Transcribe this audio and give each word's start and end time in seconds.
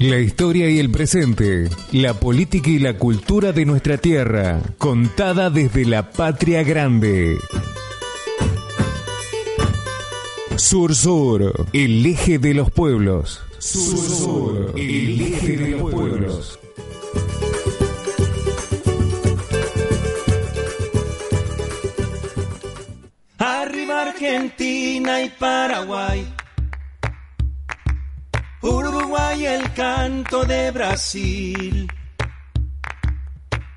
La 0.00 0.20
historia 0.20 0.70
y 0.70 0.78
el 0.78 0.92
presente, 0.92 1.68
la 1.90 2.14
política 2.14 2.70
y 2.70 2.78
la 2.78 2.96
cultura 2.96 3.50
de 3.50 3.64
nuestra 3.64 3.98
tierra, 3.98 4.60
contada 4.78 5.50
desde 5.50 5.84
la 5.84 6.12
patria 6.12 6.62
grande. 6.62 7.36
Sur 10.54 10.94
Sur, 10.94 11.66
el 11.72 12.06
eje 12.06 12.38
de 12.38 12.54
los 12.54 12.70
pueblos. 12.70 13.42
Sur 13.58 13.98
Sur, 13.98 14.74
el 14.76 15.20
eje 15.20 15.56
de 15.56 15.68
los 15.70 15.90
pueblos. 15.90 16.60
Arriba 23.38 24.02
Argentina 24.02 25.22
y 25.24 25.30
Paraguay. 25.30 26.37
Uruguay 28.60 29.46
el 29.46 29.72
canto 29.72 30.44
de 30.44 30.72
Brasil. 30.72 31.88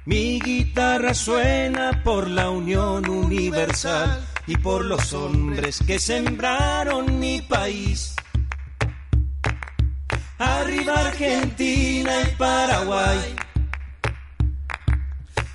Mi 0.05 0.39
guitarra 0.39 1.13
suena 1.13 2.01
por 2.03 2.27
la 2.27 2.49
unión 2.49 3.07
universal 3.07 4.25
y 4.47 4.57
por 4.57 4.83
los 4.83 5.13
hombres 5.13 5.79
que 5.85 5.99
sembraron 5.99 7.19
mi 7.19 7.41
país. 7.41 8.15
Arriba 10.39 10.99
Argentina 10.99 12.11
y 12.23 12.35
Paraguay. 12.35 13.35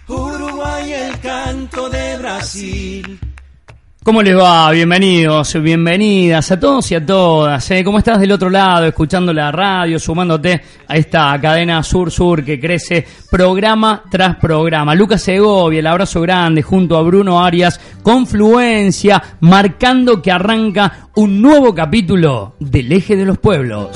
Uruguay 0.07 0.93
el 0.93 1.21
canto 1.21 1.91
de 1.91 2.17
Brasil. 2.19 3.21
¿Cómo 4.07 4.23
les 4.23 4.39
va? 4.39 4.71
Bienvenidos, 4.71 5.61
bienvenidas 5.61 6.53
a 6.53 6.61
todos 6.61 6.93
y 6.93 6.95
a 6.95 7.05
todas. 7.05 7.69
¿eh? 7.73 7.83
¿Cómo 7.83 7.99
estás 7.99 8.21
del 8.21 8.31
otro 8.31 8.49
lado, 8.49 8.87
escuchando 8.87 9.33
la 9.33 9.51
radio, 9.51 9.99
sumándote 9.99 10.63
a 10.87 10.97
esta 10.97 11.37
cadena 11.41 11.83
Sur-Sur 11.83 12.45
que 12.45 12.61
crece 12.61 13.05
programa 13.29 14.05
tras 14.09 14.37
programa? 14.37 14.95
Lucas 14.95 15.23
Segovia, 15.23 15.81
el 15.81 15.89
abrazo 15.89 16.21
grande 16.21 16.63
junto 16.63 16.97
a 16.97 17.03
Bruno 17.03 17.45
Arias, 17.45 17.81
Confluencia, 18.05 19.21
marcando 19.41 20.23
que 20.23 20.31
arranca 20.31 21.09
un 21.17 21.43
nuevo 21.43 21.75
capítulo 21.75 22.55
del 22.61 22.93
eje 22.93 23.17
de 23.17 23.25
los 23.25 23.39
pueblos. 23.39 23.89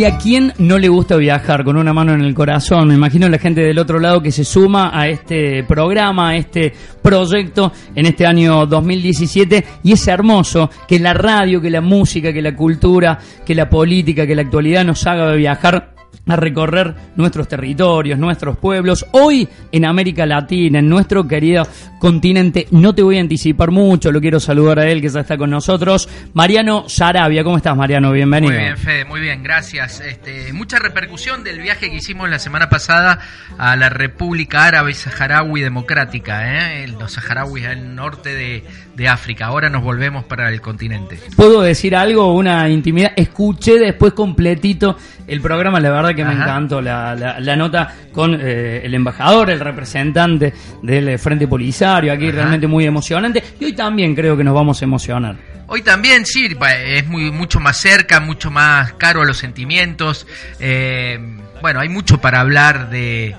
¿Y 0.00 0.04
a 0.06 0.16
quién 0.16 0.54
no 0.56 0.78
le 0.78 0.88
gusta 0.88 1.16
viajar 1.16 1.62
con 1.62 1.76
una 1.76 1.92
mano 1.92 2.14
en 2.14 2.22
el 2.22 2.32
corazón? 2.32 2.88
Me 2.88 2.94
imagino 2.94 3.28
la 3.28 3.36
gente 3.36 3.60
del 3.60 3.78
otro 3.78 4.00
lado 4.00 4.22
que 4.22 4.32
se 4.32 4.46
suma 4.46 4.98
a 4.98 5.06
este 5.08 5.62
programa, 5.64 6.30
a 6.30 6.36
este 6.36 6.72
proyecto 7.02 7.70
en 7.94 8.06
este 8.06 8.24
año 8.24 8.64
2017 8.64 9.62
y 9.82 9.92
es 9.92 10.08
hermoso 10.08 10.70
que 10.88 10.98
la 10.98 11.12
radio, 11.12 11.60
que 11.60 11.68
la 11.68 11.82
música, 11.82 12.32
que 12.32 12.40
la 12.40 12.56
cultura, 12.56 13.18
que 13.44 13.54
la 13.54 13.68
política, 13.68 14.26
que 14.26 14.34
la 14.34 14.40
actualidad 14.40 14.86
nos 14.86 15.06
haga 15.06 15.34
viajar 15.34 15.92
a 16.26 16.36
recorrer 16.36 16.94
nuestros 17.16 17.48
territorios, 17.48 18.18
nuestros 18.18 18.56
pueblos, 18.58 19.06
hoy 19.12 19.48
en 19.72 19.84
América 19.84 20.26
Latina, 20.26 20.78
en 20.78 20.88
nuestro 20.88 21.26
querido 21.26 21.66
continente. 21.98 22.66
No 22.70 22.94
te 22.94 23.02
voy 23.02 23.18
a 23.18 23.20
anticipar 23.20 23.70
mucho, 23.70 24.12
lo 24.12 24.20
quiero 24.20 24.38
saludar 24.38 24.78
a 24.80 24.86
él 24.86 25.00
que 25.00 25.08
ya 25.08 25.20
está 25.20 25.36
con 25.36 25.50
nosotros. 25.50 26.08
Mariano 26.34 26.88
Sarabia, 26.88 27.42
¿cómo 27.42 27.56
estás 27.56 27.76
Mariano? 27.76 28.12
Bienvenido. 28.12 28.52
Muy 28.52 28.62
bien, 28.62 28.76
Fede, 28.76 29.04
muy 29.04 29.20
bien, 29.20 29.42
gracias. 29.42 30.00
Este, 30.00 30.52
mucha 30.52 30.78
repercusión 30.78 31.42
del 31.42 31.60
viaje 31.60 31.90
que 31.90 31.96
hicimos 31.96 32.28
la 32.30 32.38
semana 32.38 32.68
pasada 32.68 33.18
a 33.58 33.76
la 33.76 33.88
República 33.88 34.66
Árabe 34.66 34.94
Saharaui 34.94 35.60
Democrática, 35.60 36.82
¿eh? 36.82 36.88
los 36.88 37.12
saharauis 37.12 37.66
al 37.66 37.94
norte 37.94 38.34
de, 38.34 38.64
de 39.00 39.08
África. 39.08 39.46
Ahora 39.46 39.70
nos 39.70 39.82
volvemos 39.82 40.24
para 40.24 40.50
el 40.50 40.60
continente. 40.60 41.18
¿Puedo 41.34 41.62
decir 41.62 41.96
algo? 41.96 42.34
Una 42.34 42.68
intimidad. 42.68 43.12
Escuché 43.16 43.78
después 43.78 44.12
completito 44.12 44.98
el 45.26 45.40
programa, 45.40 45.80
la 45.80 45.90
verdad 45.90 46.14
que 46.14 46.22
me 46.22 46.34
encantó 46.34 46.82
la, 46.82 47.14
la, 47.14 47.56
nota 47.56 47.94
con 48.12 48.38
eh, 48.38 48.82
el 48.84 48.92
embajador, 48.92 49.48
el 49.48 49.58
representante 49.58 50.52
del 50.82 51.18
Frente 51.18 51.48
Polisario, 51.48 52.12
aquí 52.12 52.30
realmente 52.30 52.66
muy 52.66 52.84
emocionante. 52.84 53.42
Y 53.58 53.64
hoy 53.64 53.72
también 53.72 54.14
creo 54.14 54.36
que 54.36 54.44
nos 54.44 54.54
vamos 54.54 54.82
a 54.82 54.84
emocionar. 54.84 55.36
Hoy 55.66 55.80
también, 55.80 56.26
sí, 56.26 56.54
es 56.84 57.06
muy, 57.06 57.30
mucho 57.30 57.58
más 57.58 57.78
cerca, 57.78 58.20
mucho 58.20 58.50
más 58.50 58.92
caro 58.94 59.22
a 59.22 59.24
los 59.24 59.38
sentimientos. 59.38 60.26
Eh, 60.58 61.18
bueno, 61.62 61.80
hay 61.80 61.88
mucho 61.88 62.20
para 62.20 62.40
hablar 62.40 62.90
de, 62.90 63.34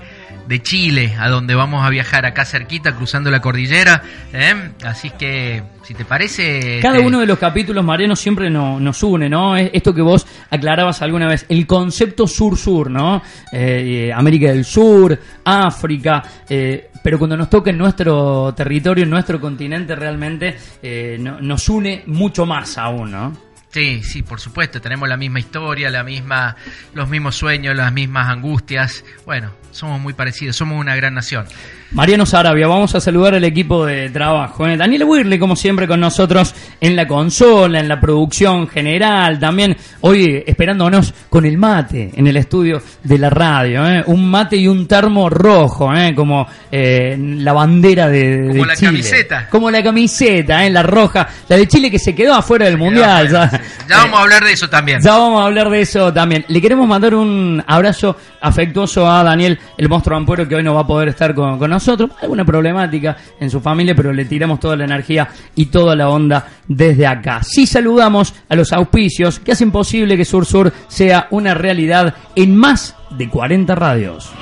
de 0.52 0.62
Chile, 0.62 1.14
a 1.18 1.30
donde 1.30 1.54
vamos 1.54 1.82
a 1.82 1.88
viajar 1.88 2.26
acá 2.26 2.44
cerquita, 2.44 2.94
cruzando 2.94 3.30
la 3.30 3.40
cordillera. 3.40 4.02
¿eh? 4.34 4.72
Así 4.84 5.08
que, 5.08 5.62
si 5.82 5.94
te 5.94 6.04
parece... 6.04 6.78
Cada 6.82 7.00
uno 7.00 7.20
de 7.20 7.26
los 7.26 7.38
capítulos, 7.38 7.82
Mariano, 7.82 8.14
siempre 8.14 8.50
no, 8.50 8.78
nos 8.78 9.02
une, 9.02 9.30
¿no? 9.30 9.56
Es 9.56 9.70
Esto 9.72 9.94
que 9.94 10.02
vos 10.02 10.26
aclarabas 10.50 11.00
alguna 11.00 11.26
vez, 11.26 11.46
el 11.48 11.66
concepto 11.66 12.26
sur-sur, 12.26 12.90
¿no? 12.90 13.22
Eh, 13.50 14.12
América 14.14 14.48
del 14.48 14.66
Sur, 14.66 15.18
África, 15.42 16.22
eh, 16.50 16.90
pero 17.02 17.18
cuando 17.18 17.34
nos 17.34 17.48
toca 17.48 17.70
en 17.70 17.78
nuestro 17.78 18.52
territorio, 18.54 19.04
en 19.04 19.10
nuestro 19.10 19.40
continente, 19.40 19.96
realmente 19.96 20.54
eh, 20.82 21.16
no- 21.18 21.40
nos 21.40 21.66
une 21.70 22.02
mucho 22.08 22.44
más 22.44 22.76
aún, 22.76 23.10
¿no? 23.10 23.32
Sí, 23.70 24.02
sí, 24.02 24.22
por 24.22 24.38
supuesto, 24.38 24.82
tenemos 24.82 25.08
la 25.08 25.16
misma 25.16 25.40
historia, 25.40 25.88
la 25.88 26.04
misma, 26.04 26.54
los 26.92 27.08
mismos 27.08 27.36
sueños, 27.36 27.74
las 27.74 27.90
mismas 27.90 28.28
angustias. 28.28 29.02
Bueno, 29.24 29.50
somos 29.72 30.00
muy 30.00 30.12
parecidos, 30.12 30.54
somos 30.56 30.78
una 30.78 30.94
gran 30.94 31.14
nación. 31.14 31.46
Mariano 31.92 32.24
Sarabia, 32.24 32.66
vamos 32.68 32.94
a 32.94 33.00
saludar 33.00 33.34
al 33.34 33.44
equipo 33.44 33.84
de 33.84 34.08
trabajo. 34.08 34.66
¿eh? 34.66 34.78
Daniel 34.78 35.04
Wirley, 35.04 35.38
como 35.38 35.56
siempre, 35.56 35.86
con 35.86 36.00
nosotros 36.00 36.54
en 36.80 36.96
la 36.96 37.06
consola, 37.06 37.80
en 37.80 37.88
la 37.88 38.00
producción 38.00 38.66
general, 38.66 39.38
también 39.38 39.76
hoy 40.00 40.42
esperándonos 40.46 41.12
con 41.28 41.44
el 41.44 41.58
mate 41.58 42.10
en 42.14 42.26
el 42.26 42.36
estudio 42.38 42.80
de 43.02 43.18
la 43.18 43.28
radio. 43.28 43.86
¿eh? 43.86 44.02
Un 44.06 44.30
mate 44.30 44.56
y 44.56 44.68
un 44.68 44.86
termo 44.88 45.28
rojo, 45.28 45.94
¿eh? 45.94 46.14
como 46.14 46.46
eh, 46.70 47.14
la 47.18 47.52
bandera 47.52 48.08
de, 48.08 48.38
de 48.42 48.48
Como 48.52 48.64
la 48.64 48.74
Chile. 48.76 48.90
camiseta. 48.90 49.48
Como 49.50 49.70
la 49.70 49.82
camiseta, 49.82 50.64
¿eh? 50.64 50.70
la 50.70 50.82
roja, 50.82 51.28
la 51.48 51.56
de 51.58 51.68
Chile 51.68 51.90
que 51.90 51.98
se 51.98 52.14
quedó 52.14 52.34
afuera 52.34 52.66
del 52.66 52.78
Mundial. 52.78 53.28
Sí. 53.28 53.56
Ya 53.88 53.98
vamos 53.98 54.18
a 54.18 54.22
hablar 54.22 54.44
de 54.44 54.52
eso 54.52 54.68
también. 54.68 55.00
Ya 55.02 55.12
vamos 55.12 55.42
a 55.42 55.44
hablar 55.46 55.68
de 55.68 55.80
eso 55.82 56.10
también. 56.12 56.44
Le 56.48 56.60
queremos 56.62 56.88
mandar 56.88 57.14
un 57.14 57.62
abrazo 57.66 58.16
afectuoso 58.40 59.08
a 59.10 59.22
Daniel, 59.22 59.58
el 59.76 59.88
monstruo 59.88 60.16
ampuero, 60.16 60.46
que 60.46 60.54
hoy 60.54 60.62
no 60.62 60.74
va 60.74 60.82
a 60.82 60.86
poder 60.86 61.08
estar 61.08 61.34
con, 61.34 61.58
con 61.58 61.70
nosotros. 61.70 62.10
Alguna 62.20 62.44
problemática 62.44 63.16
en 63.40 63.50
su 63.50 63.60
familia, 63.60 63.94
pero 63.94 64.12
le 64.12 64.24
tiramos 64.24 64.60
toda 64.60 64.76
la 64.76 64.84
energía 64.84 65.28
y 65.54 65.66
toda 65.66 65.96
la 65.96 66.08
onda 66.08 66.46
desde 66.68 67.06
acá. 67.06 67.42
Sí 67.42 67.66
saludamos 67.66 68.34
a 68.48 68.54
los 68.54 68.72
auspicios 68.72 69.38
que 69.38 69.52
hacen 69.52 69.70
posible 69.70 70.16
que 70.16 70.24
Sur 70.24 70.46
Sur 70.46 70.72
sea 70.88 71.26
una 71.30 71.54
realidad 71.54 72.14
en 72.34 72.56
más 72.56 72.96
de 73.10 73.28
40 73.28 73.74
radios. 73.74 74.32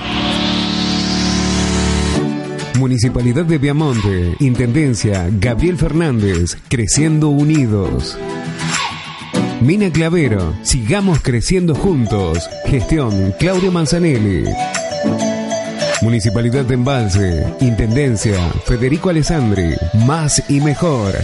Municipalidad 2.78 3.44
de 3.44 3.58
Viamonte, 3.58 4.36
Intendencia 4.40 5.28
Gabriel 5.38 5.76
Fernández, 5.76 6.56
Creciendo 6.68 7.28
Unidos. 7.28 8.16
Mina 9.60 9.90
Clavero, 9.92 10.54
sigamos 10.62 11.20
creciendo 11.20 11.74
juntos. 11.74 12.48
Gestión 12.64 13.34
Claudio 13.38 13.70
Manzanelli. 13.70 14.44
Municipalidad 16.02 16.64
de 16.64 16.74
Embalse, 16.74 17.54
Intendencia 17.60 18.38
Federico 18.64 19.10
Alessandri, 19.10 19.74
más 20.06 20.42
y 20.48 20.60
mejor. 20.60 21.14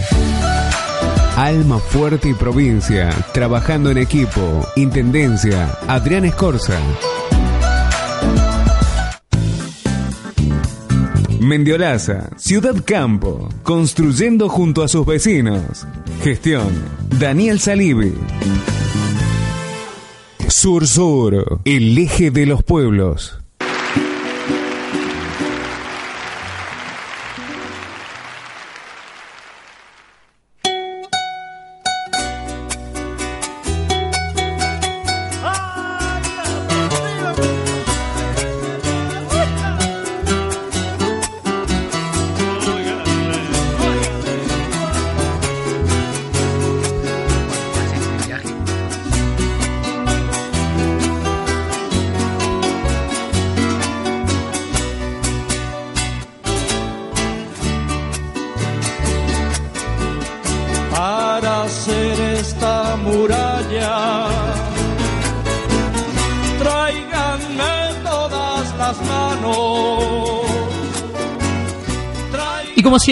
Alma 1.35 1.79
Fuerte 1.79 2.29
y 2.29 2.33
Provincia, 2.33 3.09
trabajando 3.33 3.89
en 3.89 3.97
equipo. 3.97 4.67
Intendencia 4.75 5.77
Adrián 5.87 6.25
Escorza. 6.25 6.79
Mendiolaza, 11.39 12.29
Ciudad 12.37 12.75
Campo, 12.85 13.49
construyendo 13.63 14.47
junto 14.47 14.83
a 14.83 14.87
sus 14.87 15.05
vecinos. 15.07 15.87
Gestión, 16.21 16.69
Daniel 17.19 17.59
Salivi. 17.59 18.13
Sur 20.47 20.85
Sur, 20.85 21.61
el 21.65 21.97
eje 21.97 22.29
de 22.29 22.45
los 22.45 22.63
pueblos. 22.63 23.39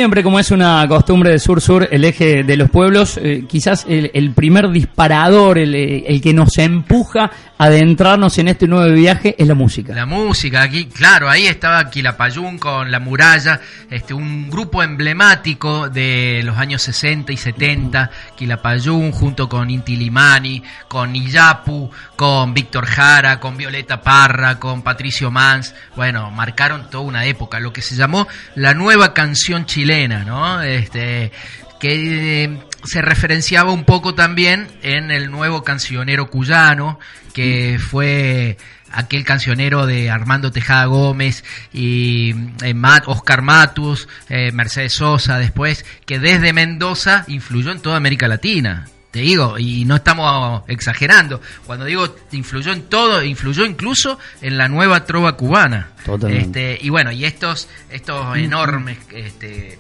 Siempre, 0.06 0.22
como 0.22 0.40
es 0.40 0.52
una 0.52 0.88
costumbre 0.88 1.32
de 1.32 1.40
Sur-Sur, 1.40 1.88
el 1.90 2.06
eje 2.06 2.44
de 2.44 2.58
los 2.58 2.70
pueblos, 2.70 3.18
eh, 3.18 3.46
quizás 3.50 3.88
el, 3.90 4.34
primer 4.36 4.70
disparador, 4.70 5.58
el, 5.58 6.22
que 6.22 6.32
nos 6.32 6.60
empuja 6.60 7.32
a 7.58 7.64
adentrarnos 7.64 8.38
en 8.38 8.50
este 8.50 8.68
nuevo 8.68 8.94
viaje 8.94 9.34
es 9.36 9.48
la 9.48 9.56
música. 9.56 9.96
La 9.96 10.06
música, 10.06 10.62
aquí, 10.62 10.86
claro, 10.86 11.28
ahí 11.28 11.48
estaba 11.48 11.90
Quilapayún 11.90 12.60
con 12.60 12.92
La 12.92 13.00
Muralla, 13.00 13.60
este, 13.90 14.14
un 14.14 14.48
grupo 14.48 14.84
emblemático 14.84 15.90
de 15.90 16.42
los 16.44 16.56
años 16.56 16.84
60 16.84 17.32
y 17.32 17.38
70, 17.38 18.12
Quilapayún 18.38 19.12
junto 19.12 19.50
con 19.50 19.72
Inti 19.72 19.96
Limani, 19.96 20.62
con 20.88 21.16
Iyapu, 21.16 21.90
con 22.16 22.54
Víctor 22.54 22.86
Jara, 22.86 23.40
con 23.40 23.58
Violeta 23.58 24.02
Parra, 24.02 24.60
con 24.60 24.84
Patricio 24.84 25.32
Mans, 25.32 25.74
bueno, 25.96 26.30
marcaron 26.30 26.92
toda 26.92 27.06
una 27.06 27.26
época, 27.26 27.60
lo 27.60 27.74
que 27.74 27.82
se 27.82 27.96
llamó 27.96 28.28
la 28.54 28.76
nueva 28.76 29.16
canción 29.16 29.66
chilena, 29.66 29.95
¿no? 30.26 30.62
Este, 30.62 31.32
que 31.80 32.44
eh, 32.44 32.60
se 32.84 33.02
referenciaba 33.02 33.72
un 33.72 33.86
poco 33.86 34.14
también 34.16 34.68
en 34.82 35.12
el 35.12 35.32
nuevo 35.32 35.64
cancionero 35.64 36.30
cuyano, 36.30 37.00
que 37.34 37.80
fue 37.80 38.58
aquel 38.92 39.26
cancionero 39.26 39.86
de 39.86 40.10
Armando 40.10 40.52
Tejada 40.52 40.86
Gómez 40.86 41.44
y 41.74 42.32
eh, 42.64 42.74
Oscar 43.06 43.42
Matus, 43.42 44.08
eh, 44.30 44.52
Mercedes 44.52 44.94
Sosa 44.94 45.38
después, 45.38 45.86
que 46.06 46.20
desde 46.20 46.54
Mendoza 46.54 47.26
influyó 47.28 47.72
en 47.72 47.82
toda 47.82 47.98
América 47.98 48.28
Latina. 48.28 48.88
Te 49.16 49.22
digo, 49.22 49.58
y 49.58 49.86
no 49.86 49.96
estamos 49.96 50.64
exagerando. 50.68 51.40
Cuando 51.66 51.86
digo 51.86 52.18
influyó 52.34 52.74
en 52.74 52.82
todo, 52.90 53.24
influyó 53.24 53.64
incluso 53.64 54.20
en 54.42 54.58
la 54.58 54.68
nueva 54.68 55.06
trova 55.06 55.38
cubana. 55.38 55.92
Este, 56.28 56.78
y 56.82 56.90
bueno, 56.90 57.14
y 57.14 57.24
estos, 57.24 57.70
estos 57.90 58.36
enormes 58.36 58.98
este, 59.14 59.80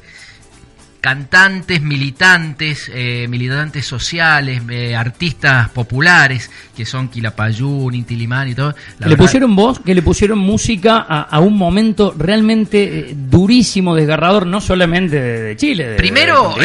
cantantes, 1.06 1.84
militantes, 1.84 2.90
eh, 2.92 3.28
militantes 3.30 3.86
sociales, 3.86 4.63
eh, 4.68 4.96
artistas 4.96 5.69
populares, 5.69 6.50
que 6.75 6.84
son 6.84 7.10
Quilapayún, 7.10 7.94
Intilimán 7.94 8.48
y 8.48 8.56
todo. 8.56 8.74
que 9.00 9.10
le 9.10 9.16
pusieron 9.16 9.56
voz, 9.56 9.80
que 9.80 9.94
le 9.94 10.02
pusieron 10.02 10.40
música 10.40 10.98
a, 10.98 11.40
un 11.42 11.60
momento 11.60 12.16
realmente 12.18 12.84
eh, 13.12 13.13
durísimo, 13.16 13.94
desgarrador, 13.94 14.48
no 14.48 14.60
solamente 14.60 15.22
de, 15.22 15.56
Chile. 15.56 15.94
primero, 15.96 16.56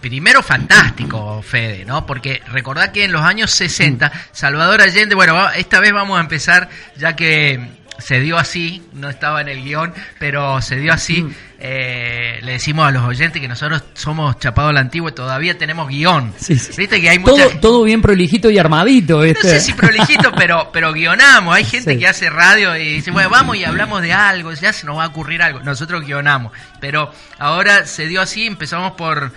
primero 0.00 0.42
fantástico, 0.42 1.40
Fede, 1.40 1.84
¿no? 1.84 2.04
Porque 2.04 2.42
recordad 2.50 2.90
que 2.90 3.04
en 3.04 3.12
los 3.12 3.22
años 3.22 3.52
60, 3.52 4.08
mm. 4.08 4.10
Salvador 4.32 4.80
Allende, 4.80 5.14
bueno, 5.14 5.48
esta 5.50 5.78
vez 5.78 5.92
vamos 5.92 6.18
a 6.18 6.22
empezar, 6.22 6.68
ya 6.98 7.14
que 7.14 7.78
se 8.00 8.20
dio 8.20 8.38
así, 8.38 8.82
no 8.92 9.08
estaba 9.08 9.40
en 9.40 9.48
el 9.48 9.62
guion, 9.62 9.92
pero 10.18 10.60
se 10.62 10.76
dio 10.76 10.92
así. 10.92 11.22
Mm. 11.22 11.34
Eh, 11.62 12.38
le 12.42 12.52
decimos 12.52 12.88
a 12.88 12.90
los 12.90 13.04
oyentes 13.04 13.40
que 13.40 13.46
nosotros 13.46 13.84
somos 13.92 14.38
Chapado 14.38 14.72
la 14.72 14.80
Antigua 14.80 15.10
y 15.10 15.14
todavía 15.14 15.58
tenemos 15.58 15.88
guion. 15.88 16.32
Viste 16.48 17.00
que 17.00 17.10
hay 17.10 17.18
todo, 17.18 17.50
todo 17.60 17.84
bien 17.84 18.00
prolijito 18.00 18.50
y 18.50 18.58
armadito. 18.58 19.22
No 19.22 19.34
sé 19.34 19.60
si 19.60 19.74
prolijito, 19.74 20.32
pero, 20.36 20.70
pero 20.72 20.92
guionamos. 20.92 21.54
Hay 21.54 21.64
gente 21.64 21.98
que 21.98 22.06
hace 22.06 22.30
radio 22.30 22.74
y 22.76 22.94
dice, 22.94 23.10
bueno, 23.10 23.28
vamos 23.28 23.56
y 23.56 23.64
hablamos 23.64 24.00
de 24.00 24.12
algo, 24.12 24.52
ya 24.54 24.72
se 24.72 24.86
nos 24.86 24.96
va 24.96 25.04
a 25.04 25.08
ocurrir 25.08 25.42
algo. 25.42 25.60
Nosotros 25.60 26.04
guionamos. 26.04 26.52
Pero 26.80 27.12
ahora 27.38 27.84
se 27.84 28.06
dio 28.06 28.22
así, 28.22 28.46
empezamos 28.46 28.92
por 28.92 29.32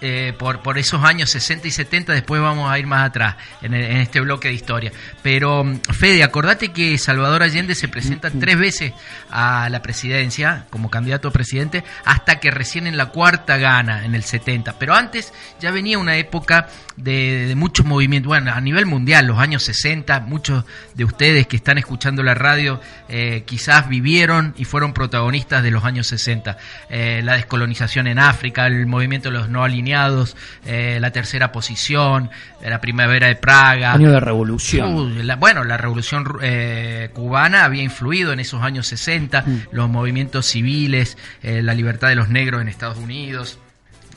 eh, 0.00 0.32
por, 0.38 0.60
por 0.60 0.78
esos 0.78 1.04
años 1.04 1.30
60 1.30 1.68
y 1.68 1.70
70, 1.70 2.12
después 2.12 2.40
vamos 2.40 2.70
a 2.70 2.78
ir 2.78 2.86
más 2.86 3.06
atrás 3.06 3.36
en, 3.62 3.74
este 3.74 4.20
bloque 4.20 4.48
de 4.48 4.54
historia. 4.54 4.92
Pero, 5.22 5.64
mm, 5.64 5.80
Fede, 5.92 6.22
acordate 6.22 6.72
que 6.72 6.98
Salvador 6.98 7.42
Allende 7.42 7.74
se 7.74 7.88
presenta 7.88 8.30
tres 8.30 8.58
veces 8.58 8.92
a 9.30 9.68
la 9.70 9.82
presidencia 9.82 10.66
como 10.70 10.90
candidato 10.90 11.28
a 11.28 11.32
presidente 11.32 11.84
hasta 12.04 12.40
que 12.40 12.50
recién 12.50 12.86
en 12.86 12.96
la 12.96 13.06
cuarta 13.06 13.56
gana, 13.56 14.04
en 14.04 14.14
el 14.14 14.24
70. 14.24 14.78
Pero 14.78 14.94
antes 14.94 15.32
ya 15.60 15.70
venía 15.70 15.98
una 15.98 16.16
época 16.16 16.68
de, 16.96 17.54
muchos 17.56 17.86
movimientos, 17.86 18.28
bueno, 18.28 18.52
a 18.52 18.60
nivel 18.60 18.86
mundial, 18.86 19.26
los 19.26 19.38
años 19.38 19.62
60, 19.62 20.20
muchos 20.20 20.64
de 20.94 21.04
ustedes 21.04 21.46
que 21.46 21.56
están 21.56 21.78
escuchando 21.78 22.22
la 22.22 22.34
radio 22.34 22.80
eh, 23.08 23.44
quizás 23.46 23.88
vivieron 23.88 24.54
y 24.56 24.64
fueron 24.64 24.92
protagonistas 24.92 25.62
de 25.62 25.70
los 25.70 25.84
años 25.84 26.06
60. 26.08 26.56
Eh, 26.90 27.22
la 27.24 27.34
descolonización 27.34 28.06
en 28.06 28.18
África, 28.18 28.66
el 28.66 28.86
movimiento 28.86 29.30
de 29.30 29.38
los 29.38 29.48
no 29.48 29.64
alineados 29.64 29.83
eh, 29.86 30.98
la 31.00 31.10
tercera 31.10 31.52
posición, 31.52 32.30
la 32.62 32.80
primavera 32.80 33.28
de 33.28 33.36
Praga. 33.36 33.92
Año 33.92 34.10
de 34.10 34.20
revolución. 34.20 34.94
Uh, 34.94 35.36
bueno, 35.38 35.64
la 35.64 35.76
revolución 35.76 36.24
eh, 36.42 37.10
cubana 37.12 37.64
había 37.64 37.82
influido 37.82 38.32
en 38.32 38.40
esos 38.40 38.62
años 38.62 38.86
60, 38.86 39.42
mm. 39.42 39.62
los 39.72 39.88
movimientos 39.88 40.46
civiles, 40.46 41.16
eh, 41.42 41.62
la 41.62 41.74
libertad 41.74 42.08
de 42.08 42.14
los 42.14 42.28
negros 42.28 42.62
en 42.62 42.68
Estados 42.68 42.98
Unidos 42.98 43.58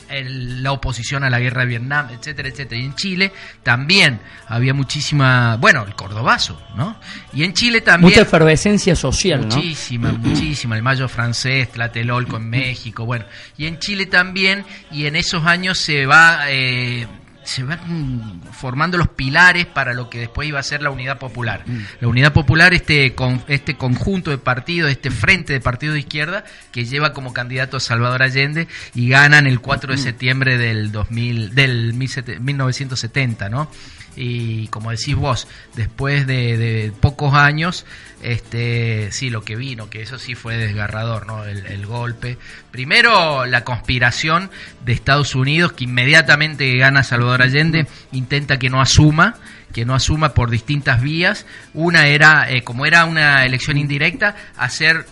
la 0.09 0.71
oposición 0.71 1.23
a 1.23 1.29
la 1.29 1.39
guerra 1.39 1.61
de 1.61 1.67
Vietnam, 1.67 2.09
etcétera, 2.11 2.49
etcétera. 2.49 2.81
Y 2.81 2.85
en 2.85 2.95
Chile 2.95 3.31
también 3.63 4.19
había 4.47 4.73
muchísima, 4.73 5.57
bueno, 5.57 5.83
el 5.85 5.95
cordobazo, 5.95 6.61
¿no? 6.75 6.99
Y 7.33 7.43
en 7.43 7.53
Chile 7.53 7.81
también... 7.81 8.11
Mucha 8.11 8.21
efervescencia 8.21 8.95
social, 8.95 9.41
muchísima, 9.45 10.11
Muchísima, 10.17 10.75
el 10.75 10.83
mayo 10.83 11.07
francés, 11.07 11.71
Tlatelolco 11.71 12.37
en 12.37 12.49
México, 12.49 13.05
bueno. 13.05 13.25
Y 13.57 13.65
en 13.65 13.79
Chile 13.79 14.05
también, 14.05 14.65
y 14.91 15.05
en 15.05 15.15
esos 15.15 15.45
años 15.45 15.77
se 15.77 16.05
va... 16.05 16.49
Eh, 16.49 17.07
se 17.47 17.63
van 17.63 18.41
formando 18.51 18.97
los 18.97 19.07
pilares 19.07 19.65
para 19.65 19.93
lo 19.93 20.09
que 20.09 20.19
después 20.19 20.49
iba 20.49 20.59
a 20.59 20.63
ser 20.63 20.81
la 20.81 20.89
Unidad 20.89 21.17
Popular. 21.17 21.63
Mm. 21.65 21.79
La 22.01 22.07
Unidad 22.09 22.33
Popular, 22.33 22.73
este, 22.73 23.15
con, 23.15 23.41
este 23.47 23.77
conjunto 23.77 24.31
de 24.31 24.37
partidos, 24.37 24.91
este 24.91 25.11
frente 25.11 25.53
de 25.53 25.61
partidos 25.61 25.93
de 25.93 26.01
izquierda, 26.01 26.43
que 26.73 26.83
lleva 26.83 27.13
como 27.13 27.31
candidato 27.31 27.77
a 27.77 27.79
Salvador 27.79 28.21
Allende 28.21 28.67
y 28.93 29.07
ganan 29.07 29.47
el 29.47 29.61
4 29.61 29.93
de 29.93 29.97
mm. 29.97 30.03
septiembre 30.03 30.57
del, 30.57 30.91
2000, 30.91 31.55
del 31.55 31.93
1970, 31.93 33.47
¿no? 33.47 33.71
Y 34.17 34.67
como 34.69 34.89
decís 34.89 35.15
vos, 35.15 35.47
después 35.75 36.25
de, 36.25 36.91
pocos 36.99 37.35
años, 37.35 37.85
este, 38.21 39.11
sí, 39.11 39.29
lo 39.29 39.43
que 39.43 39.55
vino, 39.55 39.89
que 39.89 40.01
eso 40.01 40.17
sí 40.17 40.33
fue 40.33 40.57
desgarrador, 40.57 41.27
¿no? 41.27 41.45
El, 41.45 41.85
golpe. 41.85 42.37
Primero, 42.71 43.45
la 43.45 43.63
conspiración 43.63 44.49
de 44.83 44.93
Estados 44.93 45.35
Unidos, 45.35 45.73
que 45.73 45.83
inmediatamente 45.85 46.75
gana 46.77 47.03
Salvador 47.03 47.43
Allende, 47.43 47.87
intenta 48.11 48.57
que 48.57 48.69
no 48.69 48.81
asuma, 48.81 49.35
que 49.71 49.85
no 49.85 49.93
asuma 49.93 50.33
por 50.33 50.49
distintas 50.49 51.01
vías. 51.01 51.45
Una 51.73 52.07
era, 52.07 52.49
eh, 52.49 52.63
como 52.63 52.85
era 52.87 53.05
una 53.05 53.45
elección 53.45 53.77
indirecta, 53.77 54.35
hacer 54.57 55.05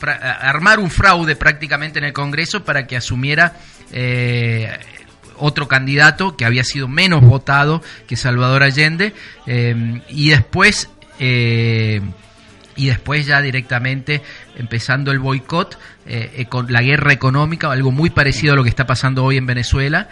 armar 0.00 0.78
un 0.78 0.90
fraude 0.90 1.36
prácticamente 1.36 1.98
en 1.98 2.04
el 2.06 2.12
Congreso 2.12 2.64
para 2.64 2.86
que 2.86 2.96
asumiera 2.96 3.54
eh, 3.92 4.78
otro 5.38 5.68
candidato 5.68 6.36
que 6.36 6.44
había 6.44 6.64
sido 6.64 6.88
menos 6.88 7.22
votado 7.22 7.82
que 8.06 8.16
Salvador 8.16 8.62
Allende 8.62 9.14
eh, 9.46 10.00
y 10.08 10.30
después 10.30 10.90
eh, 11.18 12.00
y 12.78 12.88
después 12.88 13.24
ya 13.24 13.40
directamente 13.40 14.20
empezando 14.56 15.10
el 15.10 15.18
boicot 15.18 15.78
eh, 16.06 16.44
con 16.50 16.70
la 16.70 16.82
guerra 16.82 17.14
económica, 17.14 17.72
algo 17.72 17.90
muy 17.90 18.10
parecido 18.10 18.52
a 18.52 18.56
lo 18.56 18.62
que 18.62 18.68
está 18.68 18.86
pasando 18.86 19.24
hoy 19.24 19.38
en 19.38 19.46
Venezuela, 19.46 20.10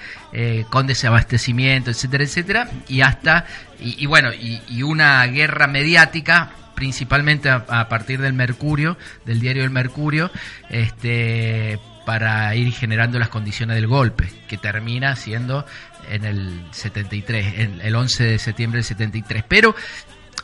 con 0.71 0.87
desabastecimiento, 0.87 1.91
etcétera, 1.91 2.25
etcétera, 2.25 2.71
y 2.89 3.03
hasta, 3.03 3.45
y, 3.79 4.07
bueno, 4.07 4.31
y, 4.33 4.83
una 4.83 5.27
guerra 5.27 5.67
mediática 5.67 6.53
principalmente 6.75 7.51
a, 7.51 7.67
a, 7.69 7.89
partir 7.91 8.23
del 8.23 8.33
Mercurio, 8.33 8.97
del 9.27 9.41
diario 9.41 9.63
El 9.63 9.71
Mercurio, 9.71 10.31
este, 10.71 11.79
para 12.05 12.55
ir 12.55 12.73
generando 12.73 13.19
las 13.19 13.29
condiciones 13.29 13.77
del 13.77 13.87
golpe, 13.87 14.31
que 14.49 14.59
termina 14.59 15.17
siendo 15.17 15.65
en 16.11 16.25
el 16.25 16.65
73, 16.71 17.59
en 17.59 17.81
el 17.81 17.95
11 17.95 18.25
de 18.25 18.39
septiembre 18.39 18.79
del 18.79 18.85
73. 18.85 19.45
Pero 19.49 19.75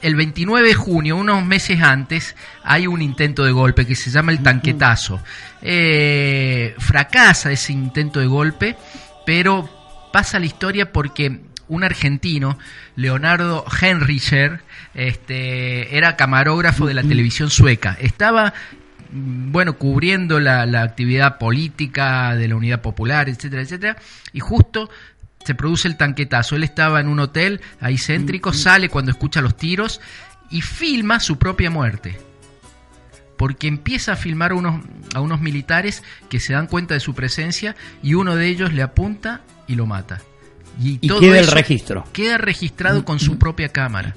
el 0.03 0.17
29 0.17 0.69
de 0.69 0.75
junio, 0.75 1.17
unos 1.17 1.45
meses 1.45 1.83
antes, 1.83 2.35
hay 2.63 2.87
un 2.87 3.03
intento 3.03 3.45
de 3.45 3.53
golpe 3.53 3.87
que 3.87 3.95
se 3.95 4.11
llama 4.11 4.33
el 4.33 4.43
tanquetazo. 4.43 5.21
Eh, 5.63 6.75
fracasa 6.79 7.53
ese 7.53 7.73
intento 7.73 8.21
de 8.21 8.27
golpe, 8.27 8.77
pero 9.27 9.69
pasa 10.13 10.39
la 10.39 10.47
historia 10.47 10.93
porque 10.93 11.41
un 11.69 11.85
argentino, 11.85 12.59
Leonardo 12.97 13.65
Henricher, 13.81 14.63
este, 14.95 15.97
era 15.97 16.17
camarógrafo 16.17 16.87
de 16.87 16.95
la 16.95 17.03
televisión 17.03 17.49
sueca. 17.49 17.97
Estaba 18.01 18.53
bueno, 19.13 19.77
cubriendo 19.77 20.41
la, 20.41 20.63
actividad 20.83 21.39
política 21.39 22.35
de 22.37 22.49
la 22.49 22.57
Unidad 22.57 22.81
Popular, 22.81 23.29
etcétera, 23.29 23.63
etcétera, 23.63 23.97
y 24.33 24.41
justo 24.41 24.91
se 25.45 25.55
produce 25.55 25.89
el 25.89 25.97
tanquetazo. 25.97 26.57
Él 26.57 26.65
estaba 26.65 27.01
en 27.01 27.09
un 27.09 27.19
hotel 27.21 27.61
ahí 27.81 27.97
céntrico, 27.99 28.53
sale 28.53 28.89
cuando 28.89 29.11
escucha 29.11 29.41
los 29.41 29.57
tiros 29.57 30.01
y 30.51 30.61
filma 30.61 31.21
su 31.21 31.39
propia 31.39 31.71
muerte. 31.71 32.19
Porque 33.37 33.69
empieza 33.69 34.13
a 34.13 34.17
filmar 34.17 34.53
a 34.53 34.55
unos, 34.55 34.85
a 35.15 35.21
unos 35.21 35.41
militares 35.41 36.03
que 36.29 36.41
se 36.41 36.53
dan 36.53 36.67
cuenta 36.67 36.95
de 36.95 37.01
su 37.01 37.15
presencia 37.15 37.75
y 38.03 38.15
uno 38.15 38.37
de 38.37 38.49
ellos 38.49 38.73
le 38.73 38.83
apunta 38.83 39.41
y 39.67 39.77
lo 39.77 39.87
mata. 39.87 40.21
Y, 40.79 40.99
Y 41.01 41.09
todo 41.09 41.21
queda 41.21 41.41
el 41.41 41.47
registro. 41.47 42.05
Queda 42.13 42.37
registrado 42.37 43.05
con 43.05 43.19
su 43.19 43.39
propia 43.39 43.71
cámara. 43.71 44.15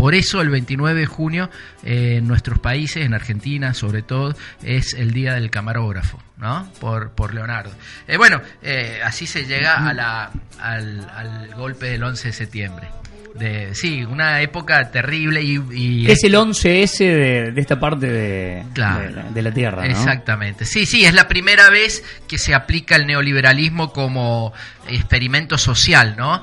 Por 0.00 0.14
eso 0.14 0.40
el 0.40 0.48
29 0.48 0.98
de 1.00 1.06
junio 1.06 1.50
eh, 1.84 2.16
en 2.18 2.26
nuestros 2.26 2.58
países, 2.58 3.04
en 3.04 3.12
Argentina 3.14 3.74
sobre 3.74 4.00
todo, 4.02 4.34
es 4.62 4.94
el 4.94 5.12
día 5.12 5.34
del 5.34 5.50
camarógrafo, 5.50 6.18
¿no? 6.38 6.66
Por, 6.80 7.10
por 7.12 7.34
Leonardo. 7.34 7.70
Eh, 8.08 8.16
bueno, 8.16 8.40
eh, 8.62 9.00
así 9.04 9.26
se 9.26 9.44
llega 9.44 9.88
a 9.88 9.92
la, 9.92 10.30
al, 10.58 11.06
al 11.14 11.54
golpe 11.54 11.86
del 11.86 12.02
11 12.02 12.28
de 12.28 12.32
septiembre. 12.32 12.88
De, 13.34 13.74
sí, 13.76 14.02
una 14.04 14.40
época 14.40 14.90
terrible 14.90 15.40
y... 15.42 16.10
es 16.10 16.24
el 16.24 16.34
11S 16.34 16.98
de, 16.98 17.52
de 17.52 17.60
esta 17.60 17.78
parte 17.78 18.06
de, 18.06 18.64
Claro. 18.74 19.02
de, 19.04 19.10
la- 19.12 19.22
de 19.30 19.42
la 19.42 19.52
Tierra, 19.52 19.82
¿no? 19.84 19.88
Exactamente. 19.88 20.64
Sí, 20.64 20.84
sí, 20.84 21.04
es 21.04 21.14
la 21.14 21.28
primera 21.28 21.70
vez 21.70 22.02
que 22.26 22.38
se 22.38 22.54
aplica 22.54 22.96
el 22.96 23.06
neoliberalismo 23.06 23.92
como 23.92 24.52
experimento 24.88 25.58
social, 25.58 26.16
¿no? 26.18 26.42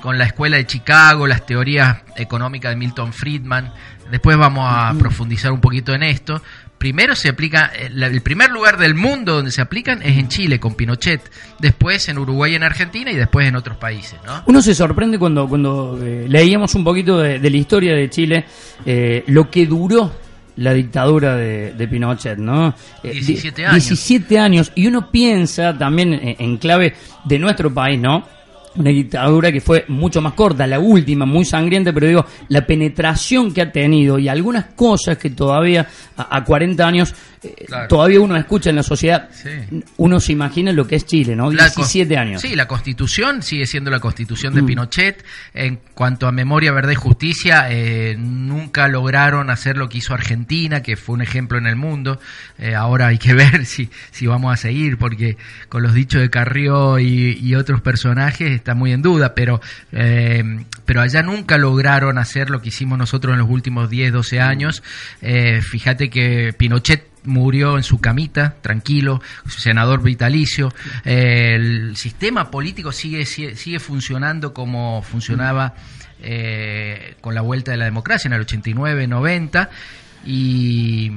Con 0.00 0.18
la 0.18 0.24
escuela 0.24 0.56
de 0.56 0.66
Chicago, 0.66 1.26
las 1.26 1.44
teorías 1.46 1.98
económicas 2.16 2.70
de 2.72 2.76
Milton 2.76 3.12
Friedman. 3.12 3.72
Después 4.10 4.36
vamos 4.36 4.64
a 4.68 4.94
profundizar 4.98 5.52
un 5.52 5.60
poquito 5.60 5.92
en 5.94 6.02
esto. 6.02 6.42
Primero 6.78 7.14
se 7.14 7.28
aplica, 7.28 7.66
el 7.66 8.02
el 8.02 8.20
primer 8.22 8.50
lugar 8.50 8.76
del 8.76 8.94
mundo 8.96 9.36
donde 9.36 9.52
se 9.52 9.62
aplican 9.62 10.02
es 10.02 10.18
en 10.18 10.26
Chile 10.28 10.58
con 10.58 10.74
Pinochet, 10.74 11.20
después 11.60 12.08
en 12.08 12.18
Uruguay 12.18 12.52
y 12.52 12.54
en 12.56 12.64
Argentina 12.64 13.10
y 13.12 13.14
después 13.16 13.46
en 13.46 13.54
otros 13.54 13.76
países, 13.76 14.18
¿no? 14.26 14.42
Uno 14.46 14.60
se 14.60 14.74
sorprende 14.74 15.16
cuando, 15.18 15.48
cuando 15.48 15.96
eh, 16.02 16.26
leíamos 16.28 16.74
un 16.74 16.82
poquito 16.82 17.18
de, 17.20 17.38
de 17.38 17.50
la 17.50 17.56
historia 17.56 17.94
de 17.94 18.10
Chile, 18.10 18.44
eh, 18.84 19.22
lo 19.28 19.48
que 19.48 19.64
duró 19.66 20.12
la 20.56 20.74
dictadura 20.74 21.36
de, 21.36 21.72
de 21.72 21.88
Pinochet, 21.88 22.36
¿no? 22.38 22.74
Eh, 23.04 23.12
17 23.12 23.62
di- 23.62 23.64
años. 23.64 23.74
17 23.88 24.38
años. 24.40 24.72
Y 24.74 24.88
uno 24.88 25.08
piensa 25.10 25.78
también 25.78 26.12
en, 26.14 26.34
en 26.38 26.56
clave 26.58 26.94
de 27.24 27.38
nuestro 27.38 27.72
país, 27.72 27.98
¿no? 28.00 28.26
Una 28.74 28.90
dictadura 28.90 29.52
que 29.52 29.60
fue 29.60 29.84
mucho 29.88 30.20
más 30.22 30.32
corta, 30.32 30.66
la 30.66 30.78
última, 30.78 31.26
muy 31.26 31.44
sangrienta, 31.44 31.92
pero 31.92 32.06
digo, 32.06 32.26
la 32.48 32.66
penetración 32.66 33.52
que 33.52 33.60
ha 33.62 33.70
tenido 33.70 34.18
y 34.18 34.28
algunas 34.28 34.66
cosas 34.74 35.18
que 35.18 35.30
todavía 35.30 35.86
a, 36.16 36.36
a 36.36 36.44
40 36.44 36.86
años 36.86 37.14
eh, 37.42 37.64
Claro. 37.66 37.88
todavía 37.88 38.20
uno 38.20 38.36
escucha 38.36 38.70
en 38.70 38.76
la 38.76 38.82
sociedad, 38.84 39.28
Sí. 39.32 39.48
uno 39.96 40.20
se 40.20 40.30
imagina 40.32 40.72
lo 40.72 40.86
que 40.86 40.94
es 40.96 41.04
Chile, 41.04 41.34
¿no? 41.34 41.50
La 41.50 41.64
17 41.64 42.14
cons- 42.14 42.18
años. 42.20 42.40
Sí, 42.42 42.54
la 42.54 42.68
constitución 42.68 43.42
sigue 43.42 43.66
siendo 43.66 43.90
la 43.90 43.98
constitución 43.98 44.54
de 44.54 44.62
Mm. 44.62 44.66
Pinochet. 44.66 45.24
En 45.52 45.80
cuanto 45.94 46.28
a 46.28 46.32
memoria, 46.32 46.70
verdad 46.72 46.92
y 46.92 46.94
justicia, 46.94 47.66
eh, 47.68 48.14
nunca 48.16 48.86
lograron 48.88 49.50
hacer 49.50 49.76
lo 49.76 49.88
que 49.88 49.98
hizo 49.98 50.14
Argentina, 50.14 50.82
que 50.82 50.96
fue 50.96 51.14
un 51.16 51.22
ejemplo 51.22 51.58
en 51.58 51.66
el 51.66 51.74
mundo. 51.74 52.20
Eh, 52.58 52.74
ahora 52.76 53.08
hay 53.08 53.18
que 53.18 53.34
ver 53.62 53.66
si, 53.66 53.90
si 54.12 54.26
vamos 54.28 54.52
a 54.54 54.56
seguir, 54.56 54.96
porque 54.96 55.36
con 55.68 55.82
los 55.82 55.94
dichos 55.94 56.20
de 56.20 56.30
Carrió 56.30 57.00
y, 57.00 57.38
y 57.42 57.54
otros 57.56 57.80
personajes 57.80 58.61
está 58.62 58.74
muy 58.74 58.92
en 58.92 59.02
duda, 59.02 59.34
pero, 59.34 59.60
eh, 59.90 60.42
pero 60.84 61.00
allá 61.00 61.22
nunca 61.22 61.58
lograron 61.58 62.18
hacer 62.18 62.48
lo 62.48 62.62
que 62.62 62.68
hicimos 62.68 62.96
nosotros 62.96 63.34
en 63.34 63.40
los 63.40 63.50
últimos 63.50 63.90
10, 63.90 64.12
12 64.12 64.40
años. 64.40 64.82
Eh, 65.20 65.60
fíjate 65.60 66.08
que 66.08 66.54
Pinochet 66.56 67.12
murió 67.24 67.76
en 67.76 67.82
su 67.82 68.00
camita, 68.00 68.56
tranquilo, 68.60 69.20
senador 69.48 70.02
vitalicio. 70.02 70.72
Eh, 71.04 71.54
el 71.54 71.96
sistema 71.96 72.50
político 72.50 72.92
sigue, 72.92 73.26
sigue, 73.26 73.56
sigue 73.56 73.80
funcionando 73.80 74.52
como 74.54 75.02
funcionaba 75.02 75.74
eh, 76.20 77.16
con 77.20 77.34
la 77.34 77.40
vuelta 77.40 77.72
de 77.72 77.76
la 77.78 77.84
democracia 77.84 78.28
en 78.28 78.34
el 78.34 78.42
89, 78.42 79.06
90. 79.06 79.70
Y, 80.24 81.10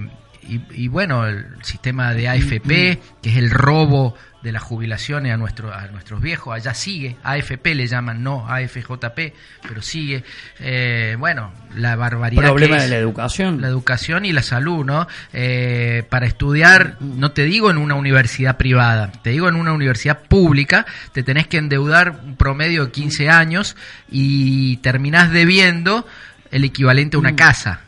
y, 0.48 0.62
y 0.72 0.88
bueno, 0.88 1.26
el 1.28 1.46
sistema 1.62 2.14
de 2.14 2.28
AFP, 2.28 3.00
que 3.22 3.30
es 3.30 3.38
el 3.38 3.52
robo 3.52 4.16
de 4.46 4.52
las 4.52 4.62
jubilaciones 4.62 5.34
a, 5.34 5.38
nuestro, 5.38 5.74
a 5.74 5.88
nuestros 5.88 6.22
viejos, 6.22 6.54
allá 6.54 6.76
sigue, 6.76 7.18
AFP 7.24 7.74
le 7.74 7.88
llaman, 7.88 8.22
no 8.22 8.48
AFJP, 8.48 9.34
pero 9.68 9.82
sigue. 9.82 10.24
Eh, 10.60 11.16
bueno, 11.18 11.52
la 11.76 11.96
barbaridad. 11.96 12.44
que 12.44 12.48
Problema 12.48 12.78
es 12.78 12.84
de 12.84 12.90
la 12.90 12.98
educación. 12.98 13.60
la 13.60 13.68
educación 13.68 14.24
y 14.24 14.34
la 14.34 14.44
salud, 14.44 14.86
¿no? 14.86 15.08
Eh, 15.34 16.04
para 16.10 16.28
estudiar, 16.28 16.98
no 17.00 17.32
te 17.32 17.46
digo 17.46 17.72
en 17.72 17.78
una 17.78 17.96
universidad 17.96 18.56
privada, 18.56 19.12
te 19.24 19.32
digo 19.32 19.50
en 19.50 19.56
una 19.56 19.74
universidad 19.74 20.20
pública, 20.22 20.86
te 21.12 21.24
tenés 21.24 21.48
que 21.48 21.58
endeudar 21.58 22.20
un 22.24 22.36
promedio 22.36 22.86
de 22.86 22.92
15 22.92 23.32
años 23.32 23.76
y 24.12 24.78
terminás 24.78 25.32
debiendo 25.32 26.06
el 26.52 26.66
equivalente 26.66 27.18
a 27.18 27.20
una 27.20 27.36
casa 27.36 27.85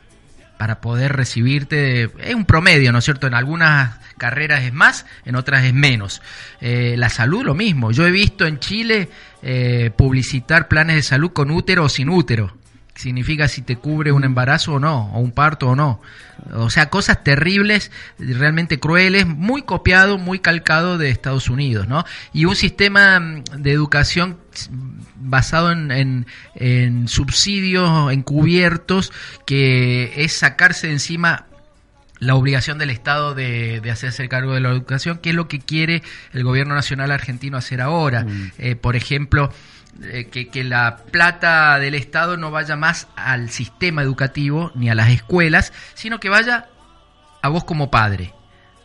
para 0.57 0.81
poder 0.81 1.13
recibirte. 1.13 2.09
Es 2.19 2.35
un 2.35 2.45
promedio, 2.45 2.91
¿no 2.91 2.99
es 2.99 3.05
cierto? 3.05 3.27
En 3.27 3.33
algunas 3.33 3.97
carreras 4.17 4.63
es 4.63 4.73
más, 4.73 5.05
en 5.25 5.35
otras 5.35 5.63
es 5.63 5.73
menos. 5.73 6.21
Eh, 6.59 6.95
la 6.97 7.09
salud 7.09 7.45
lo 7.45 7.53
mismo. 7.53 7.91
Yo 7.91 8.05
he 8.05 8.11
visto 8.11 8.45
en 8.45 8.59
Chile 8.59 9.09
eh, 9.41 9.91
publicitar 9.95 10.67
planes 10.67 10.95
de 10.95 11.03
salud 11.03 11.31
con 11.31 11.51
útero 11.51 11.85
o 11.85 11.89
sin 11.89 12.09
útero. 12.09 12.57
Significa 12.97 13.47
si 13.47 13.61
te 13.61 13.75
cubre 13.75 14.11
un 14.11 14.23
embarazo 14.23 14.73
o 14.73 14.79
no, 14.79 15.11
o 15.13 15.19
un 15.19 15.31
parto 15.31 15.69
o 15.69 15.75
no. 15.75 16.01
O 16.53 16.71
sea, 16.71 16.89
cosas 16.89 17.23
terribles, 17.23 17.91
realmente 18.17 18.79
crueles, 18.79 19.27
muy 19.27 19.61
copiado, 19.61 20.17
muy 20.17 20.39
calcado 20.39 20.97
de 20.97 21.11
Estados 21.11 21.49
Unidos, 21.49 21.87
¿no? 21.87 22.05
Y 22.33 22.45
un 22.45 22.55
sistema 22.55 23.19
mm, 23.19 23.43
de 23.57 23.71
educación 23.71 24.37
basado 25.15 25.71
en, 25.71 25.91
en, 25.91 26.25
en 26.55 27.07
subsidios 27.07 28.11
encubiertos 28.11 29.13
que 29.45 30.23
es 30.23 30.33
sacarse 30.33 30.87
de 30.87 30.93
encima 30.93 31.45
la 32.19 32.35
obligación 32.35 32.77
del 32.77 32.89
Estado 32.89 33.35
de, 33.35 33.79
de 33.81 33.91
hacerse 33.91 34.27
cargo 34.27 34.53
de 34.53 34.61
la 34.61 34.69
educación, 34.69 35.19
que 35.19 35.29
es 35.29 35.35
lo 35.35 35.47
que 35.47 35.59
quiere 35.59 36.01
el 36.33 36.43
gobierno 36.43 36.73
nacional 36.73 37.11
argentino 37.11 37.57
hacer 37.57 37.81
ahora. 37.81 38.25
Eh, 38.57 38.75
por 38.75 38.95
ejemplo, 38.95 39.51
eh, 40.03 40.27
que, 40.31 40.49
que 40.49 40.63
la 40.63 40.97
plata 40.97 41.79
del 41.79 41.95
Estado 41.95 42.37
no 42.37 42.51
vaya 42.51 42.75
más 42.75 43.07
al 43.15 43.49
sistema 43.49 44.01
educativo 44.01 44.71
ni 44.75 44.89
a 44.89 44.95
las 44.95 45.09
escuelas, 45.09 45.73
sino 45.93 46.19
que 46.19 46.29
vaya 46.29 46.67
a 47.41 47.49
vos 47.49 47.63
como 47.63 47.89
padre. 47.89 48.33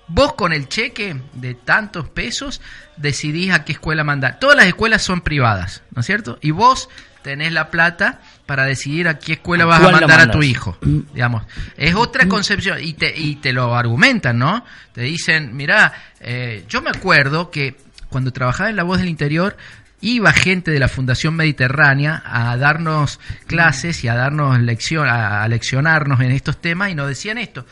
Vos 0.09 0.35
con 0.35 0.53
el 0.53 0.69
cheque 0.69 1.17
de 1.33 1.55
tantos 1.55 2.09
pesos 2.09 2.61
decidís 2.97 3.53
a 3.53 3.65
qué 3.65 3.73
escuela 3.73 4.05
mandar. 4.05 4.39
Todas 4.39 4.57
las 4.57 4.67
escuelas 4.67 5.03
son 5.03 5.23
privadas, 5.23 5.83
¿no 5.95 6.01
es 6.01 6.07
cierto? 6.07 6.39
Y 6.43 6.51
vos 6.51 6.89
tenés 7.23 7.53
la 7.53 7.71
plata 7.71 8.21
para 8.47 8.65
decidir 8.65 9.09
a 9.09 9.19
qué 9.19 9.35
escuela 9.35 9.65
¿A 9.65 9.67
vas 9.69 9.81
a 9.83 9.91
mandar 9.91 10.21
a 10.21 10.31
tu 10.31 10.43
hijo. 10.43 10.77
Digamos, 10.83 11.45
es 11.77 11.95
otra 11.95 12.27
concepción 12.29 12.79
y 12.83 12.95
te, 12.95 13.17
y 13.17 13.37
te 13.37 13.53
lo 13.53 13.75
argumentan, 13.75 14.39
¿no? 14.39 14.65
Te 14.93 15.03
dicen, 15.03 15.57
mira, 15.57 15.93
eh, 16.21 16.65
yo 16.69 16.83
me 16.83 16.91
acuerdo 16.91 17.51
que 17.51 17.77
cuando 18.09 18.33
trabajaba 18.33 18.69
en 18.69 18.77
La 18.77 18.83
Voz 18.83 18.99
del 18.99 19.09
Interior 19.09 19.57
iba 20.03 20.33
gente 20.33 20.71
de 20.71 20.79
la 20.79 20.89
Fundación 20.89 21.35
Mediterránea 21.35 22.23
a 22.27 22.57
darnos 22.57 23.19
clases 23.47 24.05
y 24.05 24.09
a 24.09 24.15
darnos 24.15 24.61
lección, 24.61 25.09
a, 25.09 25.47
leccionarnos 25.49 26.21
en 26.21 26.33
estos 26.33 26.61
temas 26.61 26.91
y 26.91 26.95
nos 26.95 27.09
decían 27.09 27.39
esto. 27.39 27.67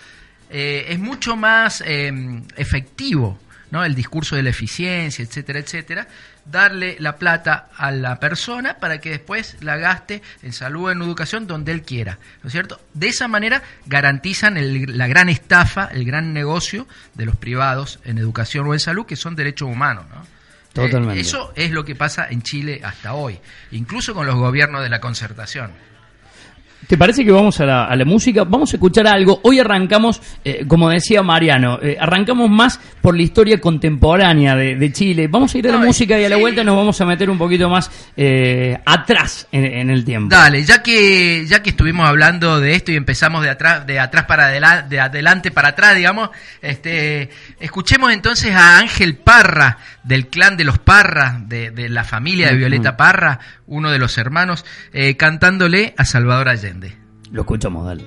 Eh, 0.49 0.87
es 0.88 0.99
mucho 0.99 1.37
más 1.37 1.82
eh, 1.87 2.12
efectivo 2.56 3.38
¿no? 3.70 3.84
el 3.84 3.94
discurso 3.94 4.34
de 4.37 4.42
la 4.42 4.50
eficiencia, 4.50 5.25
etcétera, 5.25 5.58
etcétera, 5.60 6.08
darle 6.44 6.96
la 6.99 7.16
plata 7.16 7.68
a 7.76 7.90
la 7.92 8.18
persona 8.18 8.75
para 8.78 8.99
que 8.99 9.10
después 9.10 9.56
la 9.60 9.76
gaste 9.76 10.22
en 10.42 10.52
salud 10.52 10.87
o 10.87 10.90
en 10.90 11.02
educación 11.02 11.46
donde 11.46 11.70
él 11.70 11.82
quiera, 11.82 12.18
¿no 12.42 12.49
es 12.49 12.52
cierto? 12.52 12.80
De 12.94 13.08
esa 13.08 13.28
manera 13.28 13.62
garantizan 13.87 14.56
el- 14.56 14.99
la 14.99 15.06
gran 15.06 15.28
estafa, 15.28 15.87
el 15.92 16.04
gran 16.04 16.32
negocio 16.32 16.88
de 17.14 17.26
los 17.26 17.37
privados 17.37 18.00
en 18.04 18.18
educación 18.18 18.66
o 18.66 18.72
en 18.72 18.80
salud, 18.80 19.06
que 19.06 19.14
son 19.16 19.37
derechos 19.37 19.68
humanos, 19.68 20.06
¿no? 20.12 20.39
Totalmente. 20.72 21.20
Eso 21.20 21.52
es 21.56 21.70
lo 21.70 21.84
que 21.84 21.94
pasa 21.94 22.28
en 22.30 22.42
Chile 22.42 22.80
hasta 22.84 23.14
hoy, 23.14 23.38
incluso 23.72 24.14
con 24.14 24.26
los 24.26 24.36
gobiernos 24.36 24.82
de 24.82 24.88
la 24.88 25.00
concertación. 25.00 25.72
¿Te 26.87 26.96
parece 26.99 27.25
que 27.25 27.30
vamos 27.30 27.60
a 27.60 27.66
la, 27.66 27.84
a 27.84 27.94
la 27.94 28.04
música? 28.04 28.42
Vamos 28.44 28.72
a 28.72 28.76
escuchar 28.76 29.06
algo. 29.06 29.38
Hoy 29.44 29.60
arrancamos, 29.60 30.20
eh, 30.44 30.64
como 30.66 30.88
decía 30.90 31.22
Mariano, 31.22 31.78
eh, 31.80 31.96
arrancamos 32.00 32.50
más 32.50 32.80
por 33.00 33.16
la 33.16 33.22
historia 33.22 33.60
contemporánea 33.60 34.56
de, 34.56 34.75
de 34.75 34.92
Chile. 34.92 35.28
Vamos 35.28 35.54
a 35.54 35.58
ir 35.58 35.68
a 35.68 35.72
la 35.72 35.78
No, 35.78 35.87
música 35.87 36.18
y 36.18 36.25
a 36.25 36.28
la 36.28 36.34
sí. 36.34 36.40
vuelta 36.40 36.64
nos 36.64 36.75
vamos 36.76 37.00
a 37.00 37.04
meter 37.06 37.30
un 37.30 37.38
poquito 37.38 37.68
más 37.68 37.90
eh, 38.16 38.76
atrás 38.84 39.46
en, 39.52 39.64
en 39.66 39.90
el 39.90 40.04
tiempo. 40.04 40.34
Dale, 40.34 40.64
ya 40.64 40.82
que 40.82 41.44
ya 41.46 41.62
que 41.62 41.70
estuvimos 41.70 42.08
hablando 42.08 42.58
de 42.58 42.75
esto 42.75 42.90
y 42.90 42.96
empezamos 42.96 43.44
de 43.44 43.50
atrás 43.50 43.87
de 43.87 44.00
atrás 44.00 44.25
para 44.25 44.46
adelante, 44.46 44.88
de 44.88 45.00
adelante 45.00 45.50
para 45.52 45.68
atrás, 45.68 45.94
digamos, 45.94 46.30
este 46.60 47.30
escuchemos 47.60 48.12
entonces 48.12 48.52
a 48.54 48.78
Ángel 48.78 49.16
Parra 49.16 49.78
del 50.02 50.26
clan 50.28 50.56
de 50.56 50.64
los 50.64 50.78
Parra, 50.78 51.40
de, 51.46 51.70
de 51.70 51.88
la 51.88 52.04
familia 52.04 52.49
de 52.49 52.56
Violeta 52.56 52.96
Parra, 52.96 53.38
uno 53.66 53.90
de 53.92 53.99
los 53.99 54.16
hermanos, 54.18 54.64
cantándole 55.18 55.94
a 55.96 56.04
Salvador 56.06 56.49
Allende. 56.49 56.69
Lo 57.32 57.42
escuchamos, 57.42 57.84
dale. 57.86 58.04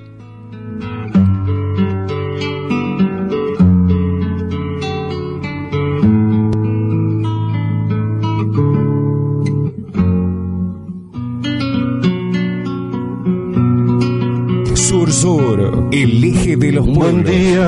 Sur 14.76 15.12
Sur, 15.12 15.90
el 15.92 16.24
eje 16.24 16.56
de 16.58 16.72
los 16.72 16.88
Un 16.88 16.94
buen 16.94 17.24
pueblos. 17.24 17.32
día 17.32 17.68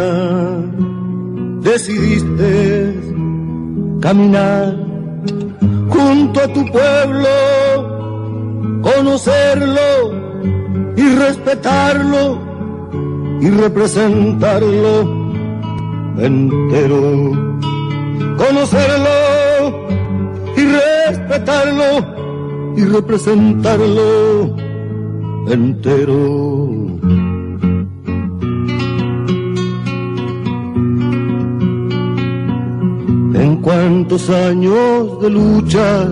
decidiste 1.61 2.99
caminar 4.01 4.77
junto 5.89 6.41
a 6.41 6.47
tu 6.53 6.65
pueblo, 6.65 7.29
conocerlo 8.81 10.24
y 10.97 11.15
respetarlo 11.15 12.39
y 13.41 13.49
representarlo 13.49 15.25
entero. 16.17 17.31
Conocerlo 18.37 19.87
y 20.55 20.65
respetarlo 20.65 22.75
y 22.77 22.85
representarlo 22.85 24.55
entero. 25.47 26.69
En 33.33 33.57
cuántos 33.61 34.29
años 34.29 35.21
de 35.21 35.29
lucha, 35.29 36.05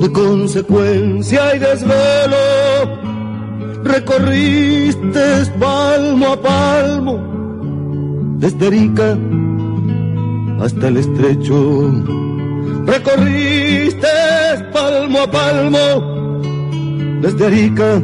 de 0.00 0.12
consecuencia 0.12 1.56
y 1.56 1.58
desvelo, 1.58 2.67
recorriste 3.88 5.26
palmo 5.58 6.26
a 6.32 6.40
palmo, 6.40 7.14
desde 8.38 8.66
Arica 8.66 9.18
hasta 10.60 10.88
el 10.88 10.96
estrecho. 10.98 11.56
Recorriste 12.86 14.08
palmo 14.72 15.20
a 15.20 15.30
palmo, 15.30 16.40
desde 17.22 17.46
Arica 17.46 18.02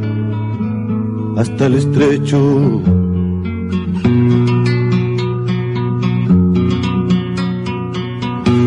hasta 1.36 1.66
el 1.66 1.74
estrecho. 1.74 2.82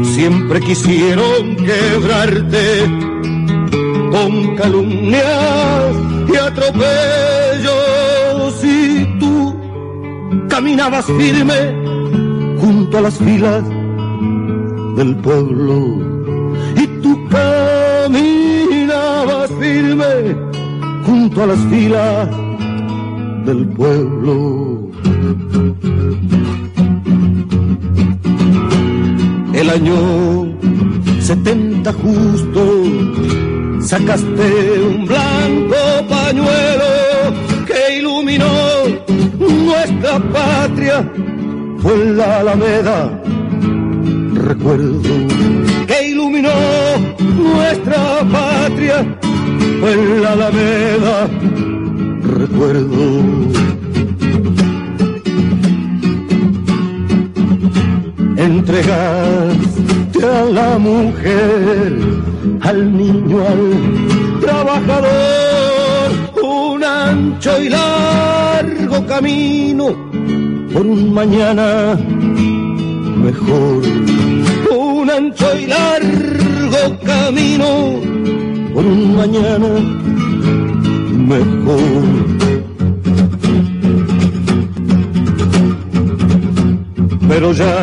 Siempre 0.04 0.60
quisieron 0.62 1.56
quebrarte 1.56 3.17
con 4.18 4.56
calumnias 4.56 5.96
y 6.34 6.36
atropellos 6.36 7.74
y 8.64 9.06
tú 9.20 9.56
caminabas 10.50 11.06
firme 11.06 11.60
junto 12.60 12.98
a 12.98 13.02
las 13.02 13.18
filas 13.18 13.64
del 14.96 15.16
pueblo 15.18 15.76
y 16.76 16.88
tú 17.02 17.28
caminabas 17.30 18.32
firme 19.60 20.36
junto 21.06 21.44
a 21.44 21.48
las 21.48 21.60
filas 21.70 22.30
del 23.46 23.68
pueblo. 23.68 24.34
El 29.54 29.70
año 29.70 29.98
70 31.20 31.94
justo 31.94 32.62
sacaste 33.88 34.82
un 34.82 35.06
blanco 35.06 35.78
pañuelo 36.10 36.92
que 37.66 38.00
iluminó 38.00 38.54
nuestra 39.40 40.20
patria. 40.20 41.10
Fue 41.80 42.06
la 42.14 42.40
Alameda, 42.40 43.22
recuerdo, 44.34 45.02
que 45.88 46.10
iluminó 46.10 46.50
nuestra 47.38 48.20
patria. 48.30 49.06
Fue 49.80 49.96
la 50.22 50.34
Alameda, 50.34 51.30
recuerdo. 52.24 53.58
entregaste 58.38 60.26
a 60.26 60.46
la 60.46 60.78
mujer, 60.78 61.94
al 62.68 62.98
niño, 62.98 63.38
al 63.48 64.40
trabajador, 64.42 66.10
un 66.44 66.84
ancho 66.84 67.64
y 67.64 67.70
largo 67.70 69.06
camino 69.08 69.86
por 70.74 70.86
un 70.86 71.14
mañana 71.14 71.98
mejor. 73.24 73.84
Un 74.78 75.10
ancho 75.10 75.48
y 75.58 75.68
largo 75.68 77.00
camino 77.06 77.70
por 78.74 78.86
un 78.86 79.16
mañana 79.16 79.70
mejor. 81.34 82.28
pero 87.30 87.52
ya 87.52 87.76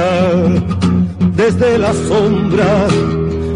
desde 1.36 1.78
la 1.78 1.92
sombra 1.92 2.88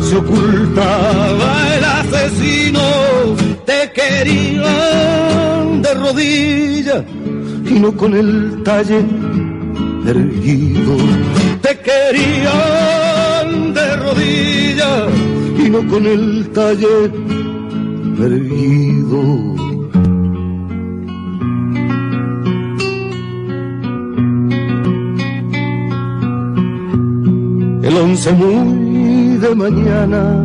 se 0.08 0.16
ocultaba 0.16 1.76
el 1.76 1.84
asesino. 1.84 2.80
Te 3.66 3.92
querían 3.92 5.82
de 5.82 5.94
rodillas 5.94 7.04
y 7.70 7.74
no 7.78 7.92
con 7.96 8.14
el 8.14 8.62
talle 8.62 9.00
erguido. 10.06 10.96
Te 11.60 11.78
querían 11.88 13.74
de 13.74 13.96
rodillas 13.96 15.08
y 15.58 15.70
no 15.70 15.86
con 15.86 16.06
el 16.06 16.48
talle 16.52 17.10
erguido. 18.18 19.58
el 27.88 27.96
once 27.96 28.30
muy 28.32 28.77
de 29.40 29.54
mañana, 29.54 30.44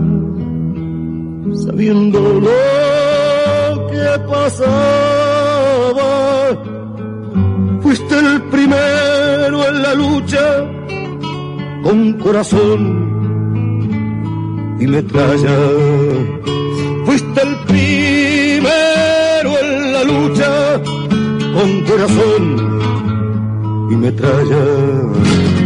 sabiendo 1.65 2.19
lo 2.19 3.87
que 3.87 4.19
pasaba, 4.29 6.11
fuiste 7.81 8.19
el 8.19 8.41
primero 8.43 9.67
en 9.69 9.81
la 9.81 9.93
lucha, 9.95 10.45
con 11.83 12.13
corazón 12.19 12.79
y 14.79 14.85
metralla. 14.87 15.57
Fuiste 17.05 17.41
el 17.41 17.55
primero 17.65 19.49
en 19.61 19.93
la 19.93 20.03
lucha, 20.03 20.81
con 21.55 21.81
corazón 21.81 22.43
y 23.89 23.95
metralla. 23.95 25.62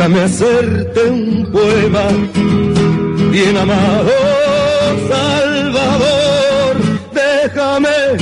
Déjame 0.00 0.22
hacerte 0.22 1.10
un 1.10 1.46
poema, 1.52 2.06
bien 3.30 3.54
amado 3.54 4.10
Salvador. 5.10 6.76
Déjame 7.12 8.16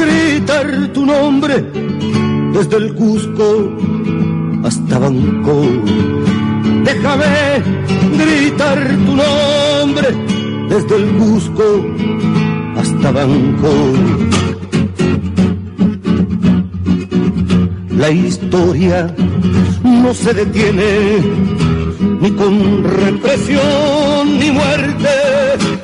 gritar 0.00 0.92
tu 0.94 1.04
nombre 1.04 1.64
desde 2.52 2.76
el 2.76 2.94
Cusco 2.94 3.76
hasta 4.62 5.00
Bangkok. 5.00 5.84
Déjame 6.84 7.60
gritar 8.16 8.78
tu 9.06 9.16
nombre 9.16 10.08
desde 10.68 10.94
el 10.94 11.08
Cusco 11.16 11.86
hasta 12.76 13.10
Bangkok. 13.10 13.96
La 17.98 18.10
historia 18.12 19.12
no 19.82 20.14
se 20.14 20.34
detiene 20.34 21.18
ni 22.20 22.30
con 22.32 22.84
represión 22.84 24.38
ni 24.38 24.50
muerte. 24.50 25.08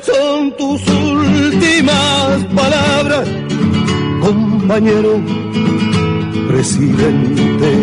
Son 0.01 0.55
tus 0.57 0.81
últimas 0.87 2.43
palabras, 2.55 3.27
compañero 4.21 5.19
presidente. 6.47 7.82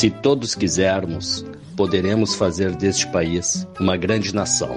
Se 0.00 0.08
todos 0.08 0.54
quisermos, 0.54 1.44
poderemos 1.76 2.34
fazer 2.34 2.74
deste 2.74 3.06
país 3.08 3.66
uma 3.78 3.98
grande 3.98 4.34
nação. 4.34 4.74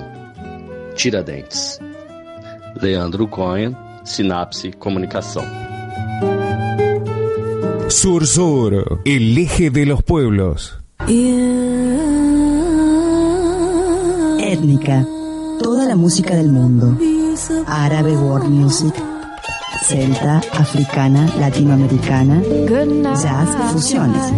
Tiradentes. 0.95 1.79
Leandro 2.81 3.25
Cohen, 3.29 3.73
Sinapse 4.03 4.73
Comunicação. 4.73 5.45
Sur 7.89 8.27
Sur, 8.27 8.99
el 9.05 9.37
eje 9.37 9.69
de 9.69 9.85
los 9.85 10.01
pueblos. 10.01 10.77
Étnica. 14.41 15.07
Toda 15.57 15.85
la 15.85 15.95
música 15.95 16.35
del 16.35 16.49
mundo. 16.49 16.97
Árabe 17.65 18.11
World 18.11 18.49
Music. 18.49 19.12
Celta, 19.83 20.41
africana, 20.53 21.27
latinoamericana, 21.39 22.41
jazz, 23.21 23.49
fusiones. 23.71 24.31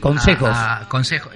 consejos. 0.00 0.48
A, 0.48 0.84
a, 0.84 0.88
consejos. 0.88 1.30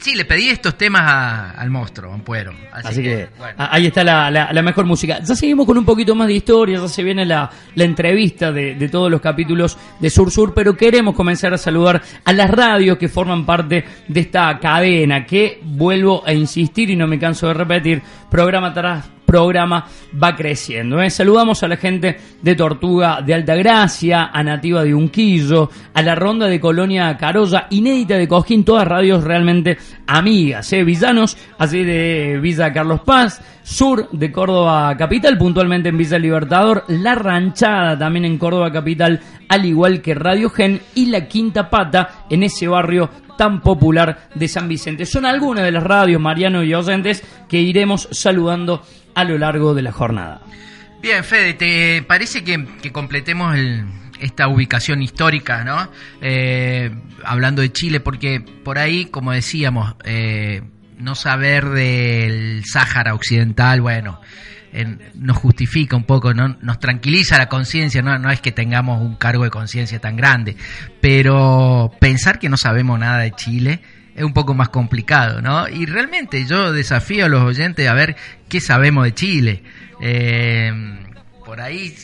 Sí, 0.00 0.14
le 0.14 0.24
pedí 0.24 0.48
estos 0.48 0.76
temas 0.76 1.02
a, 1.02 1.50
al 1.52 1.70
monstruo, 1.70 2.12
Ampuero. 2.12 2.52
Así, 2.72 2.88
Así 2.88 3.02
que, 3.02 3.08
que 3.10 3.28
bueno. 3.38 3.54
ahí 3.58 3.86
está 3.86 4.04
la, 4.04 4.30
la, 4.30 4.52
la, 4.52 4.62
mejor 4.62 4.86
música. 4.86 5.20
Ya 5.20 5.34
seguimos 5.34 5.66
con 5.66 5.76
un 5.76 5.84
poquito 5.84 6.14
más 6.14 6.28
de 6.28 6.34
historia, 6.34 6.78
ya 6.80 6.88
se 6.88 7.02
viene 7.02 7.24
la, 7.24 7.50
la 7.74 7.84
entrevista 7.84 8.52
de, 8.52 8.74
de, 8.74 8.88
todos 8.88 9.10
los 9.10 9.20
capítulos 9.20 9.76
de 9.98 10.10
Sur 10.10 10.30
Sur, 10.30 10.54
pero 10.54 10.76
queremos 10.76 11.14
comenzar 11.14 11.52
a 11.52 11.58
saludar 11.58 12.02
a 12.24 12.32
las 12.32 12.50
radios 12.50 12.98
que 12.98 13.08
forman 13.08 13.44
parte 13.44 13.84
de 14.06 14.20
esta 14.20 14.58
cadena, 14.58 15.24
que 15.26 15.60
vuelvo 15.62 16.22
a 16.26 16.32
insistir 16.32 16.90
y 16.90 16.96
no 16.96 17.06
me 17.06 17.18
canso 17.18 17.48
de 17.48 17.54
repetir, 17.54 18.02
programa 18.30 18.72
tras 18.72 19.17
programa 19.28 19.84
va 20.20 20.34
creciendo. 20.34 21.02
¿eh? 21.02 21.10
Saludamos 21.10 21.62
a 21.62 21.68
la 21.68 21.76
gente 21.76 22.16
de 22.40 22.54
Tortuga 22.54 23.20
de 23.20 23.34
Altagracia, 23.34 24.30
a 24.32 24.42
Nativa 24.42 24.82
de 24.82 24.94
Unquillo, 24.94 25.68
a 25.92 26.00
la 26.00 26.14
Ronda 26.14 26.46
de 26.46 26.58
Colonia 26.58 27.14
Carolla, 27.18 27.66
Inédita 27.68 28.16
de 28.16 28.26
Cojín, 28.26 28.64
todas 28.64 28.88
radios 28.88 29.22
realmente 29.22 29.76
amigas. 30.06 30.72
¿eh? 30.72 30.82
Villanos, 30.82 31.36
así 31.58 31.84
de 31.84 32.38
Villa 32.40 32.72
Carlos 32.72 33.02
Paz, 33.02 33.42
Sur 33.62 34.08
de 34.12 34.32
Córdoba 34.32 34.96
Capital, 34.96 35.36
puntualmente 35.36 35.90
en 35.90 35.98
Villa 35.98 36.18
Libertador, 36.18 36.84
La 36.88 37.14
Ranchada 37.14 37.98
también 37.98 38.24
en 38.24 38.38
Córdoba 38.38 38.72
Capital, 38.72 39.20
al 39.46 39.64
igual 39.66 40.00
que 40.00 40.14
Radio 40.14 40.48
Gen 40.48 40.80
y 40.94 41.06
La 41.06 41.28
Quinta 41.28 41.68
Pata 41.68 42.24
en 42.30 42.44
ese 42.44 42.66
barrio 42.66 43.10
tan 43.38 43.60
popular 43.60 44.28
de 44.34 44.48
San 44.48 44.68
Vicente. 44.68 45.06
Son 45.06 45.24
algunas 45.24 45.64
de 45.64 45.70
las 45.70 45.84
radios, 45.84 46.20
Mariano 46.20 46.62
y 46.64 46.74
oyentes, 46.74 47.22
que 47.48 47.60
iremos 47.60 48.08
saludando 48.10 48.82
a 49.18 49.24
lo 49.24 49.36
largo 49.36 49.74
de 49.74 49.82
la 49.82 49.90
jornada. 49.90 50.40
Bien, 51.02 51.24
Fede, 51.24 51.54
¿te 51.54 52.02
parece 52.02 52.44
que, 52.44 52.92
completemos 52.92 53.56
esta 54.20 54.46
ubicación 54.46 55.02
histórica, 55.02 55.64
¿no? 55.64 55.90
Eh, 56.20 56.90
hablando 57.24 57.60
de 57.62 57.72
Chile, 57.72 57.98
porque 57.98 58.40
por 58.40 58.78
ahí, 58.78 59.06
como 59.06 59.32
decíamos, 59.32 59.96
eh, 60.04 60.62
no 60.98 61.16
saber 61.16 61.68
del 61.70 62.62
Sáhara 62.64 63.14
Occidental, 63.14 63.80
bueno, 63.80 64.20
en, 64.72 65.00
nos 65.14 65.36
justifica 65.36 65.96
un 65.96 66.04
poco, 66.04 66.32
¿no? 66.32 66.56
nos 66.60 66.78
tranquiliza 66.78 67.38
la 67.38 67.48
conciencia, 67.48 68.02
¿no? 68.02 68.18
no 68.20 68.30
es 68.30 68.40
que 68.40 68.52
tengamos 68.52 69.00
un 69.00 69.16
cargo 69.16 69.42
de 69.42 69.50
conciencia 69.50 69.98
tan 69.98 70.16
grande, 70.16 70.56
pero 71.00 71.90
pensar 72.00 72.38
que 72.38 72.48
no 72.48 72.56
sabemos 72.56 72.98
nada 72.98 73.18
de 73.18 73.32
Chile 73.32 73.80
es 74.18 74.24
un 74.24 74.32
poco 74.32 74.52
más 74.52 74.68
complicado, 74.68 75.40
¿no? 75.40 75.68
Y 75.68 75.86
realmente 75.86 76.44
yo 76.44 76.72
desafío 76.72 77.26
a 77.26 77.28
los 77.28 77.42
oyentes 77.42 77.88
a 77.88 77.94
ver 77.94 78.16
qué 78.48 78.60
sabemos 78.60 79.04
de 79.04 79.14
Chile. 79.14 79.62
Eh, 80.00 80.72
por 81.46 81.60
ahí 81.60 81.94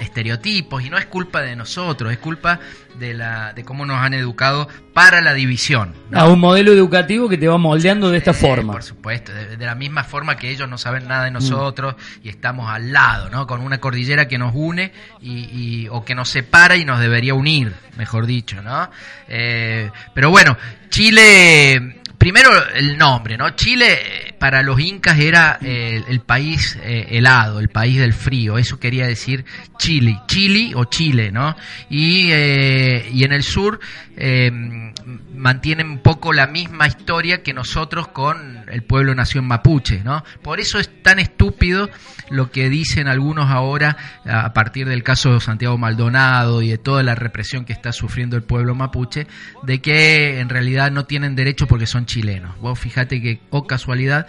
estereotipos 0.00 0.82
y 0.84 0.90
no 0.90 0.98
es 0.98 1.06
culpa 1.06 1.42
de 1.42 1.56
nosotros, 1.56 2.12
es 2.12 2.18
culpa 2.18 2.60
de 2.98 3.14
la 3.14 3.52
de 3.52 3.64
cómo 3.64 3.86
nos 3.86 3.98
han 3.98 4.14
educado 4.14 4.68
para 4.92 5.20
la 5.20 5.34
división. 5.34 5.94
¿no? 6.10 6.20
A 6.20 6.28
un 6.28 6.40
modelo 6.40 6.72
educativo 6.72 7.28
que 7.28 7.38
te 7.38 7.48
va 7.48 7.58
moldeando 7.58 8.10
de 8.10 8.18
esta 8.18 8.32
eh, 8.32 8.34
forma. 8.34 8.72
Por 8.72 8.82
supuesto, 8.82 9.32
de, 9.32 9.56
de, 9.56 9.66
la 9.66 9.74
misma 9.74 10.04
forma 10.04 10.36
que 10.36 10.50
ellos 10.50 10.68
no 10.68 10.78
saben 10.78 11.06
nada 11.06 11.24
de 11.24 11.30
nosotros 11.30 11.94
mm. 11.94 12.26
y 12.26 12.28
estamos 12.28 12.68
al 12.70 12.92
lado, 12.92 13.30
¿no? 13.30 13.46
Con 13.46 13.60
una 13.60 13.78
cordillera 13.78 14.28
que 14.28 14.38
nos 14.38 14.52
une 14.54 14.92
y, 15.20 15.32
y, 15.32 15.88
o 15.88 16.04
que 16.04 16.14
nos 16.14 16.28
separa 16.28 16.76
y 16.76 16.84
nos 16.84 17.00
debería 17.00 17.34
unir, 17.34 17.72
mejor 17.96 18.26
dicho, 18.26 18.62
¿no? 18.62 18.90
Eh, 19.28 19.90
pero 20.14 20.30
bueno, 20.30 20.56
Chile 20.88 22.00
primero 22.20 22.50
el 22.74 22.98
nombre, 22.98 23.38
¿no? 23.38 23.50
Chile 23.50 24.29
para 24.40 24.62
los 24.62 24.80
incas 24.80 25.18
era 25.18 25.58
eh, 25.60 26.02
el 26.08 26.20
país 26.20 26.78
eh, 26.82 27.08
helado, 27.10 27.60
el 27.60 27.68
país 27.68 27.98
del 27.98 28.14
frío, 28.14 28.56
eso 28.56 28.80
quería 28.80 29.06
decir 29.06 29.44
Chile, 29.76 30.18
Chile 30.28 30.72
o 30.74 30.86
Chile, 30.86 31.30
¿no? 31.30 31.54
Y, 31.90 32.30
eh, 32.30 33.10
y 33.12 33.24
en 33.24 33.32
el 33.32 33.42
sur 33.42 33.78
mantienen 35.34 35.88
un 35.88 35.98
poco 36.00 36.34
la 36.34 36.46
misma 36.46 36.86
historia 36.86 37.42
que 37.42 37.54
nosotros 37.54 38.08
con 38.08 38.66
el 38.70 38.82
pueblo 38.82 39.14
nación 39.14 39.46
mapuche, 39.46 40.02
¿no? 40.04 40.22
Por 40.42 40.60
eso 40.60 40.78
es 40.78 40.90
tan 41.02 41.18
estúpido 41.18 41.88
lo 42.28 42.50
que 42.50 42.68
dicen 42.68 43.08
algunos 43.08 43.50
ahora 43.50 43.96
a 44.26 44.52
partir 44.52 44.86
del 44.86 45.02
caso 45.02 45.32
de 45.32 45.40
Santiago 45.40 45.78
Maldonado 45.78 46.60
y 46.60 46.68
de 46.68 46.76
toda 46.76 47.02
la 47.02 47.14
represión 47.14 47.64
que 47.64 47.72
está 47.72 47.92
sufriendo 47.92 48.36
el 48.36 48.42
pueblo 48.42 48.74
mapuche, 48.74 49.26
de 49.62 49.80
que 49.80 50.40
en 50.40 50.50
realidad 50.50 50.90
no 50.90 51.06
tienen 51.06 51.34
derecho 51.34 51.66
porque 51.66 51.86
son 51.86 52.04
chilenos. 52.04 52.58
Vos 52.60 52.78
fíjate 52.78 53.22
que, 53.22 53.40
o 53.48 53.58
oh 53.58 53.66
casualidad, 53.66 54.26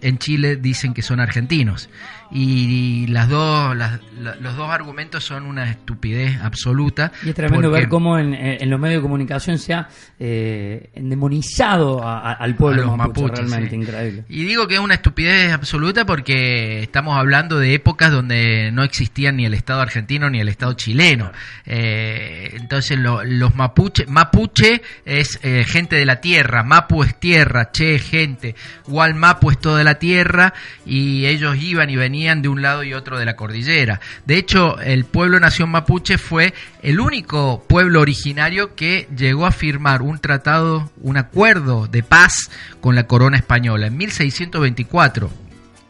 en 0.00 0.18
Chile 0.18 0.56
dicen 0.56 0.94
que 0.94 1.02
son 1.02 1.20
argentinos. 1.20 1.88
Y 2.30 3.06
las 3.06 3.28
dos, 3.28 3.76
las, 3.76 4.00
los 4.40 4.56
dos 4.56 4.68
argumentos 4.70 5.22
son 5.22 5.46
una 5.46 5.70
estupidez 5.70 6.40
absoluta. 6.42 7.12
Y 7.24 7.28
es 7.28 7.34
tremendo 7.34 7.70
ver 7.70 7.88
cómo 7.88 8.18
en, 8.18 8.34
en, 8.34 8.68
los 8.68 8.80
medios 8.80 9.00
de 9.00 9.02
comunicación 9.02 9.58
se 9.58 9.74
ha 9.74 9.88
eh, 10.18 10.90
endemonizado 10.94 12.02
a, 12.02 12.18
a, 12.18 12.32
al 12.32 12.56
pueblo 12.56 12.82
a 12.82 12.86
los 12.86 12.96
mapuche, 12.96 13.20
mapuches, 13.22 13.38
realmente 13.38 13.70
sí. 13.70 13.76
increíble. 13.76 14.24
Y 14.28 14.44
digo 14.44 14.66
que 14.66 14.74
es 14.74 14.80
una 14.80 14.94
estupidez 14.94 15.52
absoluta 15.52 16.04
porque 16.04 16.82
estamos 16.82 17.16
hablando 17.16 17.58
de 17.58 17.74
épocas 17.74 18.10
donde 18.10 18.72
no 18.72 18.82
existían 18.82 19.36
ni 19.36 19.46
el 19.46 19.54
Estado 19.54 19.80
argentino 19.80 20.28
ni 20.28 20.40
el 20.40 20.48
Estado 20.48 20.72
chileno. 20.72 21.30
Eh, 21.64 22.50
entonces 22.54 22.98
lo, 22.98 23.22
los 23.22 23.54
mapuche, 23.54 24.06
mapuche 24.06 24.82
es 25.04 25.38
eh, 25.42 25.64
gente 25.64 25.94
de 25.94 26.06
la 26.06 26.20
tierra, 26.20 26.64
mapu 26.64 27.04
es 27.04 27.18
tierra, 27.20 27.70
che 27.70 27.94
es 27.94 28.02
gente, 28.02 28.56
igual 28.88 29.14
mapu 29.14 29.50
es 29.50 29.58
toda 29.58 29.84
la 29.86 29.98
tierra 29.98 30.52
y 30.84 31.24
ellos 31.24 31.56
iban 31.56 31.88
y 31.88 31.96
venían 31.96 32.42
de 32.42 32.48
un 32.48 32.60
lado 32.60 32.84
y 32.84 32.92
otro 32.92 33.18
de 33.18 33.24
la 33.24 33.36
cordillera. 33.36 34.00
De 34.26 34.36
hecho, 34.36 34.78
el 34.80 35.06
pueblo 35.06 35.40
nación 35.40 35.70
mapuche 35.70 36.18
fue 36.18 36.52
el 36.82 37.00
único 37.00 37.64
pueblo 37.66 38.02
originario 38.02 38.74
que 38.74 39.08
llegó 39.16 39.46
a 39.46 39.52
firmar 39.52 40.02
un 40.02 40.18
tratado, 40.18 40.90
un 41.00 41.16
acuerdo 41.16 41.86
de 41.86 42.02
paz 42.02 42.50
con 42.80 42.94
la 42.94 43.06
corona 43.06 43.38
española 43.38 43.86
en 43.86 43.96
1624. 43.96 45.30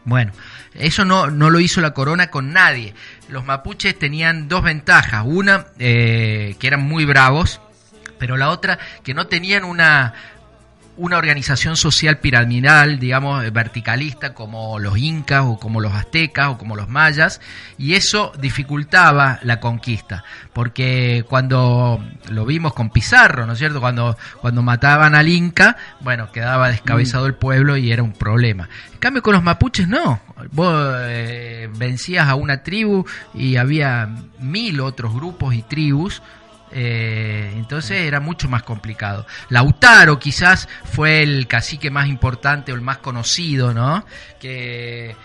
Bueno, 0.05 0.31
eso 0.73 1.05
no, 1.05 1.29
no 1.29 1.49
lo 1.49 1.59
hizo 1.59 1.81
la 1.81 1.93
corona 1.93 2.29
con 2.29 2.53
nadie. 2.53 2.93
Los 3.29 3.45
mapuches 3.45 3.97
tenían 3.97 4.47
dos 4.47 4.63
ventajas. 4.63 5.23
Una, 5.25 5.65
eh, 5.79 6.55
que 6.59 6.67
eran 6.67 6.81
muy 6.81 7.03
bravos, 7.03 7.59
pero 8.17 8.37
la 8.37 8.49
otra, 8.49 8.79
que 9.03 9.13
no 9.13 9.27
tenían 9.27 9.63
una, 9.63 10.13
una 10.97 11.17
organización 11.17 11.77
social 11.77 12.17
piramidal, 12.17 12.99
digamos, 12.99 13.49
verticalista, 13.51 14.33
como 14.33 14.79
los 14.79 14.97
incas 14.97 15.43
o 15.45 15.57
como 15.57 15.79
los 15.79 15.93
aztecas 15.93 16.49
o 16.49 16.57
como 16.57 16.75
los 16.75 16.89
mayas, 16.89 17.39
y 17.77 17.93
eso 17.93 18.33
dificultaba 18.39 19.39
la 19.43 19.59
conquista, 19.59 20.23
porque 20.53 21.23
cuando 21.29 22.03
lo 22.29 22.45
vimos 22.45 22.73
con 22.73 22.89
Pizarro, 22.89 23.45
¿no 23.45 23.53
es 23.53 23.59
cierto? 23.59 23.79
Cuando, 23.79 24.17
cuando 24.41 24.63
mataban 24.63 25.15
al 25.15 25.29
inca, 25.29 25.77
bueno, 25.99 26.31
quedaba 26.31 26.69
descabezado 26.69 27.25
mm. 27.25 27.27
el 27.27 27.33
pueblo 27.35 27.77
y 27.77 27.91
era 27.91 28.03
un 28.03 28.13
problema. 28.13 28.67
En 28.93 28.99
cambio, 28.99 29.21
con 29.21 29.33
los 29.33 29.43
mapuches 29.43 29.87
no. 29.87 30.19
Vos 30.51 30.95
eh, 31.01 31.69
vencías 31.75 32.27
a 32.27 32.35
una 32.35 32.63
tribu 32.63 33.05
y 33.33 33.57
había 33.57 34.09
mil 34.39 34.81
otros 34.81 35.13
grupos 35.13 35.53
y 35.53 35.61
tribus 35.61 36.21
eh, 36.71 37.53
entonces 37.55 38.01
era 38.01 38.19
mucho 38.19 38.49
más 38.49 38.63
complicado. 38.63 39.25
Lautaro 39.49 40.19
quizás 40.19 40.67
fue 40.83 41.23
el 41.23 41.47
cacique 41.47 41.89
más 41.89 42.07
importante 42.07 42.71
o 42.71 42.75
el 42.75 42.81
más 42.81 42.97
conocido, 42.97 43.73
¿no? 43.73 44.05
Eh, 44.41 45.15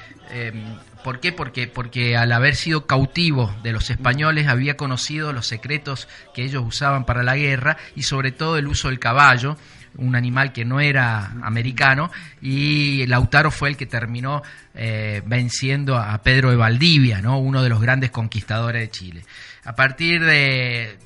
¿Por 1.02 1.18
qué? 1.18 1.32
Porque, 1.32 1.66
porque 1.66 2.16
al 2.16 2.30
haber 2.32 2.54
sido 2.54 2.86
cautivo 2.86 3.54
de 3.62 3.72
los 3.72 3.90
españoles 3.90 4.46
había 4.46 4.76
conocido 4.76 5.32
los 5.32 5.46
secretos 5.46 6.08
que 6.32 6.44
ellos 6.44 6.62
usaban 6.64 7.04
para 7.04 7.22
la 7.22 7.36
guerra 7.36 7.76
y 7.96 8.04
sobre 8.04 8.30
todo 8.30 8.56
el 8.56 8.68
uso 8.68 8.88
del 8.88 9.00
caballo, 9.00 9.56
un 9.96 10.14
animal 10.14 10.52
que 10.52 10.64
no 10.64 10.80
era 10.80 11.26
americano, 11.42 12.10
y 12.40 13.04
Lautaro 13.06 13.50
fue 13.50 13.68
el 13.68 13.76
que 13.76 13.86
terminó 13.86 14.42
eh, 14.74 15.22
venciendo 15.26 15.96
a 15.96 16.16
Pedro 16.22 16.50
de 16.50 16.56
Valdivia, 16.56 17.20
¿no? 17.20 17.38
uno 17.38 17.62
de 17.62 17.68
los 17.68 17.80
grandes 17.80 18.10
conquistadores 18.10 18.80
de 18.82 18.90
Chile. 18.90 19.24
A 19.64 19.74
partir 19.74 20.24
de, 20.24 20.98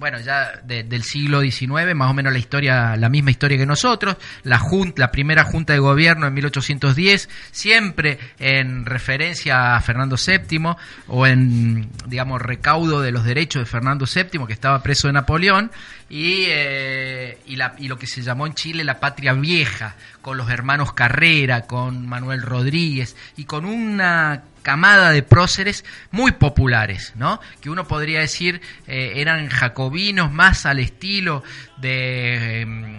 bueno, 0.00 0.18
ya 0.18 0.60
del 0.64 1.02
siglo 1.02 1.42
XIX, 1.42 1.94
más 1.94 2.10
o 2.10 2.14
menos 2.14 2.32
la 2.32 2.38
historia, 2.38 2.96
la 2.96 3.10
misma 3.10 3.30
historia 3.30 3.58
que 3.58 3.66
nosotros, 3.66 4.16
la 4.44 4.58
junta, 4.58 5.02
la 5.02 5.12
primera 5.12 5.44
junta 5.44 5.74
de 5.74 5.78
gobierno 5.78 6.26
en 6.26 6.32
1810, 6.32 7.28
siempre 7.52 8.18
en 8.38 8.86
referencia 8.86 9.76
a 9.76 9.80
Fernando 9.82 10.16
VII 10.16 10.74
o 11.06 11.26
en, 11.26 11.90
digamos, 12.06 12.40
recaudo 12.40 13.02
de 13.02 13.12
los 13.12 13.24
derechos 13.24 13.60
de 13.60 13.66
Fernando 13.66 14.06
VII, 14.12 14.46
que 14.46 14.54
estaba 14.54 14.82
preso 14.82 15.06
de 15.06 15.12
Napoleón, 15.12 15.70
y, 16.10 16.46
eh, 16.48 17.38
y, 17.46 17.86
lo 17.86 17.96
que 17.96 18.08
se 18.08 18.22
llamó 18.22 18.44
en 18.44 18.54
Chile 18.54 18.82
la 18.82 18.98
patria 18.98 19.32
vieja, 19.32 19.94
con 20.20 20.36
los 20.36 20.50
hermanos 20.50 20.92
Carrera, 20.92 21.68
con 21.68 22.08
Manuel 22.08 22.42
Rodríguez 22.42 23.16
y 23.36 23.44
con 23.44 23.64
una 23.64 24.42
camada 24.62 25.12
de 25.12 25.22
próceres 25.22 25.84
muy 26.10 26.32
populares, 26.32 27.12
¿no? 27.14 27.40
Que 27.60 27.70
uno 27.70 27.86
podría 27.86 28.20
decir 28.20 28.60
eh, 28.88 29.12
eran 29.16 29.48
jacobinos 29.48 30.32
más 30.32 30.66
al 30.66 30.80
estilo 30.80 31.44
de, 31.76 32.62
em, 32.62 32.98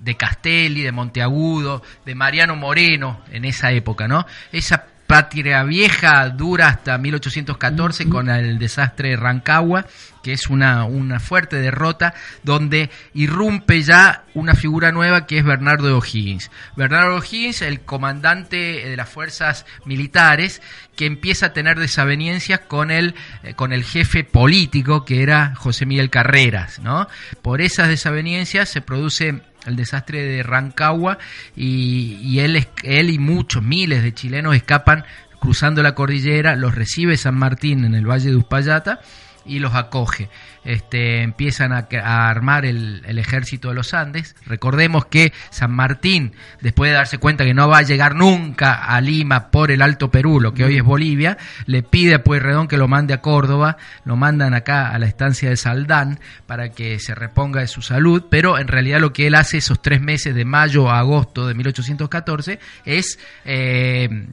de 0.00 0.16
Castelli, 0.16 0.82
de 0.82 0.92
Monteagudo, 0.92 1.82
de 2.06 2.14
Mariano 2.14 2.56
Moreno 2.56 3.20
en 3.32 3.44
esa 3.44 3.70
época, 3.70 4.08
¿no? 4.08 4.26
Esa 4.50 4.86
patria 5.06 5.62
vieja 5.64 6.28
dura 6.30 6.68
hasta 6.68 6.98
1814 6.98 8.08
con 8.08 8.28
el 8.28 8.58
desastre 8.58 9.10
de 9.10 9.16
Rancagua 9.16 9.86
que 10.26 10.32
es 10.32 10.48
una, 10.48 10.86
una 10.86 11.20
fuerte 11.20 11.54
derrota, 11.54 12.12
donde 12.42 12.90
irrumpe 13.14 13.80
ya 13.82 14.24
una 14.34 14.56
figura 14.56 14.90
nueva 14.90 15.24
que 15.24 15.38
es 15.38 15.44
Bernardo 15.44 15.86
de 15.86 15.92
O'Higgins. 15.92 16.50
Bernardo 16.74 17.14
O'Higgins, 17.14 17.62
el 17.62 17.82
comandante 17.82 18.56
de 18.56 18.96
las 18.96 19.08
fuerzas 19.08 19.66
militares, 19.84 20.62
que 20.96 21.06
empieza 21.06 21.46
a 21.46 21.52
tener 21.52 21.78
desavenencias 21.78 22.58
con 22.58 22.90
el, 22.90 23.14
eh, 23.44 23.54
con 23.54 23.72
el 23.72 23.84
jefe 23.84 24.24
político, 24.24 25.04
que 25.04 25.22
era 25.22 25.54
José 25.54 25.86
Miguel 25.86 26.10
Carreras. 26.10 26.80
¿no? 26.80 27.06
Por 27.40 27.60
esas 27.60 27.86
desavenencias 27.86 28.68
se 28.68 28.80
produce 28.80 29.42
el 29.66 29.76
desastre 29.76 30.22
de 30.22 30.42
Rancagua 30.42 31.18
y, 31.56 32.18
y 32.22 32.40
él, 32.40 32.66
él 32.82 33.10
y 33.10 33.18
muchos 33.18 33.62
miles 33.62 34.02
de 34.02 34.14
chilenos 34.14 34.54
escapan 34.54 35.04
cruzando 35.38 35.82
la 35.82 35.94
cordillera, 35.94 36.56
los 36.56 36.74
recibe 36.74 37.16
San 37.16 37.36
Martín 37.36 37.84
en 37.84 37.94
el 37.94 38.08
Valle 38.08 38.30
de 38.30 38.36
Uspallata 38.36 39.00
y 39.46 39.58
los 39.58 39.74
acoge. 39.74 40.28
Este, 40.64 41.22
empiezan 41.22 41.72
a, 41.72 41.86
armar 42.28 42.64
el, 42.64 43.04
ejército 43.18 43.68
de 43.68 43.74
los 43.74 43.94
Andes. 43.94 44.34
Recordemos 44.46 45.06
que 45.06 45.32
San 45.50 45.70
Martín, 45.70 46.32
después 46.60 46.90
de 46.90 46.96
darse 46.96 47.18
cuenta 47.18 47.44
que 47.44 47.54
no 47.54 47.68
va 47.68 47.78
a 47.78 47.82
llegar 47.82 48.16
nunca 48.16 48.74
a 48.74 49.00
Lima 49.00 49.50
por 49.50 49.70
el 49.70 49.80
Alto 49.80 50.10
Perú, 50.10 50.40
lo 50.40 50.54
que 50.54 50.64
hoy 50.64 50.76
es 50.76 50.82
Bolivia, 50.82 51.38
le 51.66 51.84
pide 51.84 52.14
a 52.14 52.24
Pueyrredón 52.24 52.66
que 52.66 52.78
lo 52.78 52.88
mande 52.88 53.14
a 53.14 53.20
Córdoba, 53.20 53.76
lo 54.04 54.16
mandan 54.16 54.54
acá 54.54 54.90
a 54.90 54.98
la 54.98 55.06
estancia 55.06 55.48
de 55.48 55.56
Saldán 55.56 56.18
para 56.46 56.70
que 56.70 56.98
se 56.98 57.14
reponga 57.14 57.60
de 57.60 57.68
su 57.68 57.80
salud, 57.80 58.24
pero 58.28 58.58
en 58.58 58.66
realidad 58.66 59.00
lo 59.00 59.12
que 59.12 59.28
él 59.28 59.36
hace 59.36 59.58
esos 59.58 59.80
tres 59.80 60.00
meses 60.00 60.34
de 60.34 60.44
mayo 60.44 60.90
a 60.90 60.98
agosto 60.98 61.46
de 61.46 61.54
1814 61.54 62.58
es... 62.84 63.18
Eh, 63.44 64.26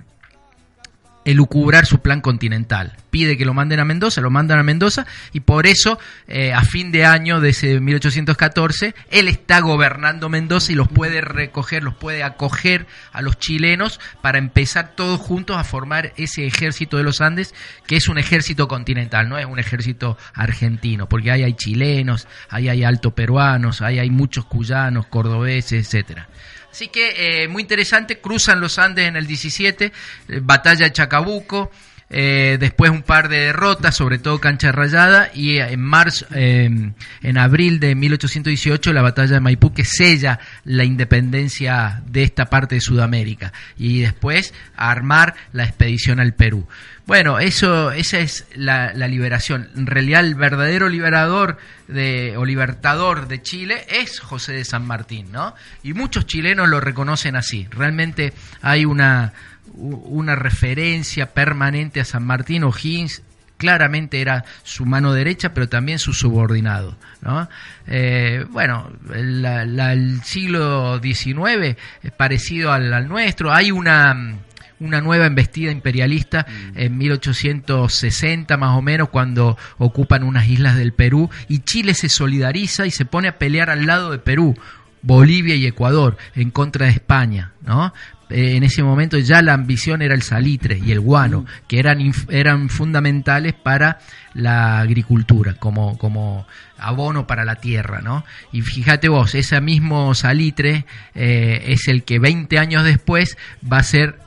elucubrar 1.25 1.85
su 1.85 1.99
plan 1.99 2.21
continental. 2.21 2.97
Pide 3.09 3.37
que 3.37 3.45
lo 3.45 3.53
manden 3.53 3.79
a 3.79 3.85
Mendoza, 3.85 4.21
lo 4.21 4.29
mandan 4.31 4.59
a 4.59 4.63
Mendoza 4.63 5.05
y 5.31 5.41
por 5.41 5.67
eso 5.67 5.99
eh, 6.27 6.53
a 6.53 6.63
fin 6.63 6.91
de 6.91 7.05
año 7.05 7.39
de 7.39 7.49
ese 7.49 7.79
1814 7.79 8.95
él 9.11 9.27
está 9.27 9.59
gobernando 9.59 10.29
Mendoza 10.29 10.71
y 10.71 10.75
los 10.75 10.87
puede 10.87 11.21
recoger, 11.21 11.83
los 11.83 11.95
puede 11.95 12.23
acoger 12.23 12.87
a 13.11 13.21
los 13.21 13.37
chilenos 13.37 13.99
para 14.21 14.37
empezar 14.37 14.95
todos 14.95 15.19
juntos 15.19 15.57
a 15.57 15.63
formar 15.63 16.13
ese 16.17 16.45
ejército 16.45 16.97
de 16.97 17.03
los 17.03 17.21
Andes 17.21 17.53
que 17.87 17.95
es 17.95 18.07
un 18.07 18.17
ejército 18.17 18.67
continental, 18.67 19.29
no 19.29 19.37
es 19.37 19.45
un 19.45 19.59
ejército 19.59 20.17
argentino, 20.33 21.07
porque 21.07 21.31
ahí 21.31 21.43
hay 21.43 21.53
chilenos, 21.53 22.27
ahí 22.49 22.69
hay 22.69 22.83
alto 22.83 23.11
peruanos, 23.11 23.81
ahí 23.81 23.99
hay 23.99 24.09
muchos 24.09 24.45
cuyanos, 24.45 25.07
cordobeses, 25.07 25.85
etcétera. 25.85 26.27
Así 26.73 26.87
que 26.87 27.43
eh, 27.43 27.47
muy 27.47 27.61
interesante, 27.61 28.17
cruzan 28.17 28.59
los 28.59 28.79
Andes 28.79 29.07
en 29.07 29.15
el 29.15 29.27
17, 29.27 29.85
eh, 29.85 30.39
batalla 30.41 30.85
de 30.85 30.91
Chacabuco, 30.91 31.69
eh, 32.13 32.57
después 32.59 32.91
un 32.91 33.01
par 33.01 33.27
de 33.27 33.39
derrotas, 33.39 33.95
sobre 33.95 34.19
todo 34.19 34.39
cancha 34.39 34.71
rayada, 34.71 35.29
y 35.33 35.57
en 35.57 35.81
marzo, 35.81 36.25
en 36.31 36.93
abril 37.37 37.79
de 37.79 37.95
1818 37.95 38.93
la 38.93 39.01
batalla 39.01 39.35
de 39.35 39.39
Maipú 39.39 39.73
que 39.73 39.85
sella 39.85 40.39
la 40.63 40.83
independencia 40.83 42.01
de 42.05 42.23
esta 42.23 42.45
parte 42.45 42.75
de 42.75 42.81
Sudamérica, 42.81 43.51
y 43.77 44.01
después 44.01 44.53
armar 44.75 45.35
la 45.51 45.63
expedición 45.63 46.19
al 46.19 46.33
Perú. 46.33 46.67
Bueno, 47.05 47.39
eso, 47.39 47.91
esa 47.91 48.19
es 48.19 48.47
la, 48.55 48.93
liberación. 48.93 49.69
En 49.75 49.87
realidad, 49.87 50.25
el 50.25 50.35
verdadero 50.35 50.87
liberador 50.87 51.57
de, 51.89 52.37
o 52.37 52.45
libertador 52.45 53.27
de 53.27 53.41
Chile 53.41 53.85
es 53.89 54.21
José 54.21 54.53
de 54.53 54.63
San 54.63 54.87
Martín, 54.87 55.29
¿no? 55.29 55.53
Y 55.83 55.93
muchos 55.93 56.25
chilenos 56.25 56.69
lo 56.69 56.79
reconocen 56.79 57.35
así. 57.35 57.67
Realmente 57.71 58.33
hay 58.61 58.85
una, 58.85 59.33
una 59.75 60.35
referencia 60.35 61.33
permanente 61.33 61.99
a 61.99 62.05
San 62.05 62.25
Martín. 62.25 62.63
O'Higgins 62.63 63.23
claramente 63.57 64.19
era 64.21 64.43
su 64.63 64.85
mano 64.85 65.13
derecha, 65.13 65.53
pero 65.53 65.69
también 65.69 65.99
su 65.99 66.13
subordinado. 66.13 66.97
¿no? 67.21 67.47
Eh, 67.87 68.45
bueno, 68.49 68.91
el 69.13 70.21
siglo 70.23 70.99
XIX 71.01 71.77
es 72.01 72.11
parecido 72.11 72.71
al, 72.71 72.93
al 72.93 73.07
nuestro. 73.07 73.53
Hay 73.53 73.71
una 73.71 74.37
una 74.79 75.01
nueva 75.01 75.25
embestida 75.25 75.71
imperialista 75.71 76.45
mm. 76.47 76.77
en 76.77 76.97
1860 76.97 78.57
más 78.57 78.77
o 78.77 78.81
menos 78.81 79.09
cuando 79.09 79.57
ocupan 79.77 80.23
unas 80.23 80.47
islas 80.47 80.75
del 80.75 80.93
Perú 80.93 81.29
y 81.47 81.59
Chile 81.59 81.93
se 81.93 82.09
solidariza 82.09 82.85
y 82.85 82.91
se 82.91 83.05
pone 83.05 83.29
a 83.29 83.37
pelear 83.37 83.69
al 83.69 83.85
lado 83.85 84.11
de 84.11 84.19
Perú, 84.19 84.55
Bolivia 85.01 85.55
y 85.55 85.65
Ecuador 85.65 86.17
en 86.35 86.51
contra 86.51 86.87
de 86.87 86.91
España, 86.91 87.53
¿no? 87.65 87.93
Eh, 88.33 88.55
en 88.55 88.63
ese 88.63 88.81
momento 88.81 89.19
ya 89.19 89.43
la 89.43 89.53
ambición 89.53 90.01
era 90.01 90.15
el 90.15 90.23
salitre 90.23 90.79
y 90.83 90.91
el 90.91 90.99
guano, 90.99 91.45
que 91.67 91.77
eran, 91.77 91.99
eran 92.29 92.67
fundamentales 92.69 93.53
para 93.53 93.99
la 94.33 94.79
agricultura, 94.79 95.53
como, 95.53 95.99
como 95.99 96.47
abono 96.79 97.27
para 97.27 97.45
la 97.45 97.57
tierra, 97.57 98.01
¿no? 98.01 98.25
Y 98.51 98.61
fíjate 98.61 99.07
vos, 99.07 99.35
ese 99.35 99.61
mismo 99.61 100.15
salitre 100.15 100.87
eh, 101.13 101.63
es 101.67 101.87
el 101.87 102.03
que 102.03 102.17
20 102.17 102.57
años 102.57 102.83
después 102.83 103.37
va 103.71 103.77
a 103.77 103.83
ser 103.83 104.17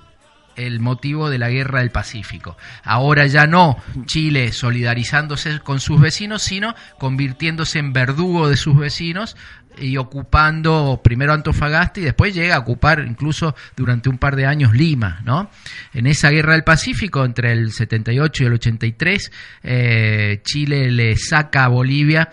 el 0.55 0.79
motivo 0.79 1.29
de 1.29 1.39
la 1.39 1.51
guerra 1.51 1.81
del 1.81 1.91
Pacífico. 1.91 2.57
Ahora 2.85 3.27
ya 3.27 3.47
no 3.47 3.77
Chile 4.07 4.53
solidarizándose 4.53 5.59
con 5.59 5.81
sus 5.81 6.01
vecinos, 6.01 6.43
sino 6.43 6.75
convirtiéndose 6.99 7.81
en 7.81 7.93
verdugo 7.93 8.49
de 8.49 8.57
sus 8.57 8.77
vecinos 8.77 9.37
y 9.79 9.97
ocupando 9.97 11.01
primero 11.03 11.33
Antofagasta 11.33 12.01
y 12.01 12.05
después 12.05 12.35
llega 12.35 12.57
a 12.57 12.61
ocupar 12.61 13.05
incluso 13.07 13.55
durante 13.77 14.09
un 14.09 14.19
par 14.19 14.37
de 14.37 14.47
años 14.47 14.75
Lima, 14.75 15.21
¿no? 15.25 15.51
En 15.93 16.07
esa 16.07 16.31
guerra 16.31 16.53
del 16.53 16.65
Pacífico 16.65 17.25
entre 17.25 17.53
el 17.53 17.73
78 17.73 18.43
y 18.43 18.47
el 18.47 18.53
83 18.55 19.33
eh, 19.63 20.41
Chile 20.45 20.91
le 20.91 21.17
saca 21.17 21.65
a 21.65 21.69
Bolivia 21.69 22.31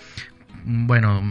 bueno, 0.66 1.22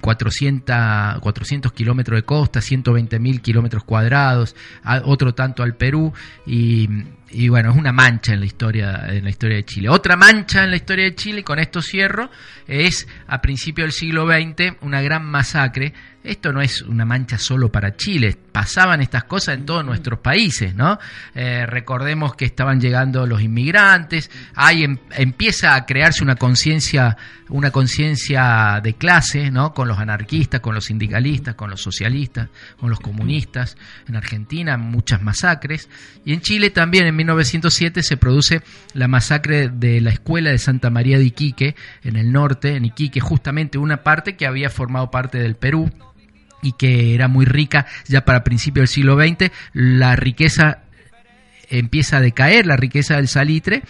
400, 0.00 1.20
400 1.20 1.72
kilómetros 1.72 2.18
de 2.18 2.22
costa, 2.22 2.60
120 2.60 3.18
mil 3.18 3.40
kilómetros 3.42 3.84
cuadrados, 3.84 4.56
otro 5.04 5.34
tanto 5.34 5.62
al 5.62 5.76
Perú 5.76 6.12
y, 6.46 6.88
y, 7.30 7.48
bueno, 7.48 7.70
es 7.70 7.76
una 7.76 7.92
mancha 7.92 8.32
en 8.32 8.40
la 8.40 8.46
historia 8.46 9.06
en 9.08 9.24
la 9.24 9.30
historia 9.30 9.56
de 9.56 9.64
Chile. 9.64 9.88
Otra 9.88 10.16
mancha 10.16 10.64
en 10.64 10.70
la 10.70 10.76
historia 10.76 11.04
de 11.04 11.14
Chile, 11.14 11.42
con 11.42 11.58
esto 11.58 11.82
cierro, 11.82 12.30
es 12.66 13.06
a 13.26 13.40
principios 13.40 13.86
del 13.86 13.92
siglo 13.92 14.26
XX 14.26 14.76
una 14.82 15.00
gran 15.02 15.24
masacre 15.24 15.92
esto 16.26 16.52
no 16.52 16.60
es 16.60 16.82
una 16.82 17.04
mancha 17.04 17.38
solo 17.38 17.70
para 17.70 17.96
Chile, 17.96 18.36
pasaban 18.50 19.00
estas 19.00 19.24
cosas 19.24 19.56
en 19.56 19.64
todos 19.64 19.84
nuestros 19.84 20.18
países, 20.18 20.74
¿no? 20.74 20.98
Eh, 21.34 21.64
recordemos 21.66 22.34
que 22.34 22.44
estaban 22.44 22.80
llegando 22.80 23.26
los 23.26 23.40
inmigrantes, 23.40 24.30
ahí 24.56 24.82
em, 24.82 24.98
empieza 25.12 25.76
a 25.76 25.86
crearse 25.86 26.24
una 26.24 26.34
conciencia, 26.34 27.16
una 27.48 27.70
conciencia 27.70 28.80
de 28.82 28.94
clase, 28.94 29.50
¿no? 29.52 29.72
Con 29.72 29.86
los 29.86 29.98
anarquistas, 29.98 30.60
con 30.60 30.74
los 30.74 30.86
sindicalistas, 30.86 31.54
con 31.54 31.70
los 31.70 31.80
socialistas, 31.80 32.48
con 32.78 32.90
los 32.90 32.98
comunistas. 32.98 33.76
En 34.08 34.16
Argentina 34.16 34.76
muchas 34.76 35.22
masacres 35.22 35.88
y 36.24 36.32
en 36.32 36.40
Chile 36.40 36.70
también 36.70 37.06
en 37.06 37.15
1907 37.16 38.02
se 38.02 38.16
produce 38.16 38.62
la 38.94 39.08
masacre 39.08 39.68
de 39.68 40.00
la 40.00 40.10
escuela 40.10 40.50
de 40.50 40.58
Santa 40.58 40.90
María 40.90 41.18
de 41.18 41.24
Iquique 41.24 41.74
en 42.02 42.16
el 42.16 42.32
norte, 42.32 42.76
en 42.76 42.84
Iquique, 42.84 43.20
justamente 43.20 43.78
una 43.78 44.02
parte 44.02 44.36
que 44.36 44.46
había 44.46 44.70
formado 44.70 45.10
parte 45.10 45.38
del 45.38 45.56
Perú 45.56 45.90
y 46.62 46.72
que 46.72 47.14
era 47.14 47.28
muy 47.28 47.44
rica 47.44 47.86
ya 48.06 48.24
para 48.24 48.44
principios 48.44 48.82
del 48.82 48.94
siglo 48.94 49.16
XX, 49.16 49.50
la 49.72 50.16
riqueza 50.16 50.82
empieza 51.68 52.18
a 52.18 52.20
decaer, 52.20 52.66
la 52.66 52.76
riqueza 52.76 53.16
del 53.16 53.28
salitre, 53.28 53.82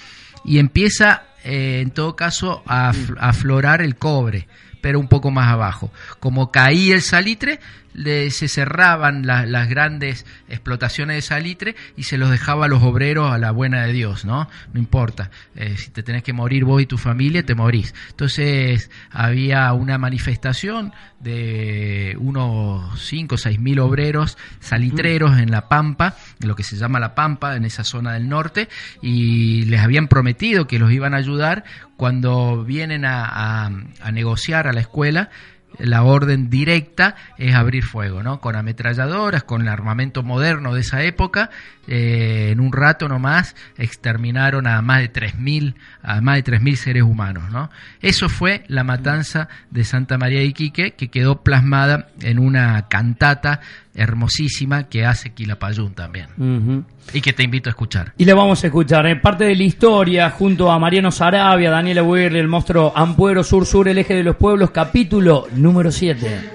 y 0.45 0.59
empieza 0.59 1.25
eh, 1.45 1.81
en 1.81 1.91
todo 1.91 2.17
caso 2.17 2.63
a 2.67 2.93
aflorar 3.19 3.83
el 3.83 3.97
cobre, 3.97 4.49
pero 4.81 5.01
un 5.01 5.09
poco 5.09 5.31
más 5.31 5.53
abajo. 5.53 5.93
Como 6.21 6.51
caía 6.51 6.95
el 6.95 7.03
salitre, 7.03 7.61
se 8.05 8.49
cerraban 8.49 9.27
las 9.27 9.69
grandes 9.69 10.27
explotaciones 10.49 11.17
de 11.17 11.23
salitre 11.23 11.77
y 11.97 12.05
se 12.05 12.19
los 12.19 12.31
dejaba 12.31 12.67
a 12.67 12.69
los 12.69 12.83
obreros 12.83 13.33
a 13.33 13.39
la 13.39 13.51
buena 13.51 13.85
de 13.87 13.93
Dios, 13.93 14.25
¿no? 14.25 14.49
No 14.73 14.81
importa, 14.81 15.31
eh, 15.55 15.77
si 15.77 15.91
te 15.91 16.03
tenés 16.03 16.23
que 16.23 16.33
morir 16.33 16.65
vos 16.65 16.83
y 16.83 16.87
tu 16.87 16.99
familia, 16.99 17.45
te 17.45 17.55
morís. 17.55 17.95
Entonces 18.11 18.91
había 19.11 19.73
una 19.73 19.99
manifestación 19.99 20.93
de 21.21 22.17
unos 22.21 23.01
5 23.03 23.35
o 23.35 23.39
6 23.39 23.59
mil 23.59 23.81
obreros 23.81 24.37
salitreros 24.61 25.39
en 25.39 25.51
La 25.51 25.69
Pampa, 25.69 26.17
en 26.41 26.49
lo 26.49 26.55
que 26.55 26.63
se 26.63 26.77
llama 26.77 27.01
La 27.01 27.15
Pampa, 27.15 27.57
en 27.57 27.65
esa 27.65 27.85
zona 27.85 28.13
del 28.13 28.29
norte, 28.29 28.69
y 29.03 29.65
les 29.65 29.81
habían 29.81 30.09
prometido 30.09 30.67
que 30.67 30.79
los 30.79 30.93
iban 30.93 31.15
a 31.15 31.19
ayudar 31.19 31.65
cuando 31.97 32.63
vienen 32.65 33.05
a, 33.07 33.67
a 33.67 34.13
negociar 34.13 34.69
a 34.69 34.73
la 34.73 34.81
escuela 34.81 35.31
la 35.79 36.03
orden 36.05 36.49
directa 36.49 37.17
es 37.39 37.55
abrir 37.55 37.85
fuego, 37.85 38.23
¿no? 38.23 38.41
Con 38.41 38.57
ametralladoras, 38.57 39.45
con 39.45 39.63
el 39.63 39.69
armamento 39.69 40.23
moderno 40.23 40.75
de 40.75 40.81
esa 40.81 41.03
época, 41.03 41.51
eh, 41.87 42.49
en 42.53 42.61
un 42.61 42.73
rato 42.73 43.09
nomás 43.09 43.55
exterminaron 43.77 44.67
a 44.67 44.81
más 44.83 45.01
de 45.01 45.13
3.000 45.13 45.75
a 46.03 46.21
más 46.21 46.37
de 46.37 46.45
3.000 46.45 46.77
seres 46.77 47.03
humanos, 47.03 47.51
¿no? 47.51 47.71
Eso 48.01 48.29
fue 48.29 48.65
la 48.69 48.85
matanza 48.85 49.49
de 49.71 49.85
Santa 49.85 50.19
María 50.19 50.41
de 50.41 50.47
Iquique 50.47 50.93
que 50.93 51.09
quedó 51.09 51.43
plasmada 51.43 52.09
en 52.23 52.39
una 52.39 52.89
cantata 52.89 53.61
hermosísima 53.97 54.85
que 54.89 55.05
hace 55.05 55.33
Quilapayún 55.33 55.95
también. 55.95 56.85
Y 57.13 57.21
que 57.21 57.33
te 57.33 57.43
invito 57.43 57.69
a 57.69 57.73
escuchar. 57.73 58.13
Y 58.19 58.25
le 58.25 58.35
vamos 58.35 58.63
a 58.63 58.67
escuchar. 58.67 59.07
En 59.07 59.21
parte 59.21 59.45
de 59.45 59.57
la 59.57 59.65
historia, 59.65 60.31
junto 60.31 60.71
a 60.71 60.79
Mariano 60.79 61.11
Sarabia, 61.11 61.71
Daniela 61.71 62.03
Weirley, 62.03 62.41
el 62.41 62.49
monstruo 62.49 62.93
Ampuero 62.95 63.43
Sur 63.43 63.67
Sur, 63.67 63.89
el 63.89 63.99
eje 63.99 64.15
de 64.15 64.23
los 64.23 64.37
pueblos, 64.37 64.71
capítulo 64.71 65.47
número 65.55 65.91
7. 65.91 66.53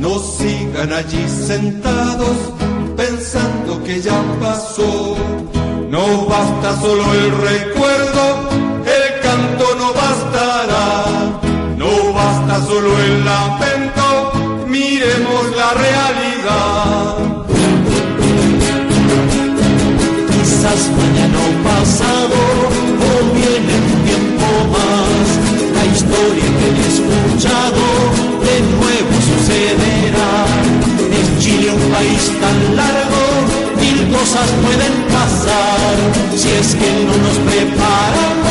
No 0.00 0.18
sigan 0.18 0.92
allí 0.92 1.28
sentados 1.28 2.54
pensando 2.96 3.82
que 3.84 4.00
ya 4.00 4.20
pasó. 4.40 5.16
No 5.90 6.26
basta 6.26 6.80
solo 6.80 7.04
el 7.14 7.30
recuerdo, 7.30 8.50
el 8.80 9.20
canto 9.20 9.64
no 9.78 9.92
bastará. 9.92 11.04
No 11.76 12.12
basta 12.14 12.60
solo 12.66 12.98
el 12.98 13.24
lamento, 13.24 13.71
la 15.04 15.70
realidad. 15.74 17.16
Quizás 20.30 20.80
mañana 20.96 21.38
o 21.38 21.52
pasado 21.64 22.38
o 23.06 23.34
viene 23.34 23.74
un 23.82 23.96
tiempo 24.08 24.48
más. 24.74 25.26
La 25.74 25.84
historia 25.92 26.48
que 26.58 26.66
he 26.70 26.86
escuchado 26.94 27.84
de 28.46 28.56
nuevo 28.76 29.14
sucederá 29.28 30.32
Chile 31.40 31.70
un 31.72 31.92
país 31.92 32.24
tan 32.40 32.76
largo, 32.76 33.22
mil 33.80 33.98
cosas 34.16 34.48
pueden 34.62 34.94
pasar. 35.10 35.94
Si 36.36 36.48
es 36.48 36.74
que 36.76 36.90
no 37.04 37.14
nos 37.24 37.36
preparamos, 37.50 38.41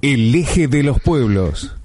el 0.00 0.34
eje 0.34 0.68
de 0.68 0.82
los 0.82 1.00
pueblos. 1.00 1.76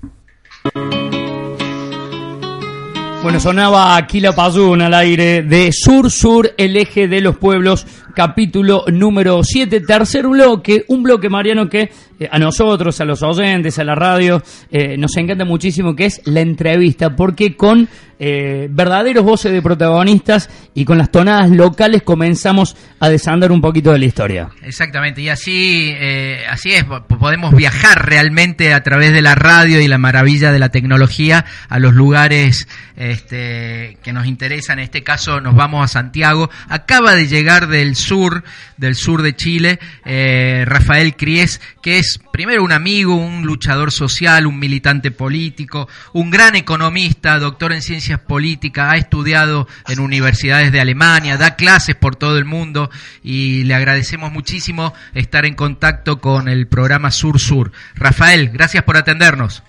Bueno, 3.22 3.40
sonaba 3.42 3.98
Aquila 3.98 4.34
Pazún 4.34 4.82
al 4.82 4.94
aire 4.94 5.44
de 5.44 5.72
Sur 5.74 6.10
Sur, 6.10 6.54
el 6.58 6.78
eje 6.78 7.10
de 7.10 7.20
los 7.20 7.36
pueblos, 7.36 7.86
capítulo 8.14 8.86
número 8.92 9.42
7, 9.44 9.82
tercer 9.82 10.28
bloque, 10.28 10.86
un 10.88 11.04
bloque, 11.04 11.30
Mariano, 11.30 11.68
que 11.68 11.92
eh, 12.20 12.30
a 12.32 12.40
nosotros, 12.40 13.00
a 13.02 13.06
los 13.06 13.22
oyentes, 13.24 13.80
a 13.80 13.84
la 13.84 13.96
radio, 13.96 14.42
eh, 14.72 14.98
nos 14.98 15.16
encanta 15.18 15.46
muchísimo, 15.46 15.96
que 15.96 16.06
es 16.06 16.22
la 16.26 16.42
entrevista, 16.42 17.16
porque 17.16 17.56
con 17.56 17.88
eh, 18.26 18.70
verdaderos 18.72 19.26
voces 19.26 19.52
de 19.52 19.62
protagonistas 19.62 20.50
y 20.74 20.86
con 20.86 20.98
las 20.98 21.12
tonadas 21.12 21.50
locales 21.50 22.04
comenzamos 22.04 22.78
a 23.02 23.10
desandar 23.10 23.52
un 23.52 23.60
poquito 23.60 23.92
de 23.92 24.00
la 24.00 24.06
historia. 24.06 24.50
Exactamente, 24.62 25.22
y 25.22 25.28
así, 25.28 25.94
eh, 25.94 26.44
así 26.50 26.72
es, 26.72 26.86
podemos 26.86 27.54
viajar 27.54 28.08
realmente 28.08 28.74
a 28.74 28.82
través 28.82 29.12
de 29.12 29.22
la 29.22 29.36
radio 29.36 29.82
y 29.82 29.90
la 29.90 29.98
maravilla 29.98 30.54
de 30.54 30.60
la 30.60 30.70
tecnología 30.70 31.44
a 31.68 31.80
los 31.80 31.96
lugares 31.96 32.68
este, 32.96 33.98
que 34.02 34.14
nos 34.14 34.26
interesan. 34.26 34.80
En 34.80 34.86
este 34.86 35.04
caso 35.04 35.42
nos 35.42 35.56
vamos 35.56 35.84
a 35.84 35.88
Santiago. 35.88 36.50
Acaba 36.70 37.16
de 37.16 37.28
llegar 37.28 37.68
del 37.68 37.96
sur, 38.04 38.44
del 38.78 38.96
sur 38.96 39.22
de 39.22 39.36
Chile, 39.36 39.80
eh, 40.06 40.64
Rafael 40.68 41.16
Cries, 41.16 41.60
que 41.82 41.98
es 41.98 42.20
primero 42.32 42.64
un 42.64 42.72
amigo, 42.72 43.16
un 43.16 43.44
luchador 43.44 43.92
social, 43.92 44.46
un 44.46 44.60
militante 44.60 45.12
político, 45.12 45.88
un 46.14 46.30
gran 46.30 46.56
economista, 46.56 47.40
doctor 47.40 47.74
en 47.74 47.82
ciencias 47.82 48.20
política, 48.20 48.92
ha 48.92 48.98
estudiado 48.98 49.68
en 49.88 50.00
universidades 50.00 50.72
de 50.72 50.82
Alemania, 50.82 51.38
da 51.38 51.56
clases 51.56 51.96
por 51.96 52.16
todo 52.16 52.38
el 52.38 52.46
mundo 52.46 52.90
y 53.24 53.64
le 53.64 53.74
agradecemos 53.74 54.32
muchísimo 54.32 54.94
estar 55.14 55.46
en 55.46 55.56
contacto 55.56 56.20
con 56.20 56.48
el 56.48 56.68
programa 56.68 57.12
Sur 57.12 57.40
Sur. 57.40 57.72
Rafael, 57.96 58.50
gracias 58.50 58.84
por 58.84 58.98
atendernos. 58.98 59.64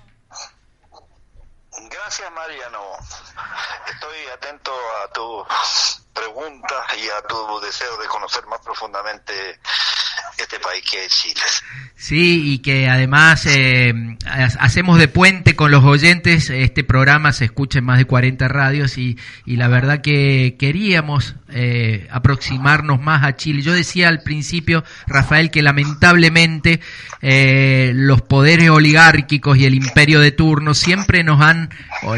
Gracias 1.91 2.30
Mariano. 2.32 2.80
Estoy 3.89 4.18
atento 4.35 4.72
a 4.72 5.12
tus 5.12 6.03
preguntas 6.14 6.86
y 6.96 7.10
a 7.10 7.20
tu 7.22 7.60
deseo 7.60 7.96
de 7.98 8.06
conocer 8.06 8.46
más 8.46 8.60
profundamente 8.60 9.60
este 10.43 10.59
país 10.59 10.82
que 10.91 11.05
es 11.05 11.12
Chile. 11.12 11.41
Sí, 11.97 12.53
y 12.53 12.59
que 12.59 12.89
además 12.89 13.47
eh, 13.47 13.95
hacemos 14.26 14.99
de 14.99 15.09
puente 15.09 15.55
con 15.55 15.70
los 15.70 15.85
oyentes. 15.85 16.51
Este 16.51 16.85
programa 16.85 17.32
se 17.32 17.47
escucha 17.47 17.78
en 17.78 17.85
más 17.85 17.99
de 17.99 18.05
40 18.05 18.49
radios 18.49 18.99
y, 18.99 19.16
y 19.47 19.57
la 19.57 19.68
verdad 19.68 20.01
que 20.03 20.57
queríamos 20.59 21.37
eh, 21.51 22.09
aproximarnos 22.11 23.01
más 23.01 23.22
a 23.22 23.37
Chile. 23.37 23.62
Yo 23.62 23.72
decía 23.72 24.09
al 24.09 24.22
principio, 24.22 24.82
Rafael, 25.07 25.51
que 25.51 25.62
lamentablemente 25.62 26.80
eh, 27.22 27.93
los 27.95 28.22
poderes 28.22 28.70
oligárquicos 28.70 29.57
y 29.57 29.64
el 29.64 29.74
imperio 29.74 30.20
de 30.20 30.32
turno 30.32 30.74
siempre 30.74 31.22
nos 31.22 31.41
han 31.41 31.70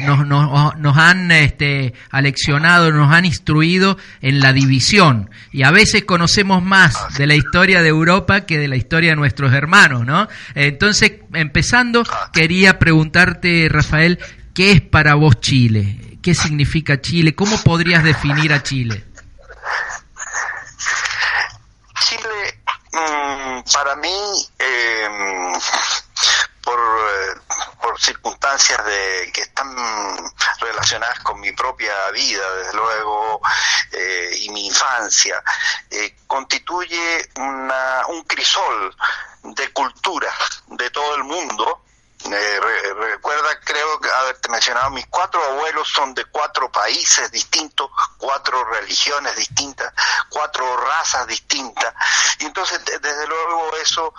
nos, 0.05 0.27
nos, 0.27 0.97
han 0.97 1.31
este, 1.31 1.93
aleccionado, 2.11 2.91
nos 2.91 3.13
han 3.13 3.25
instruido 3.25 3.99
en 4.21 4.41
la 4.41 4.53
división 4.53 5.31
y 5.53 5.63
a 5.63 5.71
veces 5.71 6.05
conocemos 6.05 6.63
más 6.63 6.97
de 7.17 7.27
la 7.27 7.35
historia 7.35 7.83
de 7.83 7.89
Europa 7.91 8.06
que 8.47 8.59
de 8.59 8.69
la 8.69 8.77
historia 8.77 9.11
de 9.11 9.17
nuestros 9.17 9.53
hermanos 9.53 10.07
¿no? 10.07 10.29
Entonces, 10.55 11.13
empezando, 11.35 12.05
quería 12.33 12.79
preguntarte, 12.79 13.69
Rafael, 13.69 14.19
¿qué 14.55 14.73
es 14.73 14.81
para 14.81 15.15
vos 15.15 15.41
Chile? 15.41 16.19
¿Qué 16.23 16.35
significa 16.35 17.01
Chile? 17.01 17.35
¿Cómo 17.35 17.57
podrías 17.63 18.05
definir 18.05 18.53
a 18.53 18.63
Chile? 18.63 19.05
Chile, 22.05 22.61
mm, 22.93 23.73
para 23.73 23.97
mí, 23.97 24.19
em, 24.59 25.53
por, 26.63 26.79
eh, 26.79 27.46
circunstancias 27.99 28.85
de 28.85 29.31
que 29.33 29.43
están 29.43 29.75
relacionadas 30.61 31.21
con 31.21 31.41
mi 31.41 31.53
propia 31.53 32.11
vida, 32.11 32.55
desde 32.57 32.75
luego, 32.75 33.41
eh, 33.93 34.31
y 34.41 34.49
mi 34.51 34.67
infancia, 34.67 35.43
eh, 35.91 36.17
constituye 36.27 37.29
una, 37.37 38.07
un 38.09 38.23
crisol 38.25 38.95
de 39.43 39.73
cultura 39.73 40.33
de 40.69 40.91
todo 40.91 41.17
el 41.17 41.25
mundo. 41.25 41.83
Eh, 42.33 42.61
recuerda, 42.95 43.61
creo 43.61 44.01
haberte 44.21 44.49
mencionado, 44.49 44.91
mis 44.91 45.07
cuatro 45.07 45.43
abuelos 45.45 45.89
son 45.89 46.15
de 46.15 46.25
cuatro 46.27 46.71
países 46.71 47.31
distintos, 47.31 47.91
cuatro 48.17 48.65
religiones 48.65 49.37
distintas, 49.37 49.93
cuatro 50.29 50.77
razas 50.77 51.27
distintas. 51.27 51.95
Y 52.41 52.47
entonces, 52.47 52.81
desde 52.85 53.27
luego, 53.27 53.77
eso 53.77 54.13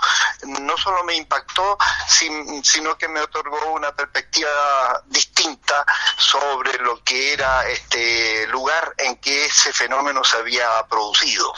no 0.43 0.77
solo 0.77 1.03
me 1.03 1.15
impactó, 1.15 1.77
sino 2.07 2.97
que 2.97 3.07
me 3.07 3.21
otorgó 3.21 3.71
una 3.71 3.91
perspectiva 3.93 5.01
distinta 5.07 5.85
sobre 6.17 6.77
lo 6.79 7.03
que 7.03 7.33
era 7.33 7.67
este 7.67 8.47
lugar 8.47 8.93
en 8.97 9.17
que 9.17 9.45
ese 9.45 9.73
fenómeno 9.73 10.23
se 10.23 10.37
había 10.37 10.85
producido. 10.87 11.53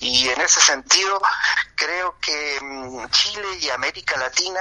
Y 0.00 0.28
en 0.28 0.40
ese 0.40 0.60
sentido, 0.60 1.20
creo 1.74 2.16
que 2.20 2.58
mm, 2.60 3.08
Chile 3.10 3.48
y 3.60 3.70
América 3.70 4.16
Latina 4.16 4.60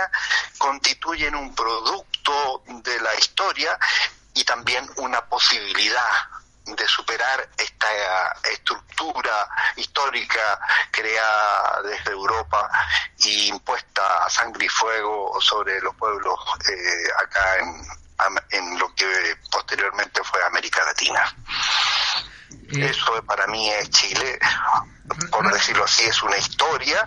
constituyen 0.58 0.97
un 1.06 1.54
producto 1.56 2.64
de 2.68 3.00
la 3.02 3.16
historia 3.16 3.78
y 4.34 4.44
también 4.44 4.90
una 4.98 5.22
posibilidad 5.26 6.30
de 6.66 6.88
superar 6.88 7.50
esta 7.58 7.88
estructura 8.52 9.48
histórica 9.78 10.60
creada 10.92 11.82
desde 11.84 12.12
Europa 12.12 12.70
e 13.24 13.48
impuesta 13.48 14.26
a 14.26 14.30
sangre 14.30 14.66
y 14.66 14.70
fuego 14.70 15.40
sobre 15.40 15.80
los 15.82 15.96
pueblos 15.96 16.38
eh, 16.70 17.08
acá 17.24 17.58
en, 17.60 17.88
en 18.50 18.80
lo 18.80 18.94
que 18.96 19.38
posteriormente 19.50 20.22
fue 20.24 20.44
América 20.44 20.84
Latina. 20.84 21.36
Eh, 22.52 22.90
Eso 22.90 23.24
para 23.26 23.48
mí 23.48 23.70
es 23.70 23.90
Chile, 23.90 24.38
por 25.32 25.52
decirlo 25.52 25.86
así, 25.86 26.04
es 26.04 26.22
una 26.24 26.38
historia 26.38 27.06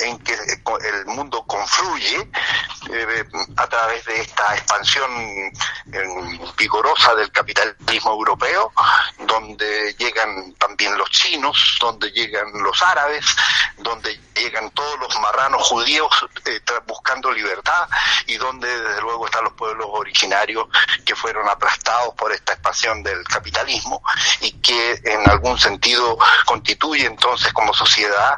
en 0.00 0.18
que 0.20 0.32
el 0.32 1.06
mundo 1.06 1.44
confluye 1.46 2.30
eh, 2.90 3.24
a 3.56 3.66
través 3.66 4.04
de 4.06 4.20
esta 4.20 4.54
expansión 4.54 5.10
vigorosa 6.56 7.14
del 7.14 7.30
capitalismo 7.30 8.12
europeo, 8.12 8.72
donde 9.18 9.94
llegan 9.98 10.54
también 10.54 10.96
los 10.96 11.10
chinos, 11.10 11.78
donde 11.80 12.10
llegan 12.10 12.46
los 12.62 12.80
árabes, 12.82 13.24
donde 13.78 14.18
llegan 14.34 14.70
todos 14.70 14.98
los 15.00 15.20
marranos 15.20 15.62
judíos 15.68 16.08
eh, 16.46 16.60
buscando 16.86 17.30
libertad 17.30 17.88
y 18.26 18.36
donde 18.36 18.68
desde 18.80 19.00
luego 19.02 19.26
están 19.26 19.44
los 19.44 19.52
pueblos 19.54 19.86
originarios 19.90 20.66
que 21.04 21.14
fueron 21.14 21.48
aplastados 21.48 22.14
por 22.14 22.32
esta 22.32 22.54
expansión 22.54 23.02
del 23.02 23.22
capitalismo 23.24 24.02
y 24.40 24.52
que 24.52 25.00
en 25.04 25.28
algún 25.28 25.58
sentido 25.58 26.18
constituye 26.46 27.06
entonces 27.06 27.41
como 27.52 27.72
sociedad 27.74 28.36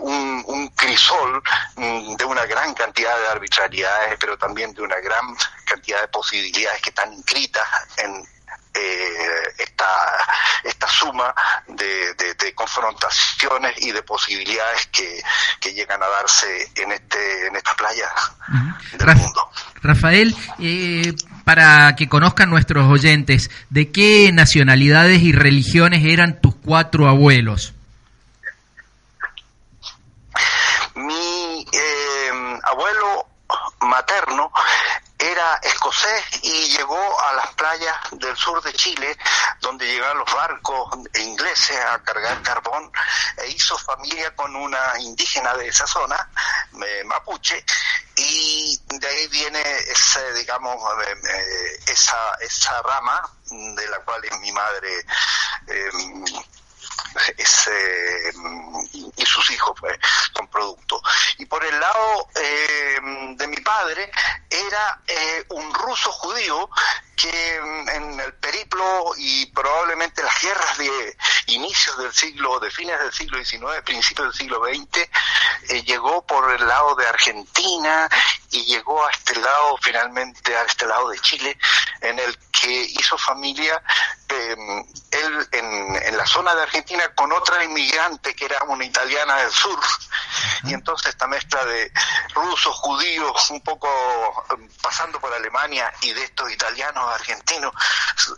un, 0.00 0.44
un 0.46 0.68
crisol 0.68 1.42
mm, 1.76 2.14
de 2.14 2.24
una 2.24 2.44
gran 2.46 2.74
cantidad 2.74 3.16
de 3.18 3.28
arbitrariedades, 3.28 4.16
pero 4.18 4.36
también 4.36 4.72
de 4.74 4.82
una 4.82 5.00
gran 5.00 5.36
cantidad 5.66 6.00
de 6.00 6.08
posibilidades 6.08 6.80
que 6.82 6.90
están 6.90 7.12
inscritas 7.12 7.66
en 7.98 8.24
eh, 8.74 9.52
esta, 9.58 9.84
esta 10.64 10.88
suma 10.88 11.34
de, 11.68 12.14
de, 12.14 12.54
confrontaciones 12.54 13.74
y 13.82 13.92
de 13.92 14.02
posibilidades 14.02 14.86
que, 14.86 15.22
que, 15.60 15.74
llegan 15.74 16.02
a 16.02 16.06
darse 16.06 16.70
en 16.76 16.92
este 16.92 17.48
en 17.48 17.56
esta 17.56 17.74
playa 17.74 18.08
del 18.98 19.16
mundo. 19.16 19.50
Rafael, 19.82 20.34
eh, 20.58 21.12
para 21.44 21.94
que 21.96 22.08
conozcan 22.08 22.48
nuestros 22.48 22.88
oyentes, 22.88 23.50
¿de 23.68 23.92
qué 23.92 24.30
nacionalidades 24.32 25.20
y 25.20 25.32
religiones 25.32 26.02
eran 26.06 26.40
tus 26.40 26.54
cuatro 26.54 27.08
abuelos? 27.08 27.74
Mi 30.94 31.66
eh, 31.72 32.58
abuelo 32.62 33.26
materno 34.02 34.50
era 35.18 35.60
escocés 35.62 36.24
y 36.42 36.76
llegó 36.76 37.20
a 37.20 37.32
las 37.34 37.54
playas 37.54 37.96
del 38.12 38.36
sur 38.36 38.60
de 38.62 38.72
Chile, 38.72 39.16
donde 39.60 39.86
llegaban 39.86 40.18
los 40.18 40.34
barcos 40.34 40.98
ingleses 41.14 41.78
a 41.78 42.02
cargar 42.02 42.42
carbón, 42.42 42.90
e 43.36 43.48
hizo 43.50 43.78
familia 43.78 44.34
con 44.34 44.54
una 44.56 44.98
indígena 44.98 45.54
de 45.54 45.68
esa 45.68 45.86
zona, 45.86 46.28
mapuche, 47.04 47.64
y 48.16 48.80
de 48.98 49.06
ahí 49.06 49.28
viene 49.28 49.60
ese, 49.60 50.32
digamos, 50.34 50.76
eh, 51.06 51.12
eh, 51.12 51.80
esa, 51.86 52.34
esa 52.40 52.82
rama 52.82 53.22
de 53.48 53.88
la 53.88 54.00
cual 54.00 54.24
es 54.24 54.38
mi 54.40 54.50
madre. 54.50 55.06
Eh, 55.68 55.90
ese, 57.36 58.32
y 59.16 59.26
sus 59.26 59.50
hijos 59.50 59.74
pues, 59.78 59.98
son 60.34 60.48
producto. 60.48 61.00
Y 61.38 61.46
por 61.46 61.64
el 61.64 61.78
lado 61.78 62.28
eh, 62.34 62.98
de 63.36 63.46
mi 63.46 63.56
padre 63.56 64.10
era 64.48 65.00
eh, 65.06 65.44
un 65.50 65.72
ruso 65.74 66.10
judío 66.12 66.68
que 67.16 67.56
en 67.56 68.20
el 68.20 68.34
periplo 68.34 69.12
y 69.16 69.46
probablemente 69.46 70.22
las 70.22 70.40
guerras 70.40 70.78
de 70.78 71.16
inicios 71.46 71.96
del 71.98 72.12
siglo, 72.12 72.58
de 72.58 72.70
fines 72.70 72.98
del 72.98 73.12
siglo 73.12 73.44
XIX, 73.44 73.82
principios 73.84 74.28
del 74.28 74.34
siglo 74.34 74.62
XX, 74.64 75.08
eh, 75.68 75.82
llegó 75.84 76.26
por 76.26 76.52
el 76.52 76.66
lado 76.66 76.94
de 76.96 77.06
Argentina 77.06 78.08
y 78.52 78.64
llegó 78.64 79.04
a 79.04 79.10
este 79.10 79.34
lado, 79.34 79.78
finalmente 79.80 80.56
a 80.56 80.62
este 80.64 80.86
lado 80.86 81.08
de 81.08 81.18
Chile, 81.20 81.56
en 82.00 82.18
el 82.18 82.38
que 82.50 82.84
hizo 82.98 83.18
familia 83.18 83.82
él 85.10 85.48
en, 85.52 85.96
en, 85.96 86.16
la 86.16 86.26
zona 86.26 86.54
de 86.54 86.62
Argentina 86.62 87.02
con 87.14 87.30
otra 87.32 87.62
inmigrante 87.64 88.34
que 88.34 88.46
era 88.46 88.62
una 88.64 88.84
italiana 88.84 89.36
del 89.36 89.50
sur. 89.50 89.78
Y 90.64 90.74
entonces 90.74 91.08
esta 91.08 91.26
mezcla 91.26 91.64
de 91.64 91.92
rusos, 92.34 92.74
judíos, 92.76 93.50
un 93.50 93.60
poco 93.60 93.88
pasando 94.80 95.20
por 95.20 95.32
Alemania 95.32 95.92
y 96.02 96.12
de 96.12 96.24
estos 96.24 96.50
italianos 96.50 97.14
argentinos, 97.14 97.72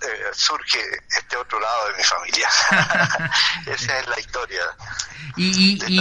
eh, 0.03 0.31
surge 0.33 0.83
este 1.09 1.37
otro 1.37 1.61
lado 1.61 1.89
de 1.89 1.97
mi 1.97 2.05
familia. 2.05 2.49
Esa 3.67 3.99
es 3.99 4.09
la 4.09 4.19
historia. 4.19 4.65
Y, 5.37 5.79
y, 5.87 6.01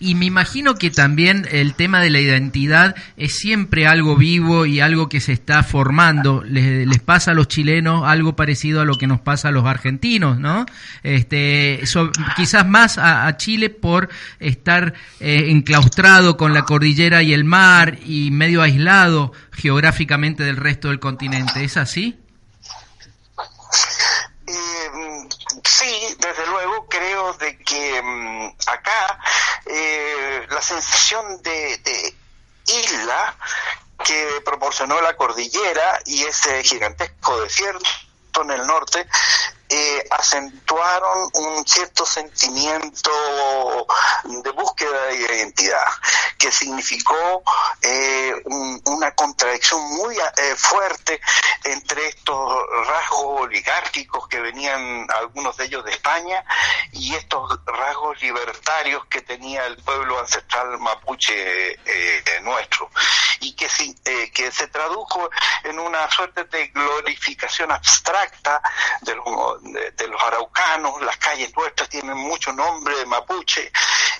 me 0.00 0.26
imagino 0.26 0.76
que 0.76 0.90
también 0.90 1.46
el 1.50 1.74
tema 1.74 2.00
de 2.00 2.10
la 2.10 2.20
identidad 2.20 2.94
es 3.16 3.36
siempre 3.36 3.86
algo 3.86 4.16
vivo 4.16 4.64
y 4.64 4.80
algo 4.80 5.08
que 5.08 5.20
se 5.20 5.32
está 5.32 5.62
formando. 5.64 6.44
Les, 6.44 6.86
les 6.86 7.00
pasa 7.00 7.32
a 7.32 7.34
los 7.34 7.48
chilenos 7.48 8.04
algo 8.06 8.36
parecido 8.36 8.80
a 8.80 8.84
lo 8.84 8.96
que 8.96 9.06
nos 9.06 9.20
pasa 9.20 9.48
a 9.48 9.50
los 9.50 9.64
argentinos, 9.64 10.38
¿no? 10.38 10.66
Este, 11.02 11.80
quizás 12.36 12.66
más 12.66 12.98
a, 12.98 13.36
Chile 13.36 13.70
por 13.70 14.08
estar 14.40 14.94
eh, 15.20 15.46
enclaustrado 15.48 16.36
con 16.36 16.54
la 16.54 16.62
cordillera 16.62 17.22
y 17.22 17.32
el 17.32 17.44
mar 17.44 17.98
y 18.04 18.30
medio 18.30 18.62
aislado 18.62 19.32
geográficamente 19.52 20.44
del 20.44 20.56
resto 20.56 20.88
del 20.88 21.00
continente. 21.00 21.64
¿Es 21.64 21.76
así? 21.76 22.16
Sí, 25.68 26.16
desde 26.18 26.46
luego 26.46 26.86
creo 26.88 27.34
de 27.34 27.58
que 27.58 28.00
mm, 28.02 28.54
acá 28.68 29.20
eh, 29.66 30.46
la 30.48 30.62
sensación 30.62 31.42
de, 31.42 32.14
isla 32.66 33.36
que 34.02 34.40
proporcionó 34.44 35.00
la 35.02 35.14
cordillera 35.14 36.00
y 36.06 36.24
ese 36.24 36.62
gigantesco 36.64 37.40
desierto 37.42 37.86
en 38.42 38.50
el 38.50 38.66
norte 38.66 39.06
eh, 39.70 40.08
acentuaron 40.10 41.30
un 41.34 41.66
cierto 41.66 42.06
sentimiento 42.06 43.10
de 44.24 44.50
búsqueda 44.52 45.06
de 45.06 45.16
identidad, 45.16 45.86
que 46.38 46.50
significó 46.50 47.42
eh, 47.82 48.32
una 48.86 49.14
contradicción 49.14 49.82
muy 49.96 50.16
eh, 50.16 50.56
fuerte 50.56 51.20
entre 51.64 52.08
estos 52.08 52.62
rasgos 52.86 53.42
oligárquicos 53.42 54.26
que 54.28 54.40
venían 54.40 55.06
algunos 55.14 55.54
de 55.58 55.66
ellos 55.66 55.84
de 55.84 55.90
España 55.90 56.42
y 56.92 57.14
estos 57.14 57.60
rasgos 57.66 58.20
libertarios 58.22 59.04
que 59.06 59.20
tenía 59.20 59.66
el 59.66 59.76
pueblo 59.82 60.18
ancestral 60.18 60.78
mapuche 60.78 61.78
nuestro. 62.42 62.90
Y 63.40 63.54
que, 63.54 63.68
que 64.32 64.50
se 64.50 64.66
tradujo 64.68 65.30
en 65.64 65.78
una 65.78 66.10
suerte 66.10 66.44
de 66.44 66.68
glorificación 66.68 67.70
abstracta 67.70 68.60
de 69.02 69.14
los, 69.14 69.57
de, 69.62 70.08
los 70.08 70.22
araucanos, 70.22 71.00
las 71.02 71.16
calles 71.18 71.54
nuestras 71.56 71.88
tienen 71.88 72.16
mucho 72.16 72.52
nombre 72.52 72.96
de 72.98 73.06
mapuche 73.06 73.70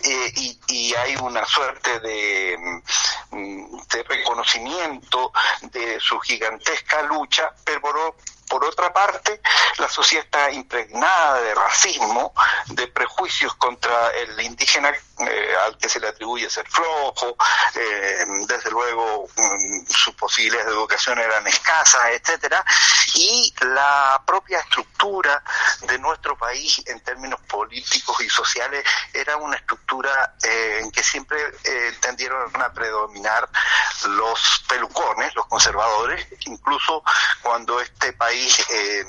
eh, 0.03 0.32
y, 0.36 0.61
y, 0.68 0.95
hay 0.95 1.16
una 1.16 1.45
suerte 1.45 2.01
de, 2.01 2.82
mm, 3.30 3.78
de 3.93 4.03
reconocimiento 4.05 5.32
de 5.62 5.99
su 6.01 6.18
gigantesca 6.20 7.03
lucha, 7.03 7.51
pero 7.64 8.16
por 8.49 8.64
otra 8.64 8.93
parte, 8.93 9.41
la 9.76 9.89
sociedad 9.89 10.24
está 10.24 10.51
impregnada 10.51 11.41
de 11.43 11.55
racismo, 11.55 12.32
de 12.66 12.86
prejuicios 12.89 13.55
contra 13.55 14.11
el 14.11 14.41
indígena 14.41 14.93
eh, 15.20 15.56
al 15.64 15.76
que 15.78 15.88
se 15.88 16.00
le 16.00 16.08
atribuye 16.08 16.48
ser 16.48 16.68
flojo, 16.68 17.36
eh, 17.74 18.24
desde 18.46 18.70
luego 18.70 19.28
mm, 19.36 19.86
sus 19.88 20.14
posibilidades 20.14 20.66
de 20.66 20.72
educación 20.72 21.18
eran 21.18 21.46
escasas, 21.46 22.02
etcétera, 22.10 22.64
y 23.14 23.52
la 23.60 24.22
propia 24.26 24.60
estructura 24.60 25.42
de 25.82 25.98
nuestro 25.98 26.36
país 26.36 26.82
en 26.86 27.00
términos 27.00 27.40
políticos 27.48 28.20
y 28.20 28.28
sociales 28.28 28.84
era 29.12 29.36
una 29.36 29.56
estructura 29.56 30.34
eh, 30.42 30.80
en 30.82 30.90
que 30.90 31.02
siempre 31.02 31.38
tendieron 32.00 32.50
a 32.60 32.72
predominar 32.72 33.48
los 34.06 34.64
pelucones, 34.68 35.34
los 35.34 35.46
conservadores, 35.46 36.26
incluso 36.46 37.02
cuando 37.42 37.80
este 37.80 38.12
país 38.12 38.58
eh, 38.70 39.04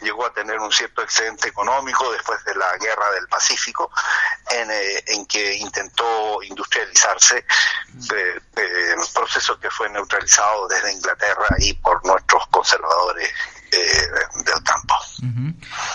llegó 0.00 0.26
a 0.26 0.32
tener 0.32 0.58
un 0.58 0.72
cierto 0.72 1.02
excedente 1.02 1.48
económico 1.48 2.10
después 2.12 2.42
de 2.44 2.54
la 2.54 2.76
guerra 2.78 3.10
del 3.12 3.28
Pacífico, 3.28 3.90
en, 4.50 4.70
eh, 4.70 5.04
que 5.28 5.35
intentó 5.56 6.42
industrializarse, 6.42 7.38
eh, 7.38 8.40
proceso 9.14 9.58
que 9.58 9.70
fue 9.70 9.88
neutralizado 9.90 10.68
desde 10.68 10.92
Inglaterra 10.92 11.46
y 11.58 11.74
por 11.74 12.04
nuestros 12.06 12.46
conservadores 12.48 13.30
del 13.70 14.62
campo. 14.62 14.94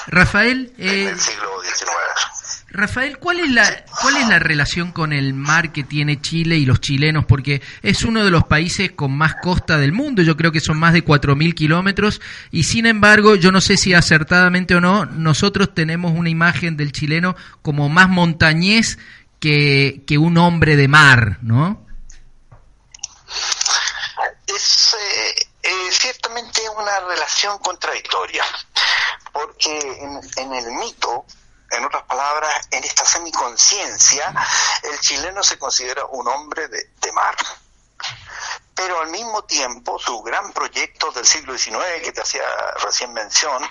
Rafael, 0.08 0.74
en 0.78 1.08
el 1.08 1.20
siglo 1.20 1.62
XIX. 1.62 1.92
Rafael, 2.74 3.18
¿cuál 3.18 3.42
es 3.42 3.52
la 3.52 3.84
cuál 4.02 4.16
es 4.16 4.28
la 4.30 4.39
relación 4.39 4.94
con 4.94 5.12
el 5.12 5.34
mar 5.34 5.74
que 5.74 5.84
tiene 5.84 6.22
Chile 6.22 6.58
y 6.58 6.66
los 6.66 6.80
chilenos? 6.80 7.26
Porque 7.26 7.62
es 7.82 8.04
uno 8.04 8.24
de 8.24 8.32
los 8.32 8.46
países 8.46 8.92
con 8.92 9.12
más 9.12 9.36
costa 9.42 9.78
del 9.78 9.92
mundo. 9.92 10.22
Yo 10.22 10.38
creo 10.38 10.54
que 10.54 10.62
son 10.62 10.80
más 10.80 10.94
de 10.94 11.04
4.000 11.04 11.54
kilómetros 11.54 12.22
y 12.50 12.64
sin 12.64 12.86
embargo, 12.86 13.36
yo 13.36 13.52
no 13.52 13.60
sé 13.60 13.76
si 13.76 13.94
acertadamente 13.94 14.76
o 14.76 14.82
no, 14.82 15.06
nosotros 15.06 15.74
tenemos 15.74 16.14
una 16.14 16.30
imagen 16.30 16.78
del 16.78 16.94
chileno 16.94 17.36
como 17.62 17.89
más 17.89 18.08
montañés 18.08 18.98
que, 19.42 20.04
que 20.08 20.18
un 20.18 20.38
hombre 20.38 20.78
de 20.78 20.88
mar, 20.88 21.39
¿no? 21.42 21.86
Es 24.48 24.96
eh, 24.98 25.50
eh, 25.64 25.92
ciertamente 25.92 26.62
una 26.70 27.00
relación 27.00 27.58
contradictoria, 27.60 28.46
porque 29.34 29.78
en, 29.78 30.22
en 30.38 30.54
el 30.54 30.72
mito 30.74 31.26
en 31.72 31.86
otras 31.86 32.04
palabras, 32.04 32.68
en 32.70 32.84
esta 32.84 33.06
semiconciencia, 33.06 34.34
el 34.84 35.00
chileno 35.00 35.42
se 35.42 35.58
considera 35.58 36.06
un 36.06 36.28
hombre 36.28 36.68
de, 36.68 37.12
mar. 37.14 37.36
Pero 38.74 39.02
al 39.02 39.10
mismo 39.10 39.44
tiempo, 39.44 40.00
su 40.00 40.22
gran 40.22 40.54
proyecto 40.54 41.12
del 41.12 41.26
siglo 41.26 41.58
XIX, 41.58 42.02
que 42.04 42.12
te 42.12 42.22
hacía 42.22 42.44
recién 42.84 43.14
mención, 43.14 43.64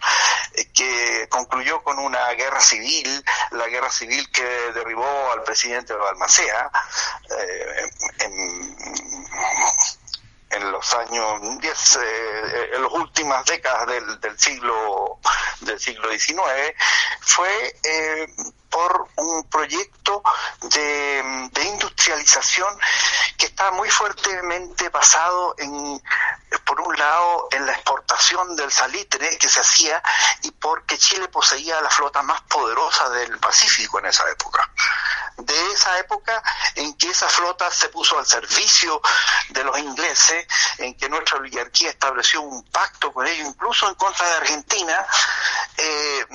eh, 0.55 0.69
que 0.73 1.29
concluyó 1.29 1.83
con 1.83 1.99
una 1.99 2.29
guerra 2.33 2.61
civil, 2.61 3.25
la 3.53 3.67
guerra 3.69 3.91
civil 3.91 4.31
que 4.31 4.45
derribó 4.73 5.33
al 5.33 5.43
presidente 5.43 5.95
de 5.95 5.99
Balmacea, 5.99 6.71
eh, 7.39 7.91
en, 8.21 8.77
en 10.51 10.71
los 10.73 10.95
años 10.95 11.61
10, 11.61 11.97
eh, 11.97 12.71
en 12.75 12.83
las 12.83 12.93
últimas 12.93 13.45
décadas 13.45 13.87
del, 13.87 14.21
del, 14.21 14.39
siglo 14.39 15.19
del 15.61 15.79
siglo 15.79 16.11
XIX, 16.11 16.75
fue 17.21 17.77
eh, 17.85 18.27
por 18.69 19.09
un 19.17 19.45
proyecto 19.49 20.23
de, 20.63 21.49
de, 21.53 21.65
industrialización 21.65 22.79
que 23.37 23.47
está 23.47 23.71
muy 23.73 23.91
fuertemente 23.91 24.89
basado 24.89 25.55
en, 25.59 26.03
por 26.65 26.81
un 26.81 26.97
lado, 26.97 27.49
en 27.53 27.67
la 27.67 27.73
exportación 27.73 28.57
del 28.57 28.71
salitre 28.71 29.39
que 29.39 29.49
se 29.49 29.61
hacía 29.61 30.03
y 30.43 30.51
porque 30.53 30.99
Chile 30.99 31.29
poseía 31.29 31.81
la 31.81 31.91
flota 31.91 32.23
más 32.23 32.41
poderosa 32.43 33.09
del 33.11 33.39
Pacífico 33.39 33.99
en 33.99 34.07
esa 34.07 34.29
época 34.31 34.71
de 35.45 35.73
esa 35.73 35.99
época 35.99 36.43
en 36.75 36.95
que 36.95 37.11
esa 37.11 37.29
flota 37.29 37.71
se 37.71 37.89
puso 37.89 38.19
al 38.19 38.27
servicio 38.27 39.01
de 39.51 39.65
los 39.65 39.79
ingleses, 39.79 40.47
en 40.79 40.95
que 40.97 41.09
nuestra 41.09 41.39
oligarquía 41.39 41.91
estableció 41.91 42.43
un 42.43 42.63
pacto 42.65 43.13
con 43.13 43.27
ellos, 43.27 43.49
incluso 43.49 43.89
en 43.89 43.95
contra 43.95 44.27
de 44.27 44.37
Argentina, 44.37 45.07
eh, 45.77 46.27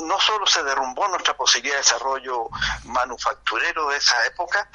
no 0.00 0.18
solo 0.20 0.46
se 0.46 0.62
derrumbó 0.62 1.06
nuestra 1.08 1.36
posibilidad 1.36 1.76
de 1.76 1.82
desarrollo 1.82 2.48
manufacturero 2.84 3.88
de 3.88 3.98
esa 3.98 4.24
época, 4.26 4.68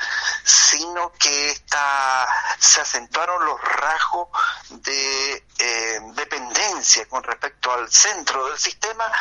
sino 0.44 1.12
que 1.14 1.52
esta, 1.52 2.28
se 2.60 2.82
acentuaron 2.82 3.46
los 3.46 3.60
rasgos 3.62 4.30
de 4.70 5.46
eh, 5.58 6.00
dependencia 6.14 7.08
con 7.08 7.24
respecto 7.24 7.72
al 7.72 7.92
centro 7.92 8.48
del 8.48 8.60
sistema 8.60 9.12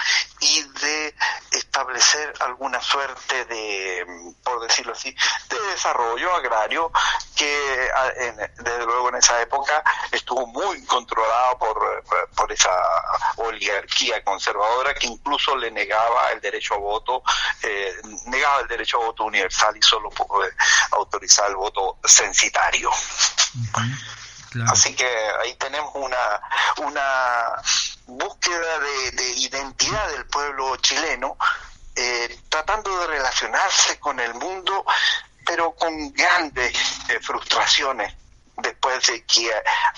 y 0.40 0.62
de 0.62 1.14
establecer 1.50 2.34
alguna 2.40 2.80
suerte 2.80 3.44
de, 3.46 4.25
por 4.42 4.60
decirlo 4.60 4.92
así, 4.92 5.14
de 5.48 5.60
desarrollo 5.70 6.34
agrario 6.34 6.90
que 7.34 7.90
desde 8.58 8.84
luego 8.84 9.08
en 9.10 9.16
esa 9.16 9.40
época 9.40 9.82
estuvo 10.12 10.46
muy 10.46 10.84
controlado 10.86 11.58
por, 11.58 12.04
por 12.34 12.52
esa 12.52 12.70
oligarquía 13.36 14.22
conservadora 14.24 14.94
que 14.94 15.06
incluso 15.06 15.56
le 15.56 15.70
negaba 15.70 16.30
el 16.32 16.40
derecho 16.40 16.74
a 16.74 16.78
voto, 16.78 17.22
eh, 17.62 17.94
negaba 18.26 18.60
el 18.60 18.68
derecho 18.68 19.02
a 19.02 19.06
voto 19.06 19.24
universal 19.24 19.76
y 19.76 19.82
solo 19.82 20.10
pudo 20.10 20.42
autorizar 20.92 21.48
el 21.50 21.56
voto 21.56 21.98
censitario. 22.04 22.90
Así 24.68 24.94
que 24.94 25.06
ahí 25.42 25.54
tenemos 25.56 25.90
una, 25.94 26.40
una 26.78 27.62
búsqueda 28.06 28.78
de, 28.78 29.30
identidad 29.32 30.08
del 30.12 30.26
pueblo 30.26 30.76
chileno, 30.76 31.36
eh, 31.96 32.38
tratando 32.48 32.98
de 33.00 33.06
relacionarse 33.06 33.98
con 33.98 34.20
el 34.20 34.34
mundo, 34.34 34.84
pero 35.46 35.74
con 35.74 36.12
grandes 36.12 36.76
eh, 37.08 37.18
frustraciones 37.20 38.14
después 38.58 39.06
de 39.06 39.24
que 39.24 39.50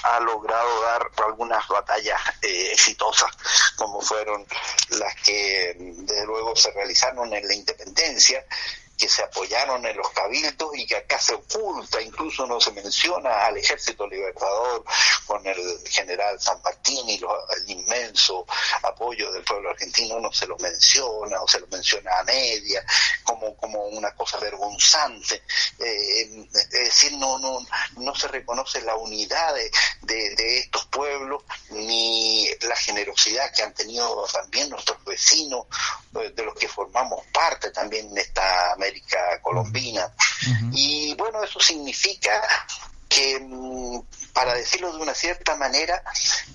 ha 0.03 0.21
logrado 0.21 0.83
dar 0.83 1.11
algunas 1.25 1.67
batallas 1.69 2.21
eh, 2.43 2.73
exitosas, 2.73 3.31
como 3.77 4.01
fueron 4.01 4.47
las 4.91 5.15
que 5.17 5.75
desde 5.79 6.27
luego 6.27 6.57
se 6.57 6.71
realizaron 6.73 7.33
en 7.35 7.47
la 7.47 7.55
independencia 7.55 8.45
que 8.99 9.09
se 9.09 9.23
apoyaron 9.23 9.87
en 9.87 9.97
los 9.97 10.11
cabildos 10.11 10.71
y 10.75 10.85
que 10.85 10.97
acá 10.97 11.21
se 11.21 11.33
oculta, 11.33 12.03
incluso 12.03 12.45
no 12.47 12.61
se 12.61 12.73
menciona 12.73 13.47
al 13.47 13.57
ejército 13.57 14.09
libertador 14.09 14.85
con 15.25 15.47
el 15.47 15.79
general 15.89 16.39
San 16.41 16.61
Martín 16.63 17.09
y 17.09 17.15
el 17.15 17.58
inmenso 18.09 18.47
apoyo 18.83 19.31
del 19.33 19.45
pueblo 19.45 19.71
argentino, 19.71 20.19
no 20.21 20.33
se 20.33 20.47
lo 20.47 20.57
menciona 20.59 21.41
o 21.41 21.49
se 21.49 21.61
lo 21.61 21.67
menciona 21.69 22.11
a 22.19 22.25
media 22.25 22.85
como, 23.23 23.57
como 23.57 23.85
una 23.87 24.13
cosa 24.13 24.39
vergonzante. 24.39 25.43
Eh, 25.79 26.47
es 26.53 26.71
decir, 26.71 27.13
no, 27.19 27.39
no, 27.39 27.59
no 27.99 28.15
se 28.15 28.29
reconoce 28.29 28.81
la 28.83 28.97
unidad 28.97 29.55
de, 29.55 30.35
de 30.35 30.59
estos 30.59 30.87
pueblos 30.87 31.43
ni 31.71 32.49
la 32.63 32.77
generosidad 32.77 33.53
que 33.55 33.63
han 33.63 33.75
tenido 33.75 34.27
también 34.33 34.71
nuestros 34.71 35.03
vecinos, 35.05 35.67
eh, 36.21 36.33
de 36.35 36.43
los 36.43 36.55
que 36.55 36.69
formamos 36.69 37.25
parte 37.33 37.71
también 37.71 38.09
en 38.11 38.19
esta 38.19 38.73
América 38.73 39.41
colombina. 39.43 40.13
Y 40.73 41.15
bueno, 41.15 41.43
eso 41.43 41.61
significa 41.61 42.41
que, 43.09 43.39
mm, 43.41 44.01
para 44.39 44.55
decirlo 44.55 44.93
de 44.93 45.03
una 45.03 45.15
cierta 45.15 45.57
manera, 45.57 46.01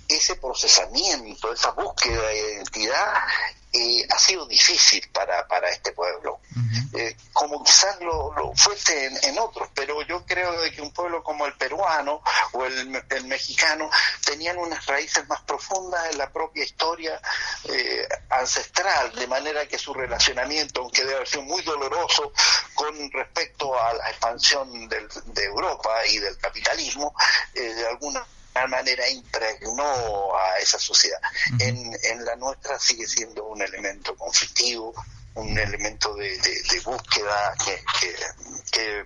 ese 0.07 0.37
procesamiento, 0.37 1.51
esa 1.51 1.71
búsqueda 1.71 2.27
de 2.27 2.53
identidad 2.53 3.13
eh, 3.75 4.05
ha 4.07 4.19
sido 4.19 4.45
difícil 4.45 5.09
para, 5.11 5.47
para 5.47 5.67
este 5.69 5.93
pueblo, 5.93 6.39
eh, 6.93 7.17
como 7.31 7.63
quizás 7.63 7.99
lo, 8.01 8.31
lo 8.33 8.53
fuese 8.55 9.07
en, 9.23 9.39
otros, 9.39 9.67
pero 9.73 9.99
yo 10.03 10.23
creo 10.27 10.61
de 10.61 10.71
que 10.71 10.79
un 10.79 10.91
pueblo 10.93 11.23
como 11.23 11.47
el 11.47 11.53
peruano 11.53 12.21
o 12.51 12.65
el, 12.65 13.03
el 13.09 13.25
mexicano 13.25 13.89
tenían 14.23 14.59
unas 14.59 14.85
raíces 14.85 15.27
más 15.27 15.41
profundas 15.41 16.11
en 16.11 16.19
la 16.19 16.31
propia 16.31 16.63
historia 16.63 17.19
eh, 17.63 18.07
ancestral, 18.29 19.11
de 19.15 19.25
manera 19.25 19.67
que 19.67 19.79
su 19.79 19.91
relacionamiento, 19.91 20.81
aunque 20.81 21.01
debe 21.01 21.15
haber 21.15 21.27
sido 21.27 21.41
muy 21.41 21.63
doloroso 21.63 22.31
con 22.75 23.11
respecto 23.11 23.75
a 23.79 23.91
la 23.93 24.07
expansión 24.11 24.87
del, 24.87 25.07
de 25.33 25.45
Europa 25.45 26.05
y 26.07 26.19
del 26.19 26.37
capitalismo, 26.37 27.15
de 27.55 27.87
alguna 27.87 28.23
manera 28.67 29.09
impregnó 29.09 30.35
a 30.35 30.57
esa 30.59 30.79
sociedad. 30.79 31.19
en, 31.59 31.91
en 32.03 32.25
la 32.25 32.35
nuestra 32.35 32.79
sigue 32.79 33.07
siendo 33.07 33.45
un 33.45 33.61
elemento 33.61 34.15
conflictivo, 34.15 34.93
un 35.35 35.57
elemento 35.57 36.13
de, 36.15 36.37
de, 36.37 36.79
búsqueda 36.85 37.55
que, 37.63 37.83
que, 38.71 39.05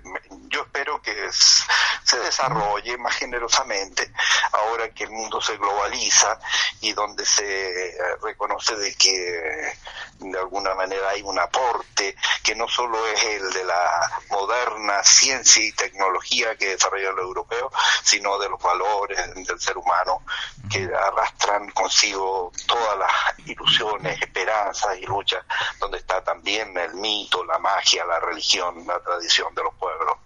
yo 0.50 0.62
espero 0.62 1.02
que 1.02 1.16
se 1.32 2.20
desarrolle 2.20 2.98
más 2.98 3.16
generosamente 3.16 4.12
ahora 4.52 4.90
que 4.90 5.06
el 5.06 5.12
mundo 5.12 5.42
se 5.42 5.58
globaliza 5.58 6.40
y 6.82 6.94
donde 6.94 7.26
se 7.26 7.96
reconoce 8.22 8.76
de 8.76 8.94
que 8.96 9.74
de 10.20 10.40
alguna 10.40 10.74
manera 10.74 11.10
hay 11.10 11.22
un 11.22 11.38
aporte 11.40 12.16
que 12.44 12.56
no 12.56 12.68
solo 12.68 13.06
es 13.08 13.24
el 13.24 13.52
de 13.52 13.64
la 13.64 14.12
moderna 14.30 15.04
ciencia 15.04 15.64
y 15.64 15.72
tecnología 15.74 16.56
que 16.56 16.70
desarrolla 16.70 17.10
el 17.10 17.20
europeo, 17.20 17.72
sino 18.04 18.40
de 18.40 18.50
los 18.50 18.62
valores 18.62 19.20
del 19.36 19.60
ser 19.60 19.78
humano 19.78 20.24
que 20.70 20.84
arrastran 20.86 21.70
consigo 21.72 22.52
todas 22.66 22.98
las 22.98 23.12
ilusiones, 23.48 24.22
esperanzas 24.22 24.98
y 24.98 25.06
luchas, 25.06 25.44
donde 25.80 25.98
está 25.98 26.17
también 26.24 26.76
el 26.78 26.94
mito, 26.96 27.44
la 27.46 27.58
magia, 27.60 28.06
la 28.06 28.20
religión, 28.20 28.86
la 28.86 29.00
tradición 29.00 29.54
de 29.56 29.64
los 29.64 29.74
pueblos. 29.76 30.18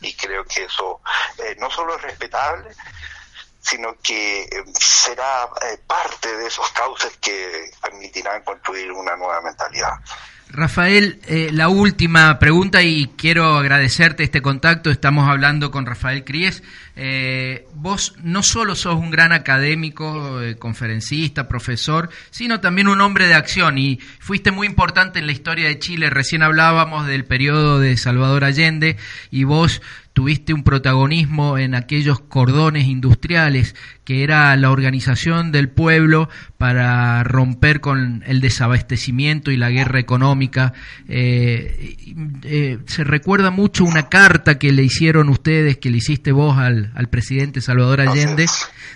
Y 0.00 0.14
creo 0.14 0.44
que 0.44 0.64
eso 0.64 1.00
eh, 1.38 1.56
no 1.58 1.70
solo 1.70 1.96
es 1.96 2.02
respetable, 2.02 2.70
sino 3.60 3.96
que 4.02 4.42
eh, 4.42 4.48
será 4.78 5.48
eh, 5.62 5.78
parte 5.86 6.36
de 6.36 6.46
esos 6.46 6.70
cauces 6.70 7.16
que 7.18 7.70
permitirán 7.82 8.42
construir 8.42 8.90
una 8.92 9.16
nueva 9.16 9.40
mentalidad. 9.42 9.92
Rafael, 10.52 11.20
la 11.52 11.68
última 11.68 12.40
pregunta 12.40 12.82
y 12.82 13.14
quiero 13.16 13.56
agradecerte 13.56 14.24
este 14.24 14.42
contacto. 14.42 14.90
Estamos 14.90 15.28
hablando 15.28 15.70
con 15.70 15.86
Rafael 15.86 16.24
Cries. 16.24 16.64
Eh, 17.02 17.66
vos 17.72 18.12
no 18.22 18.42
solo 18.42 18.74
sos 18.74 18.94
un 18.96 19.10
gran 19.10 19.32
académico, 19.32 20.42
eh, 20.42 20.56
conferencista, 20.56 21.48
profesor, 21.48 22.10
sino 22.30 22.60
también 22.60 22.88
un 22.88 23.00
hombre 23.00 23.26
de 23.26 23.32
acción 23.32 23.78
y 23.78 23.98
fuiste 24.18 24.50
muy 24.50 24.66
importante 24.66 25.18
en 25.18 25.24
la 25.24 25.32
historia 25.32 25.68
de 25.68 25.78
Chile. 25.78 26.10
Recién 26.10 26.42
hablábamos 26.42 27.06
del 27.06 27.24
periodo 27.24 27.80
de 27.80 27.96
Salvador 27.96 28.44
Allende 28.44 28.98
y 29.30 29.44
vos 29.44 29.80
tuviste 30.12 30.52
un 30.52 30.64
protagonismo 30.64 31.56
en 31.56 31.74
aquellos 31.74 32.20
cordones 32.20 32.86
industriales 32.86 33.76
que 34.04 34.24
era 34.24 34.56
la 34.56 34.70
organización 34.70 35.52
del 35.52 35.68
pueblo 35.68 36.28
para 36.58 37.22
romper 37.22 37.80
con 37.80 38.24
el 38.26 38.40
desabastecimiento 38.40 39.52
y 39.52 39.56
la 39.56 39.70
guerra 39.70 40.00
económica. 40.00 40.72
Eh, 41.08 41.96
eh, 42.42 42.78
se 42.86 43.04
recuerda 43.04 43.50
mucho 43.50 43.84
una 43.84 44.08
carta 44.08 44.58
que 44.58 44.72
le 44.72 44.82
hicieron 44.82 45.28
ustedes, 45.28 45.76
que 45.76 45.90
le 45.90 45.98
hiciste 45.98 46.32
vos 46.32 46.58
al, 46.58 46.90
al 46.96 47.08
presidente 47.08 47.60
Salvador 47.60 48.00
Allende, 48.00 48.46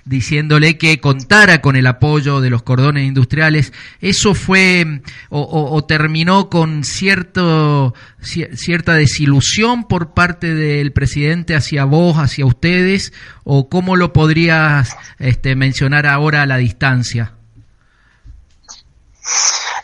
diciéndole 0.05 0.79
que 0.79 0.99
contara 1.01 1.61
con 1.61 1.77
el 1.77 1.87
apoyo 1.87 2.41
de 2.41 2.51
los 2.51 2.65
cordones 2.65 3.07
industriales. 3.07 3.73
Eso 4.01 4.35
fue 4.35 5.01
o, 5.29 5.71
o 5.71 5.85
terminó 5.85 6.51
con 6.51 6.83
cierto, 6.83 7.95
cierta 8.21 8.95
desilusión 8.95 9.85
por 9.87 10.13
parte 10.13 10.55
del 10.55 10.91
presidente 10.91 11.14
hacia 11.55 11.85
vos, 11.85 12.17
hacia 12.17 12.47
ustedes, 12.47 13.13
o 13.45 13.69
cómo 13.69 13.97
lo 13.97 14.13
podrías 14.13 14.97
este, 15.19 15.55
mencionar 15.55 16.07
ahora 16.07 16.43
a 16.43 16.47
la 16.47 16.57
distancia? 16.57 17.33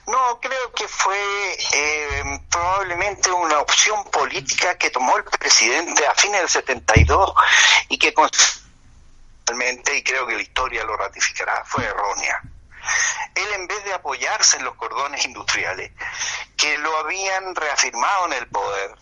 No, 0.07 0.41
creo 0.41 0.72
que 0.74 0.89
fue 0.89 1.16
eh, 1.74 2.41
probablemente 2.51 3.31
una 3.31 3.59
opción 3.61 4.03
política 4.11 4.76
que 4.76 4.91
tomó 4.91 5.16
el 5.16 5.24
presidente 5.24 6.07
a 6.07 6.14
fines 6.14 6.41
del 6.41 6.49
72 6.49 7.33
y 7.89 7.99
que 7.99 8.12
y 9.97 10.03
creo 10.03 10.26
que 10.26 10.35
la 10.35 10.43
historia 10.43 10.85
lo 10.85 10.97
ratificará, 10.97 11.62
fue 11.64 11.85
errónea. 11.85 12.43
Él 13.35 13.53
en 13.55 13.66
vez 13.66 13.85
de 13.85 13.95
apoyarse 13.95 14.57
en 14.57 14.64
los 14.64 14.74
cordones 14.74 15.24
industriales, 15.24 15.93
que 16.57 16.78
lo 16.78 16.97
habían 16.99 17.55
reafirmado 17.55 18.26
en 18.26 18.33
el 18.35 18.49
poder, 18.49 18.95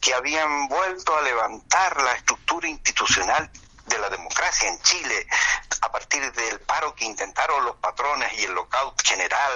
que 0.00 0.14
habían 0.14 0.68
vuelto 0.68 1.16
a 1.16 1.22
levantar 1.22 2.00
la 2.02 2.12
estructura 2.12 2.68
institucional 2.68 3.50
de 3.86 3.98
la 3.98 4.08
democracia 4.08 4.68
en 4.68 4.80
Chile 4.82 5.26
a 5.82 5.92
partir 5.92 6.32
del 6.32 6.60
paro 6.60 6.94
que 6.94 7.04
intentaron 7.04 7.64
los 7.64 7.76
patrones 7.76 8.32
y 8.38 8.44
el 8.44 8.52
lockout 8.52 9.00
general 9.02 9.52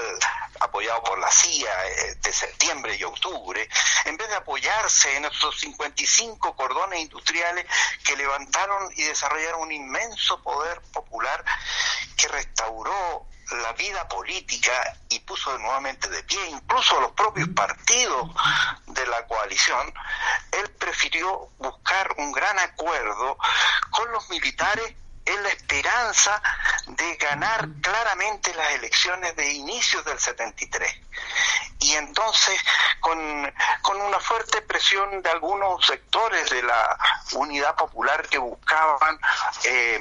apoyado 0.61 1.03
por 1.03 1.19
la 1.19 1.31
CIA 1.31 1.87
eh, 1.87 2.15
de 2.17 2.33
septiembre 2.33 2.97
y 2.97 3.05
octubre, 3.05 3.67
en 4.05 4.17
vez 4.17 4.29
de 4.29 4.35
apoyarse 4.35 5.17
en 5.17 5.25
esos 5.25 5.59
55 5.59 6.55
cordones 6.55 7.01
industriales 7.01 7.65
que 8.05 8.17
levantaron 8.17 8.93
y 8.97 9.05
desarrollaron 9.05 9.63
un 9.63 9.73
inmenso 9.73 10.43
poder 10.43 10.81
popular 10.93 11.45
que 12.17 12.29
restauró 12.29 13.27
la 13.51 13.73
vida 13.73 14.07
política 14.09 14.73
y 15.09 15.21
puso 15.21 15.57
nuevamente 15.59 16.09
de 16.09 16.23
pie 16.25 16.39
incluso 16.49 16.99
a 16.99 17.01
los 17.03 17.13
propios 17.13 17.49
partidos 17.51 18.31
de 18.87 19.07
la 19.07 19.27
coalición, 19.27 19.93
él 20.53 20.71
prefirió 20.79 21.51
buscar 21.59 22.15
un 22.19 22.33
gran 22.33 22.59
acuerdo 22.59 23.39
con 23.91 24.13
los 24.13 24.29
militares 24.31 24.95
en 25.29 25.43
la 25.43 25.49
esperanza 25.51 26.43
de 26.87 27.17
ganar 27.17 27.69
claramente 27.83 28.55
las 28.55 28.71
elecciones 28.73 29.37
de 29.37 29.53
inicios 29.53 30.05
del 30.05 30.19
73. 30.19 30.97
Y 31.81 31.95
entonces, 31.95 32.61
con, 33.01 33.55
con 33.83 34.01
una 34.01 34.19
fuerte 34.19 34.63
presión 34.63 35.23
de 35.23 35.31
algunos 35.31 35.85
sectores 35.87 36.51
de 36.51 36.63
la 36.63 36.99
unidad 37.33 37.77
popular 37.77 38.27
que 38.29 38.39
buscaban 38.39 39.19
eh, 39.65 39.99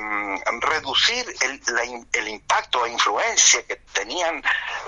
reducir 0.61 1.25
el, 1.41 2.07
el 2.13 2.27
impacto 2.27 2.85
e 2.85 2.89
influencia 2.89 3.65
que 3.67 3.75
tenían 3.93 4.43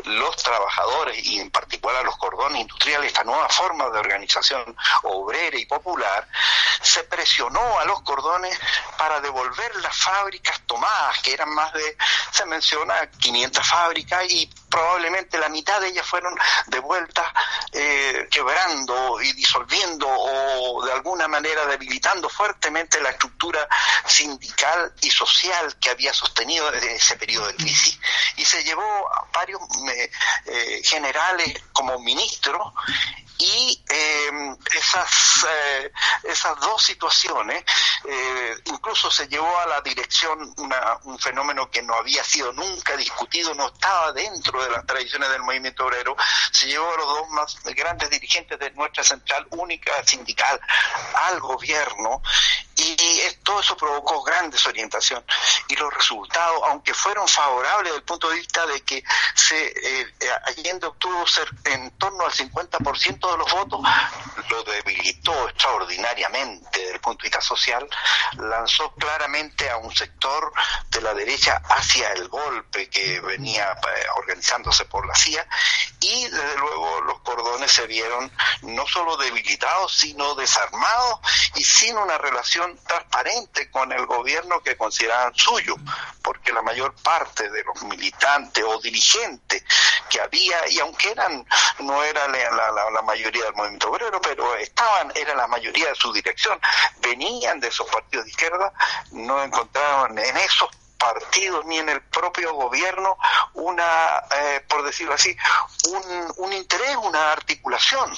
los 0.05 0.35
trabajadores 0.37 1.23
y 1.25 1.39
en 1.39 1.51
particular 1.51 2.03
los 2.03 2.17
cordones 2.17 2.61
industriales, 2.61 3.07
esta 3.07 3.23
nueva 3.23 3.49
forma 3.49 3.89
de 3.89 3.99
organización 3.99 4.75
obrera 5.03 5.57
y 5.57 5.65
popular, 5.65 6.27
se 6.81 7.03
presionó 7.03 7.79
a 7.79 7.85
los 7.85 8.01
cordones 8.01 8.59
para 8.97 9.21
devolver 9.21 9.75
las 9.77 9.95
fábricas 10.29 10.61
tomadas, 10.67 11.19
que 11.23 11.33
eran 11.33 11.49
más 11.49 11.73
de, 11.73 11.97
se 12.31 12.45
menciona, 12.45 13.09
500 13.09 13.67
fábricas 13.67 14.29
y 14.29 14.47
probablemente 14.69 15.39
la 15.39 15.49
mitad 15.49 15.81
de 15.81 15.87
ellas 15.87 16.05
fueron 16.05 16.35
devueltas 16.67 17.25
eh, 17.71 18.27
quebrando 18.29 19.19
y 19.21 19.33
disolviendo 19.33 20.07
o 20.07 20.85
de 20.85 20.93
alguna 20.93 21.27
manera 21.27 21.65
debilitando 21.65 22.29
fuertemente 22.29 23.01
la 23.01 23.09
estructura 23.09 23.67
sindical 24.05 24.93
y 25.01 25.09
social 25.09 25.75
que 25.79 25.89
había 25.89 26.13
sostenido 26.13 26.69
desde 26.69 26.95
ese 26.95 27.15
periodo 27.15 27.47
de 27.47 27.55
crisis. 27.55 27.99
Y 28.37 28.45
se 28.45 28.63
llevó 28.63 28.83
a 28.83 29.27
varios 29.33 29.59
eh, 30.45 30.81
generales 30.83 31.63
como 31.73 31.97
ministros 31.99 32.61
y 33.39 33.83
eh, 33.89 34.55
esas, 34.75 35.47
eh, 35.49 35.91
esas 36.23 36.59
dos 36.59 36.83
situaciones 36.83 37.63
eh, 38.05 38.55
incluso 38.65 39.09
se 39.09 39.27
llevó 39.29 39.57
a 39.59 39.65
la 39.65 39.81
dirección 39.81 40.53
un 41.03 41.19
fenómeno 41.19 41.71
que 41.71 41.81
no 41.81 41.95
había 41.95 42.23
sido 42.23 42.51
nunca 42.51 42.97
discutido, 42.97 43.53
no 43.55 43.67
estaba 43.67 44.11
dentro 44.11 44.61
de 44.61 44.69
las 44.69 44.85
tradiciones 44.85 45.29
del 45.29 45.41
movimiento 45.41 45.85
obrero, 45.85 46.17
se 46.51 46.67
llevó 46.67 46.93
a 46.93 46.97
los 46.97 47.07
dos 47.07 47.29
más 47.29 47.63
grandes 47.63 48.09
dirigentes 48.09 48.59
de 48.59 48.71
nuestra 48.71 49.03
central 49.03 49.47
única 49.51 49.91
sindical 50.05 50.59
al 51.29 51.39
gobierno 51.39 52.21
y 52.75 53.21
todo 53.43 53.59
eso 53.59 53.75
provocó 53.75 54.21
gran 54.23 54.49
desorientación 54.49 55.23
y 55.67 55.75
los 55.75 55.93
resultados, 55.93 56.61
aunque 56.65 56.93
fueron 56.93 57.27
favorables 57.27 57.85
desde 57.85 57.97
el 57.97 58.03
punto 58.03 58.29
de 58.29 58.35
vista 58.35 58.65
de 58.65 58.81
que 58.81 59.03
se 59.35 59.67
eh, 59.67 60.07
Allende 60.45 60.87
obtuvo 60.87 61.25
ser 61.27 61.49
en 61.65 61.91
torno 61.91 62.25
al 62.25 62.31
50% 62.31 63.28
de 63.31 63.37
los 63.37 63.51
votos, 63.51 63.81
lo 64.49 64.63
debilitó 64.63 65.49
extraordinariamente 65.49 66.79
desde 66.79 66.93
el 66.93 66.99
punto 66.99 67.23
de 67.23 67.29
vista 67.29 67.41
social, 67.41 67.87
lanzó 68.37 68.93
claramente 68.93 69.69
a 69.69 69.77
un 69.77 69.93
sector 69.95 70.51
de 70.89 71.01
la 71.01 71.13
derecha 71.13 71.61
hacia 71.69 72.11
el 72.13 72.27
golpe 72.27 72.89
que 72.89 73.19
venía 73.19 73.71
eh, 73.71 74.05
organizándose 74.17 74.85
por 74.85 75.07
la 75.07 75.15
CIA 75.15 75.47
y 75.99 76.27
desde 76.27 76.57
luego 76.57 77.01
los 77.01 77.19
cordones 77.21 77.71
se 77.71 77.85
vieron 77.87 78.31
no 78.61 78.87
solo 78.87 79.17
debilitados, 79.17 79.95
sino 79.95 80.35
desarmados 80.35 81.19
y 81.55 81.63
sin 81.63 81.97
una 81.97 82.17
relación 82.17 82.77
transparente 82.87 83.69
con 83.69 83.91
el 83.91 84.05
gobierno 84.05 84.61
que 84.61 84.77
consideraban 84.77 85.35
suyo, 85.35 85.75
porque 86.21 86.53
la 86.53 86.61
mayor 86.61 86.95
parte 86.95 87.49
de 87.49 87.63
los 87.63 87.81
militantes 87.83 88.63
o 88.63 88.79
dirigentes 88.79 89.63
que 90.09 90.21
había, 90.21 90.67
y 90.69 90.79
aunque 90.79 91.11
eran, 91.11 91.45
no 91.79 92.03
era 92.03 92.27
la, 92.27 92.71
la 92.91 93.01
mayoría 93.19 93.45
del 93.45 93.55
movimiento 93.55 93.89
obrero, 93.89 94.21
pero 94.21 94.55
estaban, 94.55 95.11
era 95.15 95.35
la 95.35 95.47
mayoría 95.47 95.89
de 95.89 95.95
su 95.95 96.11
dirección, 96.13 96.59
venían 97.01 97.59
de 97.59 97.67
esos 97.67 97.87
partidos 97.89 98.25
de 98.25 98.31
izquierda, 98.31 98.71
no 99.11 99.43
encontraban 99.43 100.17
en 100.17 100.37
esos 100.37 100.69
partidos 100.99 101.65
ni 101.65 101.79
en 101.79 101.89
el 101.89 102.01
propio 102.01 102.53
gobierno 102.53 103.17
una, 103.53 104.23
eh, 104.35 104.61
por 104.67 104.83
decirlo 104.83 105.13
así, 105.13 105.35
un, 105.87 106.33
un 106.37 106.53
interés, 106.53 106.95
una 106.97 107.31
articulación. 107.31 108.13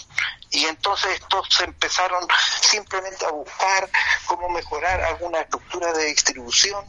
Y 0.49 0.65
entonces 0.65 1.13
estos 1.13 1.47
se 1.49 1.63
empezaron 1.63 2.27
simplemente 2.61 3.25
a 3.25 3.31
buscar 3.31 3.89
cómo 4.25 4.49
mejorar 4.49 4.99
alguna 5.01 5.39
estructura 5.39 5.93
de 5.93 6.05
distribución 6.05 6.85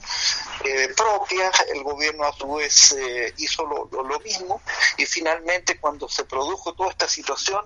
eh, 0.64 0.92
propia. 0.96 1.48
El 1.72 1.84
gobierno 1.84 2.24
a 2.24 2.32
su 2.32 2.54
vez 2.54 2.92
eh, 2.92 3.32
hizo 3.36 3.64
lo, 3.64 3.88
lo, 4.02 4.18
mismo 4.20 4.60
y 4.96 5.06
finalmente 5.06 5.78
cuando 5.78 6.08
se 6.08 6.24
produjo 6.24 6.74
toda 6.74 6.90
esta 6.90 7.08
situación 7.08 7.64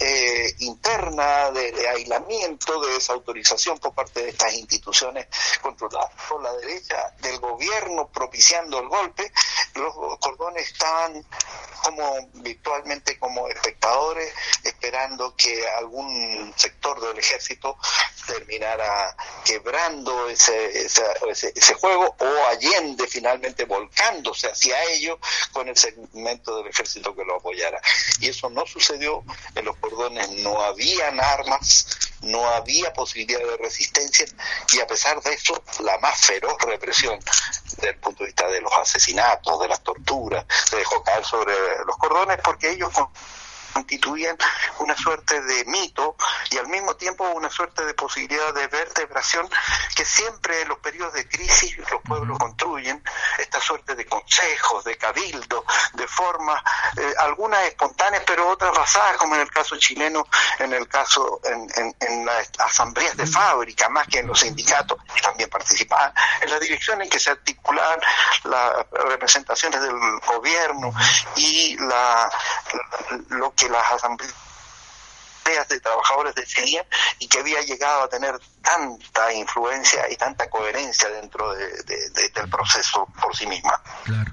eh, 0.00 0.54
interna 0.58 1.50
de, 1.50 1.72
de, 1.72 1.88
aislamiento, 1.88 2.80
de 2.80 2.94
desautorización 2.94 3.78
por 3.78 3.94
parte 3.94 4.22
de 4.22 4.30
estas 4.30 4.54
instituciones 4.54 5.26
controladas 5.62 6.10
por 6.28 6.42
la 6.42 6.52
derecha 6.54 7.14
del 7.20 7.38
gobierno 7.38 7.57
propiciando 8.12 8.78
el 8.80 8.88
golpe, 8.88 9.30
los 9.74 9.92
cordones 10.18 10.70
estaban 10.72 11.24
como 11.82 12.28
virtualmente 12.34 13.18
como 13.18 13.48
espectadores 13.48 14.32
esperando 14.88 15.36
que 15.36 15.68
algún 15.76 16.50
sector 16.56 16.98
del 16.98 17.18
ejército 17.18 17.76
terminara 18.26 19.14
quebrando 19.44 20.30
ese, 20.30 20.86
ese, 20.86 21.04
ese, 21.54 21.74
juego 21.74 22.16
o 22.18 22.46
Allende 22.46 23.06
finalmente 23.06 23.66
volcándose 23.66 24.50
hacia 24.50 24.82
ello 24.84 25.18
con 25.52 25.68
el 25.68 25.76
segmento 25.76 26.56
del 26.56 26.68
ejército 26.68 27.14
que 27.14 27.24
lo 27.24 27.36
apoyara. 27.36 27.78
Y 28.20 28.28
eso 28.28 28.48
no 28.48 28.66
sucedió, 28.66 29.22
en 29.54 29.66
los 29.66 29.76
cordones 29.76 30.30
no 30.30 30.62
habían 30.62 31.20
armas, 31.20 31.86
no 32.22 32.48
había 32.48 32.90
posibilidad 32.94 33.40
de 33.40 33.56
resistencia 33.58 34.24
y 34.72 34.80
a 34.80 34.86
pesar 34.86 35.20
de 35.20 35.34
eso 35.34 35.62
la 35.80 35.98
más 35.98 36.18
feroz 36.18 36.56
represión 36.62 37.18
desde 37.76 37.90
el 37.90 37.96
punto 37.96 38.24
de 38.24 38.28
vista 38.28 38.48
de 38.48 38.60
los 38.62 38.72
asesinatos, 38.72 39.60
de 39.60 39.68
las 39.68 39.82
torturas, 39.82 40.46
se 40.64 40.76
dejó 40.76 41.02
caer 41.02 41.24
sobre 41.24 41.54
los 41.86 41.96
cordones 41.98 42.38
porque 42.42 42.70
ellos 42.70 42.90
constituían 43.72 44.36
una 44.78 44.96
suerte 44.96 45.40
de 45.42 45.64
mito 45.66 46.16
y 46.50 46.58
al 46.58 46.68
mismo 46.68 46.96
tiempo 46.96 47.28
una 47.30 47.50
suerte 47.50 47.84
de 47.84 47.94
posibilidad 47.94 48.52
de 48.54 48.66
vertebración 48.68 49.48
que 49.94 50.04
siempre 50.04 50.62
en 50.62 50.68
los 50.68 50.78
periodos 50.78 51.14
de 51.14 51.28
crisis 51.28 51.76
los 51.78 52.02
pueblos 52.02 52.38
construyen, 52.38 53.02
esta 53.38 53.60
suerte 53.60 53.94
de 53.94 54.06
consejos, 54.06 54.84
de 54.84 54.96
cabildo, 54.96 55.64
de 55.94 56.06
formas, 56.06 56.62
eh, 56.96 57.14
algunas 57.18 57.62
espontáneas 57.64 58.22
pero 58.26 58.48
otras 58.48 58.76
basadas, 58.76 59.16
como 59.16 59.34
en 59.34 59.42
el 59.42 59.50
caso 59.50 59.76
chileno, 59.76 60.26
en 60.58 60.72
el 60.72 60.88
caso 60.88 61.40
en, 61.44 61.68
en, 61.76 61.96
en 62.00 62.26
las 62.26 62.50
asambleas 62.58 63.16
de 63.16 63.26
fábrica, 63.26 63.88
más 63.88 64.06
que 64.06 64.20
en 64.20 64.26
los 64.26 64.40
sindicatos, 64.40 64.98
que 65.14 65.20
también 65.20 65.48
participaban, 65.50 66.12
en 66.40 66.50
la 66.50 66.58
dirección 66.58 67.00
en 67.02 67.08
que 67.08 67.18
se 67.18 67.30
articulaban 67.30 68.00
las 68.44 68.86
representaciones 68.90 69.80
del 69.80 69.98
gobierno 70.26 70.92
y 71.36 71.76
la, 71.78 72.30
lo 73.30 73.52
que 73.58 73.68
las 73.68 73.92
asambleas 73.92 74.34
de 75.68 75.80
trabajadores 75.80 76.34
decidían 76.34 76.84
y 77.18 77.26
que 77.26 77.38
había 77.40 77.60
llegado 77.62 78.02
a 78.02 78.08
tener 78.08 78.34
tanta 78.62 79.32
influencia 79.32 80.02
y 80.10 80.16
tanta 80.16 80.48
coherencia 80.50 81.08
dentro 81.08 81.54
de, 81.54 81.66
de, 81.84 82.10
de, 82.10 82.28
del 82.34 82.48
proceso 82.50 83.08
por 83.20 83.34
sí 83.34 83.46
misma. 83.46 83.72
Claro. 84.04 84.30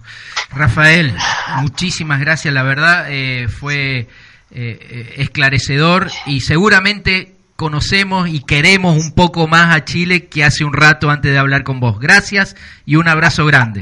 Rafael, 0.52 1.18
muchísimas 1.62 2.20
gracias, 2.20 2.54
la 2.54 2.64
verdad 2.64 3.06
eh, 3.10 3.48
fue 3.48 4.10
eh, 4.52 5.14
esclarecedor 5.18 6.12
y 6.26 6.42
seguramente 6.42 7.36
conocemos 7.56 8.28
y 8.28 8.44
queremos 8.44 8.98
un 8.98 9.16
poco 9.16 9.48
más 9.48 9.74
a 9.74 9.86
Chile 9.86 10.28
que 10.28 10.44
hace 10.44 10.66
un 10.66 10.74
rato 10.74 11.10
antes 11.10 11.32
de 11.32 11.40
hablar 11.40 11.64
con 11.64 11.80
vos. 11.80 12.00
Gracias 12.00 12.56
y 12.86 12.98
un 12.98 13.08
abrazo 13.08 13.46
grande. 13.46 13.82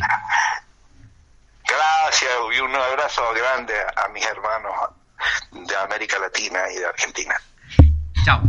Gracias 1.68 2.32
y 2.56 2.60
un 2.60 2.76
abrazo 2.76 3.24
grande 3.34 3.74
a 3.74 4.08
mis 4.10 4.26
hermanos 4.26 4.72
de 5.52 5.76
América 5.76 6.18
Latina 6.20 6.60
y 6.74 6.80
de 6.80 6.86
Argentina. 6.86 7.36
Chao. 8.26 8.42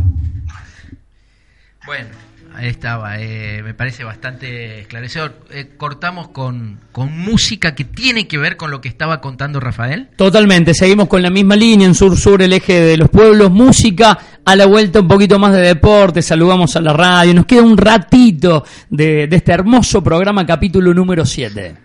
Bueno, 1.85 2.09
ahí 2.55 2.67
estaba, 2.67 3.19
eh, 3.19 3.61
me 3.63 3.73
parece 3.73 4.03
bastante 4.03 4.79
esclarecedor. 4.81 5.35
Eh, 5.51 5.71
cortamos 5.77 6.29
con, 6.29 6.79
con 6.91 7.15
música 7.17 7.75
que 7.75 7.83
tiene 7.83 8.27
que 8.27 8.37
ver 8.37 8.57
con 8.57 8.71
lo 8.71 8.81
que 8.81 8.89
estaba 8.89 9.21
contando 9.21 9.59
Rafael. 9.59 10.09
Totalmente, 10.15 10.73
seguimos 10.73 11.07
con 11.07 11.21
la 11.21 11.29
misma 11.29 11.55
línea 11.55 11.85
en 11.85 11.93
sur-sur, 11.93 12.41
el 12.41 12.53
eje 12.53 12.73
de 12.81 12.97
los 12.97 13.09
pueblos, 13.09 13.51
música, 13.51 14.17
a 14.43 14.55
la 14.55 14.65
vuelta 14.65 15.01
un 15.01 15.07
poquito 15.07 15.37
más 15.37 15.53
de 15.53 15.61
deporte, 15.61 16.21
saludamos 16.21 16.75
a 16.75 16.81
la 16.81 16.93
radio, 16.93 17.33
nos 17.33 17.45
queda 17.45 17.61
un 17.61 17.77
ratito 17.77 18.65
de, 18.89 19.27
de 19.27 19.35
este 19.35 19.51
hermoso 19.51 20.03
programa, 20.03 20.45
capítulo 20.45 20.93
número 20.93 21.25
7. 21.25 21.84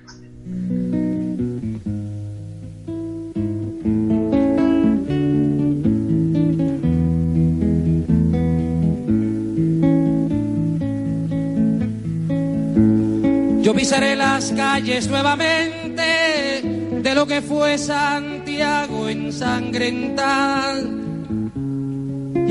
Yo 13.63 13.75
pisaré 13.75 14.17
las 14.17 14.53
calles 14.53 15.09
nuevamente 15.09 16.63
de 17.03 17.15
lo 17.15 17.27
que 17.27 17.43
fue 17.43 17.79
Santiago 17.79 19.09
ensangrentada 19.09 20.81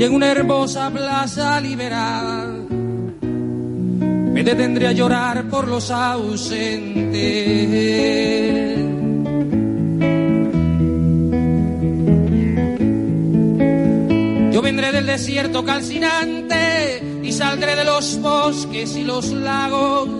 y 0.00 0.04
en 0.04 0.14
una 0.14 0.30
hermosa 0.30 0.90
plaza 0.90 1.60
liberada 1.60 2.60
me 3.20 4.44
detendré 4.44 4.86
a 4.86 4.92
llorar 4.92 5.48
por 5.48 5.68
los 5.68 5.90
ausentes. 5.90 7.20
Yo 14.52 14.62
vendré 14.62 14.92
del 14.92 15.06
desierto 15.06 15.64
calcinante 15.64 17.20
y 17.22 17.32
saldré 17.32 17.76
de 17.76 17.84
los 17.84 18.18
bosques 18.22 18.96
y 18.96 19.02
los 19.02 19.32
lagos 19.32 20.19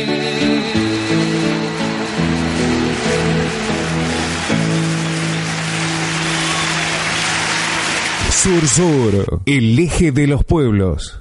Sur 8.43 8.67
Sur, 8.67 9.41
el 9.45 9.77
eje 9.77 10.11
de 10.11 10.25
los 10.25 10.43
pueblos. 10.43 11.19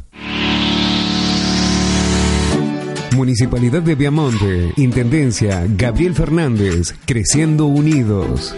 Municipalidad 3.15 3.83
de 3.83 3.95
Viamonte, 3.95 4.73
Intendencia 4.79 5.67
Gabriel 5.69 6.15
Fernández, 6.15 6.95
Creciendo 7.05 7.67
Unidos. 7.67 8.57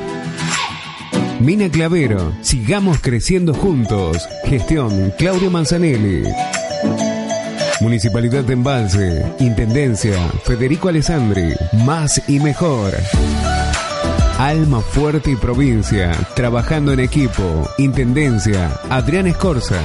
Mina 1.40 1.70
Clavero, 1.70 2.32
sigamos 2.42 3.00
creciendo 3.00 3.52
juntos. 3.52 4.28
Gestión 4.44 5.12
Claudio 5.18 5.50
Manzanelli. 5.50 6.22
Municipalidad 7.80 8.44
de 8.44 8.52
Embalse, 8.52 9.26
Intendencia 9.40 10.16
Federico 10.44 10.88
Alessandri, 10.88 11.52
más 11.84 12.22
y 12.28 12.38
mejor. 12.38 12.94
Alma 14.42 14.80
Fuerte 14.80 15.30
y 15.30 15.36
Provincia, 15.36 16.10
trabajando 16.34 16.92
en 16.92 16.98
equipo. 16.98 17.42
Intendencia 17.78 18.76
Adrián 18.90 19.28
Escorza. 19.28 19.80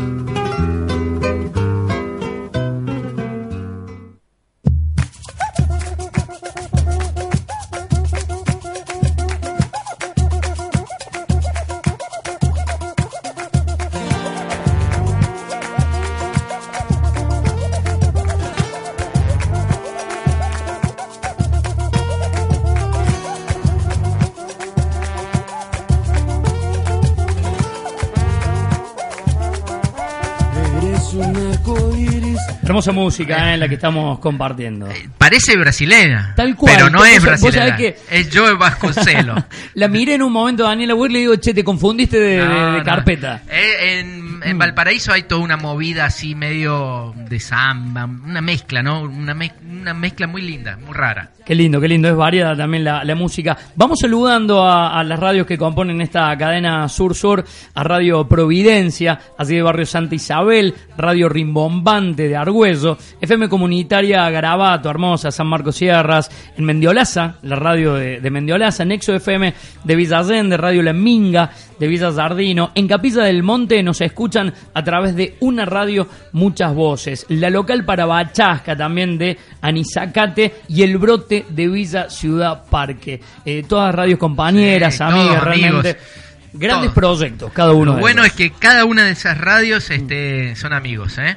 Hermosa 32.90 32.92
música 32.92 33.54
eh, 33.54 33.56
la 33.56 33.68
que 33.68 33.74
estamos 33.74 34.18
compartiendo. 34.18 34.88
Parece 35.18 35.56
brasileña. 35.56 36.32
Tal 36.36 36.54
cual. 36.56 36.74
Pero 36.74 36.90
no 36.90 37.04
es 37.04 37.22
brasileña. 37.22 37.76
que- 37.76 37.96
Es 38.10 38.28
Joe 38.32 38.54
Vasconcelos. 38.54 39.42
La 39.74 39.88
miré 39.88 40.14
en 40.14 40.22
un 40.22 40.32
momento 40.32 40.64
a 40.66 40.70
Daniela 40.70 40.94
Weir 40.94 41.10
y 41.10 41.14
le 41.14 41.20
digo, 41.20 41.36
che, 41.36 41.54
te 41.54 41.64
confundiste 41.64 42.18
de, 42.18 42.38
No, 42.44 42.82
carpeta. 42.84 43.42
Eh, 43.48 44.00
en, 44.00 44.40
en 44.42 44.58
Valparaíso 44.58 45.12
hay 45.12 45.22
toda 45.24 45.40
una 45.42 45.56
movida 45.56 46.04
así 46.06 46.34
medio 46.34 47.14
de 47.16 47.40
samba, 47.40 48.04
una 48.04 48.40
mezcla, 48.40 48.82
¿no? 48.82 49.02
Una, 49.02 49.34
mez- 49.34 49.52
una 49.82 49.94
mezcla 49.94 50.26
muy 50.26 50.42
linda, 50.42 50.76
muy 50.76 50.94
rara. 50.94 51.30
Qué 51.44 51.56
lindo, 51.56 51.80
qué 51.80 51.88
lindo, 51.88 52.08
es 52.08 52.14
variada 52.14 52.56
también 52.56 52.84
la, 52.84 53.14
música. 53.16 53.58
Vamos 53.74 53.98
saludando 53.98 54.64
a, 54.64 55.02
las 55.02 55.18
radios 55.18 55.44
que 55.44 55.58
componen 55.58 56.00
esta 56.00 56.36
cadena 56.38 56.88
Sur-Sur, 56.88 57.44
a 57.74 57.82
Radio 57.82 58.26
Providencia, 58.28 59.18
así 59.36 59.56
de 59.56 59.62
Barrio 59.62 59.84
Santa 59.84 60.14
Isabel, 60.14 60.72
Radio 60.96 61.28
Rimbombante 61.28 62.28
de 62.28 62.36
Argüello, 62.36 62.96
FM 63.20 63.48
Comunitaria 63.48 64.30
Garabato, 64.30 64.88
Hermosa, 64.88 65.32
San 65.32 65.48
Marcos 65.48 65.76
Sierras, 65.76 66.30
en 66.56 66.64
Mendiolaza, 66.64 67.36
la 67.42 67.56
radio 67.56 67.94
de, 67.94 68.20
de 68.20 68.30
Mendiolaza, 68.30 68.84
Nexo 68.84 69.12
FM 69.12 69.52
de 69.82 69.96
Villa 69.96 70.20
Allende, 70.20 70.56
Radio 70.56 70.82
La 70.82 70.92
Minga 70.92 71.50
de 71.82 71.88
Villa 71.88 72.12
Sardino, 72.12 72.70
en 72.76 72.86
Capilla 72.86 73.24
del 73.24 73.42
Monte 73.42 73.82
nos 73.82 74.00
escuchan 74.02 74.54
a 74.72 74.84
través 74.84 75.16
de 75.16 75.34
una 75.40 75.64
radio 75.64 76.06
muchas 76.30 76.72
voces, 76.72 77.26
la 77.28 77.50
local 77.50 77.84
para 77.84 78.06
Bachasca 78.06 78.76
también 78.76 79.18
de 79.18 79.36
Anizacate 79.60 80.54
y 80.68 80.84
el 80.84 80.96
brote 80.98 81.44
de 81.48 81.66
Villa 81.66 82.08
Ciudad 82.08 82.62
Parque. 82.70 83.20
Eh, 83.44 83.64
todas 83.68 83.92
radios 83.92 84.20
compañeras, 84.20 84.94
Sí, 84.96 85.02
amigas, 85.02 85.42
realmente. 85.42 85.88
amigos. 85.90 86.06
Grandes 86.52 86.94
Todos. 86.94 87.16
proyectos, 87.18 87.52
cada 87.52 87.72
uno 87.72 87.94
Lo 87.94 87.98
bueno 88.00 88.22
es 88.24 88.32
que 88.32 88.50
cada 88.52 88.84
una 88.84 89.04
de 89.06 89.10
esas 89.12 89.36
radios 89.38 89.90
este, 89.90 90.54
son 90.54 90.72
amigos, 90.74 91.18
¿eh? 91.18 91.36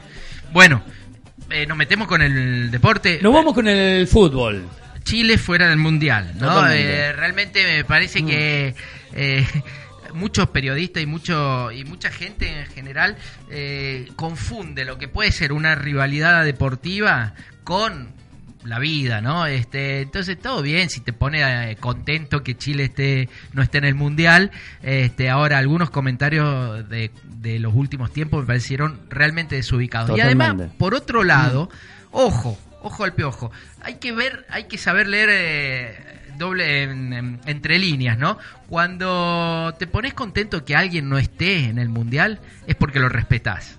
Bueno, 0.54 0.84
eh, 1.50 1.66
nos 1.66 1.76
metemos 1.76 2.08
con 2.08 2.22
el 2.22 2.70
deporte. 2.70 3.18
Nos 3.24 3.34
vamos 3.34 3.56
con 3.56 3.68
el 3.68 4.06
fútbol. 4.08 4.64
Chile 5.04 5.40
fuera 5.40 5.70
del 5.70 5.78
mundial, 5.78 6.34
¿no? 6.40 6.70
Eh, 6.70 7.14
realmente 7.14 7.64
me 7.64 7.84
parece 7.84 8.22
Mm. 8.22 8.28
que 8.28 8.76
eh, 9.14 9.48
muchos 10.16 10.50
periodistas 10.50 11.04
y 11.04 11.06
mucho 11.06 11.72
y 11.72 11.86
mucha 11.86 12.10
gente 12.10 12.62
en 12.62 12.66
general 12.68 13.18
eh, 13.50 14.08
confunde 14.16 14.86
lo 14.86 14.98
que 14.98 15.08
puede 15.08 15.32
ser 15.32 15.54
una 15.54 15.76
rivalidad 15.76 16.44
deportiva 16.44 17.34
con 17.64 18.14
la 18.66 18.80
vida, 18.80 19.22
¿no? 19.22 19.46
Este, 19.46 20.02
entonces 20.02 20.40
todo 20.40 20.62
bien 20.62 20.90
si 20.90 21.00
te 21.02 21.14
pone 21.14 21.72
eh, 21.72 21.76
contento 21.76 22.44
que 22.44 22.58
Chile 22.58 22.86
esté 22.86 23.30
no 23.54 23.62
esté 23.62 23.78
en 23.78 23.86
el 23.86 23.96
mundial. 23.96 24.52
Este, 24.82 25.30
ahora 25.30 25.60
algunos 25.60 25.90
comentarios 25.90 26.88
de, 26.90 27.12
de 27.24 27.60
los 27.60 27.74
últimos 27.76 28.12
tiempos 28.12 28.42
me 28.42 28.48
parecieron 28.48 29.00
realmente 29.10 29.56
desubicados. 29.56 30.18
Y 30.18 30.22
además, 30.22 30.56
por 30.78 30.96
otro 30.96 31.24
lado, 31.24 31.70
ojo, 32.12 32.58
ojo 32.82 33.04
al 33.04 33.14
piojo. 33.14 33.52
Hay 33.82 33.96
que 33.96 34.12
ver, 34.12 34.46
hay 34.50 34.66
que 34.66 34.78
saber 34.78 35.08
leer 35.08 35.30
eh, 35.32 36.16
doble 36.38 36.84
en- 36.84 37.14
en- 37.14 37.40
entre 37.46 37.78
líneas, 37.80 38.18
¿no? 38.18 38.38
Cuando 38.68 39.74
te 39.80 39.88
pones 39.88 40.14
contento 40.14 40.64
que 40.64 40.76
alguien 40.76 41.10
no 41.10 41.18
esté 41.18 41.66
en 41.66 41.80
el 41.80 41.90
mundial, 41.90 42.40
es 42.68 42.76
porque 42.76 43.00
lo 43.00 43.10
respetás. 43.10 43.78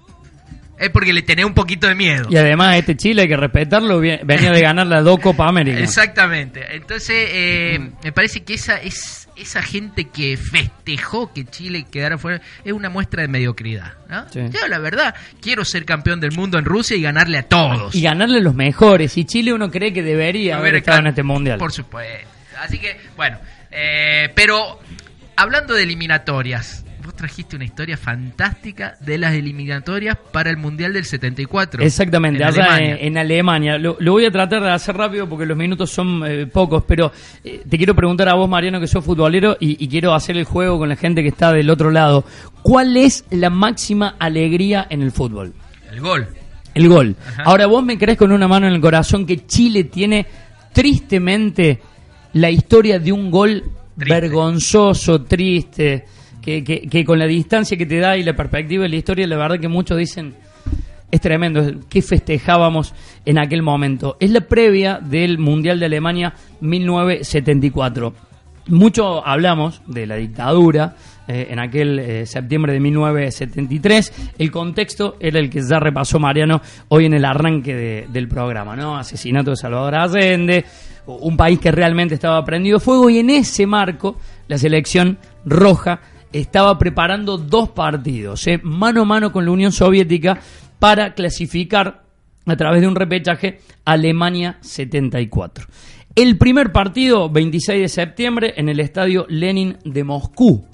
Es 0.78 0.90
porque 0.90 1.14
le 1.14 1.22
tenés 1.22 1.46
un 1.46 1.54
poquito 1.54 1.86
de 1.86 1.94
miedo. 1.94 2.26
Y 2.30 2.36
además 2.36 2.76
este 2.76 2.96
Chile 2.98 3.22
hay 3.22 3.28
que 3.28 3.36
respetarlo, 3.38 3.98
venía 3.98 4.50
de 4.50 4.60
ganar 4.60 4.86
las 4.86 5.02
dos 5.04 5.18
Copa 5.20 5.48
América. 5.48 5.78
Exactamente. 5.78 6.62
Entonces, 6.76 7.28
eh, 7.32 7.90
me 8.04 8.12
parece 8.12 8.42
que 8.44 8.54
esa 8.54 8.76
es 8.76 9.22
esa 9.36 9.62
gente 9.62 10.04
que 10.08 10.36
festejó 10.38 11.30
que 11.32 11.44
Chile 11.44 11.84
quedara 11.90 12.16
fuera 12.18 12.40
es 12.64 12.72
una 12.72 12.88
muestra 12.90 13.22
de 13.22 13.28
mediocridad. 13.28 13.92
¿no? 14.08 14.26
Sí. 14.30 14.40
Yo, 14.50 14.66
la 14.68 14.78
verdad, 14.78 15.14
quiero 15.40 15.64
ser 15.64 15.84
campeón 15.86 16.20
del 16.20 16.32
mundo 16.32 16.58
en 16.58 16.64
Rusia 16.66 16.96
y 16.96 17.02
ganarle 17.02 17.38
a 17.38 17.42
todos. 17.44 17.94
Y 17.94 18.02
ganarle 18.02 18.38
a 18.38 18.42
los 18.42 18.54
mejores. 18.54 19.16
Y 19.16 19.24
Chile 19.24 19.52
uno 19.54 19.70
cree 19.70 19.92
que 19.94 20.02
debería 20.02 20.56
haber 20.58 20.76
estado 20.76 20.98
en 21.00 21.06
este 21.08 21.22
mundial. 21.22 21.58
Por 21.58 21.72
supuesto. 21.72 22.28
Así 22.60 22.78
que, 22.78 22.96
bueno, 23.16 23.38
eh, 23.70 24.30
pero 24.34 24.78
hablando 25.36 25.74
de 25.74 25.82
eliminatorias, 25.82 26.84
vos 27.04 27.14
trajiste 27.14 27.54
una 27.56 27.64
historia 27.64 27.96
fantástica 27.96 28.96
de 29.00 29.16
las 29.18 29.34
eliminatorias 29.34 30.16
para 30.32 30.50
el 30.50 30.56
Mundial 30.56 30.92
del 30.92 31.04
74. 31.04 31.82
Exactamente, 31.82 32.42
en 32.42 32.48
allá 32.48 32.64
Alemania. 32.64 32.96
en, 32.96 33.06
en 33.06 33.18
Alemania. 33.18 33.78
Lo, 33.78 33.96
lo 34.00 34.12
voy 34.12 34.24
a 34.24 34.30
tratar 34.30 34.62
de 34.62 34.70
hacer 34.70 34.96
rápido 34.96 35.28
porque 35.28 35.46
los 35.46 35.56
minutos 35.56 35.90
son 35.90 36.22
eh, 36.26 36.46
pocos, 36.46 36.84
pero 36.86 37.12
eh, 37.44 37.62
te 37.68 37.76
quiero 37.76 37.94
preguntar 37.94 38.28
a 38.28 38.34
vos, 38.34 38.48
Mariano, 38.48 38.80
que 38.80 38.86
sos 38.88 39.04
futbolero 39.04 39.56
y, 39.60 39.82
y 39.82 39.88
quiero 39.88 40.14
hacer 40.14 40.36
el 40.36 40.44
juego 40.44 40.78
con 40.78 40.88
la 40.88 40.96
gente 40.96 41.22
que 41.22 41.28
está 41.28 41.52
del 41.52 41.70
otro 41.70 41.90
lado. 41.90 42.24
¿Cuál 42.62 42.96
es 42.96 43.24
la 43.30 43.50
máxima 43.50 44.16
alegría 44.18 44.86
en 44.90 45.02
el 45.02 45.12
fútbol? 45.12 45.52
El 45.90 46.00
gol. 46.00 46.26
El 46.74 46.88
gol. 46.88 47.16
Ajá. 47.26 47.44
Ahora 47.44 47.66
vos 47.66 47.84
me 47.84 47.96
crees 47.96 48.18
con 48.18 48.32
una 48.32 48.48
mano 48.48 48.66
en 48.66 48.74
el 48.74 48.80
corazón 48.80 49.24
que 49.24 49.46
Chile 49.46 49.84
tiene 49.84 50.26
tristemente 50.72 51.80
la 52.36 52.50
historia 52.50 52.98
de 52.98 53.12
un 53.12 53.30
gol 53.30 53.64
vergonzoso, 53.96 55.22
triste, 55.22 56.04
que, 56.42 56.62
que, 56.62 56.82
que 56.82 57.04
con 57.04 57.18
la 57.18 57.24
distancia 57.24 57.78
que 57.78 57.86
te 57.86 57.98
da 57.98 58.16
y 58.18 58.22
la 58.22 58.36
perspectiva 58.36 58.82
de 58.82 58.90
la 58.90 58.96
historia, 58.96 59.26
la 59.26 59.36
verdad 59.36 59.58
que 59.58 59.68
muchos 59.68 59.96
dicen, 59.96 60.34
es 61.10 61.20
tremendo, 61.22 61.80
que 61.88 62.02
festejábamos 62.02 62.92
en 63.24 63.38
aquel 63.38 63.62
momento. 63.62 64.18
Es 64.20 64.30
la 64.30 64.42
previa 64.42 65.00
del 65.00 65.38
Mundial 65.38 65.80
de 65.80 65.86
Alemania 65.86 66.34
1974. 66.60 68.12
Mucho 68.68 69.26
hablamos 69.26 69.80
de 69.86 70.06
la 70.06 70.16
dictadura 70.16 70.94
eh, 71.28 71.48
en 71.50 71.58
aquel 71.58 71.98
eh, 71.98 72.26
septiembre 72.26 72.72
de 72.72 72.80
1973. 72.80 74.32
El 74.38 74.50
contexto 74.50 75.16
era 75.20 75.38
el 75.38 75.50
que 75.50 75.60
ya 75.62 75.78
repasó 75.78 76.18
Mariano 76.18 76.60
hoy 76.88 77.06
en 77.06 77.14
el 77.14 77.24
arranque 77.24 77.74
de- 77.74 78.06
del 78.12 78.28
programa, 78.28 78.76
¿no? 78.76 78.96
Asesinato 78.96 79.50
de 79.50 79.56
Salvador 79.56 79.94
Allende, 79.94 80.64
un 81.06 81.36
país 81.36 81.58
que 81.58 81.70
realmente 81.70 82.14
estaba 82.14 82.44
prendido 82.44 82.80
fuego 82.80 83.08
y 83.10 83.18
en 83.18 83.30
ese 83.30 83.66
marco 83.66 84.18
la 84.48 84.58
selección 84.58 85.18
roja 85.44 86.00
estaba 86.32 86.76
preparando 86.78 87.38
dos 87.38 87.70
partidos, 87.70 88.46
¿eh? 88.46 88.58
mano 88.62 89.02
a 89.02 89.04
mano 89.04 89.32
con 89.32 89.44
la 89.44 89.52
Unión 89.52 89.72
Soviética 89.72 90.38
para 90.78 91.14
clasificar 91.14 92.02
a 92.44 92.56
través 92.56 92.80
de 92.80 92.88
un 92.88 92.94
repechaje 92.96 93.60
Alemania 93.84 94.58
74. 94.60 95.66
El 96.14 96.38
primer 96.38 96.72
partido, 96.72 97.28
26 97.30 97.80
de 97.82 97.88
septiembre, 97.88 98.54
en 98.56 98.68
el 98.68 98.80
estadio 98.80 99.26
Lenin 99.28 99.76
de 99.84 100.02
Moscú. 100.04 100.66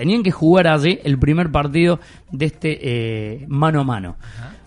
Tenían 0.00 0.22
que 0.22 0.30
jugar 0.30 0.66
allí 0.66 0.98
el 1.04 1.18
primer 1.18 1.52
partido 1.52 2.00
de 2.32 2.46
este 2.46 2.78
eh, 2.80 3.44
mano 3.48 3.82
a 3.82 3.84
mano. 3.84 4.16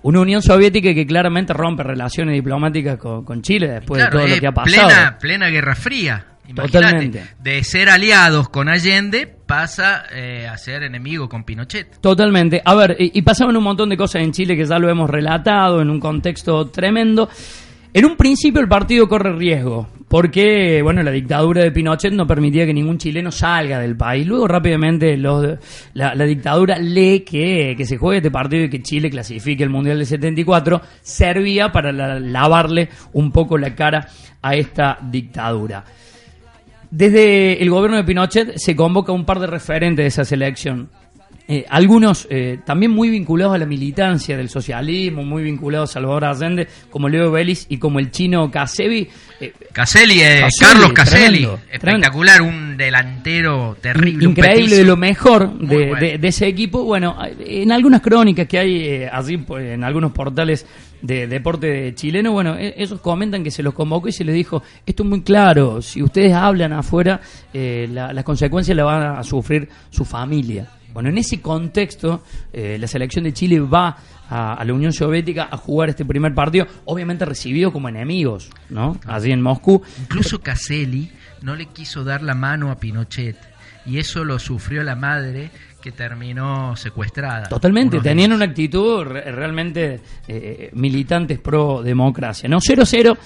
Una 0.03 0.19
Unión 0.19 0.43
Soviética 0.43 0.93
que 0.93 1.07
claramente 1.07 1.53
rompe 1.53 1.81
relaciones 1.81 2.35
diplomáticas 2.35 2.99
con, 2.99 3.41
Chile 3.41 3.67
después 3.67 4.03
de 4.03 4.11
todo 4.11 4.27
lo 4.27 4.39
que 4.39 4.45
ha 4.45 4.51
pasado. 4.51 4.89
Plena, 4.89 5.17
plena 5.19 5.49
Guerra 5.49 5.73
Fría. 5.73 6.25
Totalmente. 6.53 7.23
De 7.39 7.63
ser 7.63 7.89
aliados 7.89 8.47
con 8.49 8.69
Allende 8.69 9.25
pasa 9.25 10.03
eh, 10.11 10.47
a 10.47 10.55
ser 10.59 10.83
enemigo 10.83 11.27
con 11.27 11.43
Pinochet. 11.45 11.99
Totalmente. 11.99 12.61
A 12.63 12.75
ver, 12.75 12.95
y, 12.99 13.17
y, 13.17 13.23
pasaban 13.23 13.57
un 13.57 13.63
montón 13.63 13.89
de 13.89 13.97
cosas 13.97 14.21
en 14.21 14.33
Chile 14.33 14.55
que 14.55 14.65
ya 14.65 14.77
lo 14.77 14.87
hemos 14.87 15.09
relatado 15.09 15.81
en 15.81 15.89
un 15.89 15.99
contexto 15.99 16.67
tremendo. 16.67 17.27
En 17.95 18.05
un 18.05 18.15
principio 18.17 18.59
el 18.59 18.67
partido 18.67 19.07
corre 19.07 19.33
riesgo, 19.33 19.87
porque 20.07 20.81
bueno, 20.81 21.03
la 21.03 21.11
dictadura 21.11 21.61
de 21.63 21.71
Pinochet 21.71 22.11
no 22.11 22.25
permitía 22.25 22.65
que 22.65 22.73
ningún 22.73 22.97
chileno 22.97 23.31
salga 23.31 23.79
del 23.79 23.95
país. 23.95 24.25
Luego 24.25 24.47
rápidamente 24.47 25.15
los, 25.15 25.59
la, 25.93 26.15
dictadura 26.25 26.79
lee 26.79 27.19
que, 27.19 27.75
que 27.77 27.85
se 27.85 27.97
juegue 27.97 28.17
este 28.17 28.31
partido 28.31 28.63
y 28.63 28.69
que 28.71 28.81
Chile 28.81 29.11
clasifique 29.11 29.61
el 29.61 29.69
Mundial 29.69 29.99
del 29.99 30.07
74 30.07 30.81
servía 31.03 31.71
para 31.71 31.91
lavarle 31.91 32.89
un 33.13 33.31
poco 33.31 33.59
la 33.59 33.75
cara 33.75 34.07
a 34.41 34.55
esta 34.55 34.97
dictadura. 34.99 35.83
Desde 36.89 37.61
el 37.61 37.69
gobierno 37.69 37.97
de 37.97 38.03
Pinochet 38.03 38.53
se 38.57 38.75
convoca 38.75 39.11
un 39.11 39.25
par 39.25 39.39
de 39.39 39.45
referentes 39.45 40.03
de 40.03 40.07
esa 40.07 40.25
selección. 40.25 40.89
Eh, 41.45 41.65
algunos 41.69 42.25
eh, 42.29 42.59
también 42.65 42.91
muy 42.91 43.09
vinculados 43.09 43.55
a 43.55 43.57
la 43.57 43.65
militancia 43.65 44.37
del 44.37 44.47
socialismo, 44.47 45.23
muy 45.23 45.43
vinculados 45.43 45.89
a 45.89 45.93
Salvador 45.95 46.23
Allende, 46.23 46.69
como 46.89 47.09
Leo 47.09 47.31
Vélez 47.31 47.65
y 47.67 47.77
como 47.77 47.99
el 47.99 48.11
chino 48.11 48.49
Casevi. 48.49 49.09
Eh, 49.41 49.53
Caselli, 49.73 50.21
Carlos 50.57 50.93
Caselli, 50.93 51.45
espectacular, 51.69 52.41
un 52.41 52.77
delantero 52.77 53.75
terrible. 53.81 54.25
Increíble, 54.25 54.77
de 54.77 54.83
lo 54.85 54.95
mejor 54.95 55.53
de, 55.59 56.17
ese 56.21 56.47
equipo. 56.47 56.85
Bueno, 56.85 57.17
en 57.39 57.73
algunas 57.73 57.99
crónicas 57.99 58.47
que 58.47 58.59
hay 58.59 59.03
así 59.03 59.35
pues, 59.35 59.73
en 59.73 59.83
algunos 59.83 60.13
portales 60.13 60.65
de 61.01 61.27
deporte 61.27 61.93
chileno, 61.93 62.31
bueno, 62.31 62.55
e, 62.57 62.73
ellos 62.77 63.01
comentan 63.01 63.43
que 63.43 63.51
se 63.51 63.63
los 63.63 63.73
convocó 63.73 64.07
y 64.07 64.13
se 64.13 64.23
les 64.23 64.33
dijo, 64.33 64.63
esto 64.85 65.03
es 65.03 65.09
muy 65.09 65.21
claro, 65.23 65.81
si 65.81 66.01
ustedes 66.01 66.33
hablan 66.33 66.71
afuera, 66.71 67.19
las 67.53 68.23
consecuencias 68.23 68.77
las 68.77 68.85
van 68.85 69.17
a 69.17 69.23
sufrir 69.23 69.67
su 69.89 70.05
familia. 70.05 70.69
Bueno, 70.93 71.09
en 71.09 71.17
ese 71.17 71.41
contexto, 71.41 72.23
eh, 72.51 72.77
la 72.79 72.87
selección 72.87 73.23
de 73.23 73.33
Chile 73.33 73.59
va 73.59 73.97
a, 74.29 74.63
la 74.63 74.73
Unión 74.73 74.93
Soviética 74.93 75.47
a 75.51 75.57
jugar 75.57 75.89
este 75.89 76.05
primer 76.05 76.33
partido, 76.33 76.67
obviamente 76.85 77.25
recibido 77.25 77.71
como 77.71 77.89
enemigos, 77.89 78.49
¿no? 78.69 78.97
Allí 79.05 79.31
en 79.31 79.41
Moscú. 79.41 79.81
Incluso 79.99 80.41
Caselli 80.41 81.11
no 81.41 81.55
le 81.55 81.65
quiso 81.67 82.03
dar 82.03 82.21
la 82.21 82.35
mano 82.35 82.71
a 82.71 82.75
Pinochet 82.75 83.37
y 83.85 83.97
eso 83.97 84.23
lo 84.23 84.39
sufrió 84.39 84.83
la 84.83 84.95
madre 84.95 85.51
que 85.81 85.91
terminó 85.91 86.75
secuestrada. 86.77 87.49
Totalmente, 87.49 87.99
tenían 87.99 88.31
una 88.31 88.45
actitud 88.45 89.03
realmente 89.03 89.99
eh, 90.27 90.69
militantes 90.73 91.39
pro 91.39 91.83
democracia, 91.83 92.47
¿no? 92.47 92.59
0-0 92.59 93.17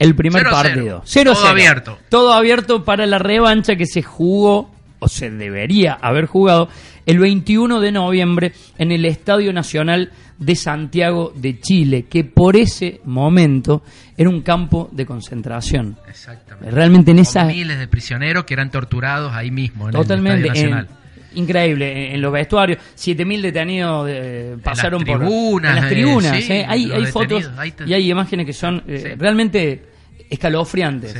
el 0.00 0.16
primer 0.16 0.44
partido. 0.44 1.02
0 1.04 1.32
Todo 1.34 1.46
abierto. 1.46 1.98
Todo 2.08 2.32
abierto 2.32 2.84
para 2.84 3.06
la 3.06 3.18
revancha 3.18 3.76
que 3.76 3.86
se 3.86 4.02
jugó 4.02 4.70
o 5.00 5.08
se 5.08 5.30
debería 5.30 5.94
haber 5.94 6.26
jugado 6.26 6.68
el 7.06 7.18
21 7.18 7.80
de 7.80 7.90
noviembre 7.92 8.52
en 8.78 8.92
el 8.92 9.04
Estadio 9.04 9.52
Nacional 9.52 10.12
de 10.38 10.56
Santiago 10.56 11.32
de 11.34 11.58
Chile, 11.60 12.06
que 12.08 12.24
por 12.24 12.56
ese 12.56 13.00
momento 13.04 13.82
era 14.16 14.30
un 14.30 14.42
campo 14.42 14.88
de 14.92 15.04
concentración. 15.04 15.96
Exactamente. 16.08 16.70
Realmente 16.70 17.10
en 17.10 17.18
esa 17.18 17.44
miles 17.44 17.78
de 17.78 17.88
prisioneros 17.88 18.44
que 18.44 18.54
eran 18.54 18.70
torturados 18.70 19.32
ahí 19.34 19.50
mismo 19.50 19.86
en 19.86 19.92
Totalmente, 19.92 20.40
el 20.40 20.46
Estadio 20.46 20.70
Nacional. 20.70 20.88
increíble, 21.34 22.14
en, 22.14 22.20
los 22.20 22.32
vestuarios, 22.32 22.78
7.000 22.96 23.40
detenidos 23.40 24.08
eh, 24.10 24.56
pasaron 24.62 25.04
por 25.04 25.20
las 25.62 25.88
tribunas. 25.88 26.36
Eh, 26.48 26.64
hay, 26.66 26.90
hay 26.90 27.06
fotos 27.06 27.50
y 27.86 27.92
hay 27.92 28.10
imágenes 28.10 28.46
que 28.46 28.52
son 28.52 28.82
eh, 28.86 29.16
realmente 29.18 29.89
escalofriantes. 30.30 31.14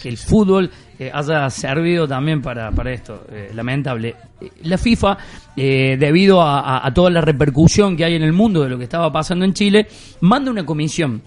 que 0.00 0.08
el 0.08 0.16
fútbol 0.16 0.70
eh, 0.98 1.10
haya 1.12 1.50
servido 1.50 2.06
también 2.06 2.40
para, 2.40 2.70
para 2.70 2.92
esto, 2.92 3.26
eh, 3.30 3.50
lamentable. 3.52 4.14
La 4.62 4.78
FIFA, 4.78 5.18
eh, 5.56 5.96
debido 5.98 6.40
a, 6.40 6.90
toda 6.94 7.10
la 7.10 7.20
repercusión 7.20 7.96
que 7.96 8.04
hay 8.04 8.14
en 8.14 8.22
el 8.22 8.32
mundo 8.32 8.62
de 8.62 8.68
lo 8.70 8.78
que 8.78 8.84
estaba 8.84 9.12
pasando 9.12 9.44
en 9.44 9.52
Chile, 9.52 9.86
manda 10.20 10.50
una 10.50 10.64
comisión. 10.64 11.20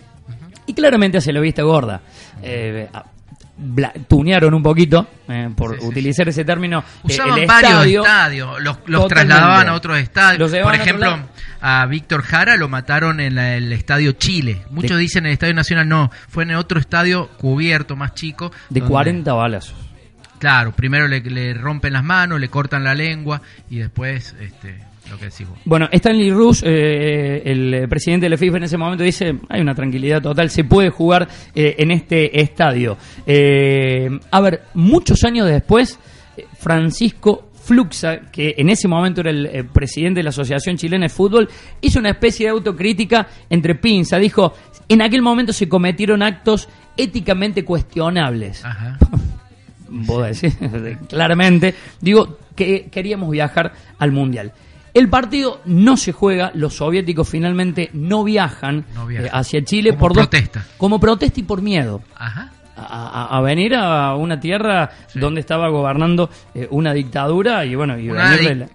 Y 0.66 0.74
claramente 0.74 1.20
hace 1.20 1.32
la 1.32 1.42
vista 1.42 1.62
gorda 1.62 2.02
tunearon 4.08 4.54
un 4.54 4.62
poquito, 4.62 5.08
eh, 5.28 5.50
por 5.56 5.72
utilizar 5.82 6.28
ese 6.28 6.44
término. 6.44 6.80
Eh, 6.80 6.84
Usaban 7.04 7.48
varios 7.48 7.86
estadios, 7.86 8.62
los, 8.62 9.08
trasladaban 9.08 9.70
a 9.70 9.74
otros 9.74 9.98
estadios. 9.98 10.52
Por 10.52 10.76
ejemplo, 10.76 11.20
a, 11.62 11.86
Víctor 11.86 12.22
Jara 12.24 12.58
lo 12.58 12.68
mataron 12.68 13.20
en 13.20 13.38
el 13.38 13.72
Estadio 13.72 14.14
Chile. 14.14 14.64
Muchos 14.70 14.98
dicen 14.98 15.24
en 15.24 15.28
el 15.28 15.34
Estadio 15.34 15.54
Nacional, 15.54 15.88
no, 15.88 16.12
fue 16.28 16.44
en 16.44 16.56
otro 16.56 16.80
estadio 16.80 17.30
cubierto, 17.38 17.96
más 17.96 18.14
chico. 18.14 18.52
De 18.70 18.82
40 18.82 19.32
balas. 19.34 19.74
Claro, 20.40 20.74
primero 20.74 21.08
le, 21.08 21.22
le, 21.22 21.54
rompen 21.54 21.94
las 21.94 22.04
manos, 22.04 22.40
le 22.40 22.50
cortan 22.50 22.84
la 22.84 22.94
lengua 22.94 23.42
y 23.70 23.78
después 23.78 24.36
este, 24.42 24.84
bueno, 25.66 25.88
Stanley 25.92 26.32
Rus, 26.32 26.64
eh, 26.66 27.42
el 27.46 27.88
presidente 27.90 28.26
de 28.26 28.30
la 28.30 28.38
FIFA 28.38 28.58
en 28.58 28.64
ese 28.64 28.78
momento, 28.78 29.04
dice, 29.04 29.36
hay 29.50 29.62
una 29.62 29.76
tranquilidad 29.76 30.22
total, 30.22 30.50
se 30.50 30.64
puede 30.64 30.90
jugar 30.90 31.28
eh, 31.54 31.76
en 31.78 31.92
este 31.92 32.40
estadio. 32.42 32.98
Eh, 33.26 34.10
a 34.32 34.42
ver, 34.42 34.64
muchos 34.74 35.24
años 35.24 35.48
después, 35.48 36.00
Francisco 36.58 37.50
Fluxa, 37.54 38.32
que 38.32 38.56
en 38.58 38.70
ese 38.70 38.88
momento 38.88 39.22
era 39.22 39.32
el, 39.32 39.66
presidente 39.66 40.20
de 40.20 40.24
la 40.24 40.30
Asociación 40.30 40.78
Chilena 40.78 41.06
de 41.06 41.10
Fútbol, 41.10 41.50
hizo 41.82 42.00
una 42.00 42.12
especie 42.12 42.46
de 42.46 42.52
autocrítica 42.52 43.28
entre 43.50 43.76
pinza. 43.76 44.18
Dijo, 44.18 44.54
en 44.88 45.02
aquel 45.02 45.22
momento 45.22 45.52
se 45.54 45.68
cometieron 45.68 46.22
actos 46.22 46.70
éticamente 46.96 47.66
cuestionables. 47.66 48.64
Ajá. 48.64 48.98
decir, 50.28 50.54
claramente. 51.10 51.76
Digo, 52.02 52.38
que 52.56 52.88
queríamos 52.92 53.30
viajar 53.30 53.74
al 53.98 54.12
Mundial. 54.12 54.54
El 54.96 55.10
partido 55.10 55.60
no 55.66 55.98
se 55.98 56.14
juega, 56.14 56.52
los 56.56 56.76
soviéticos 56.76 57.28
finalmente 57.28 57.90
no 57.92 58.24
viajan, 58.24 58.86
eh, 59.12 59.30
hacia 59.30 59.62
Chile 59.62 59.90
como 59.90 60.00
por 60.00 60.14
protesta. 60.14 60.66
como 60.78 61.02
protesta 61.02 61.42
y 61.42 61.44
por 61.44 61.62
miedo. 61.62 62.02
A, 62.78 63.42
venir 63.42 63.74
a 63.76 64.16
una 64.16 64.38
tierra 64.40 64.90
donde 65.14 65.40
estaba 65.40 65.70
gobernando 65.70 66.30
eh, 66.54 66.68
una 66.72 66.94
dictadura 66.94 67.66
y 67.66 67.74
bueno 67.74 67.98
y 67.98 68.10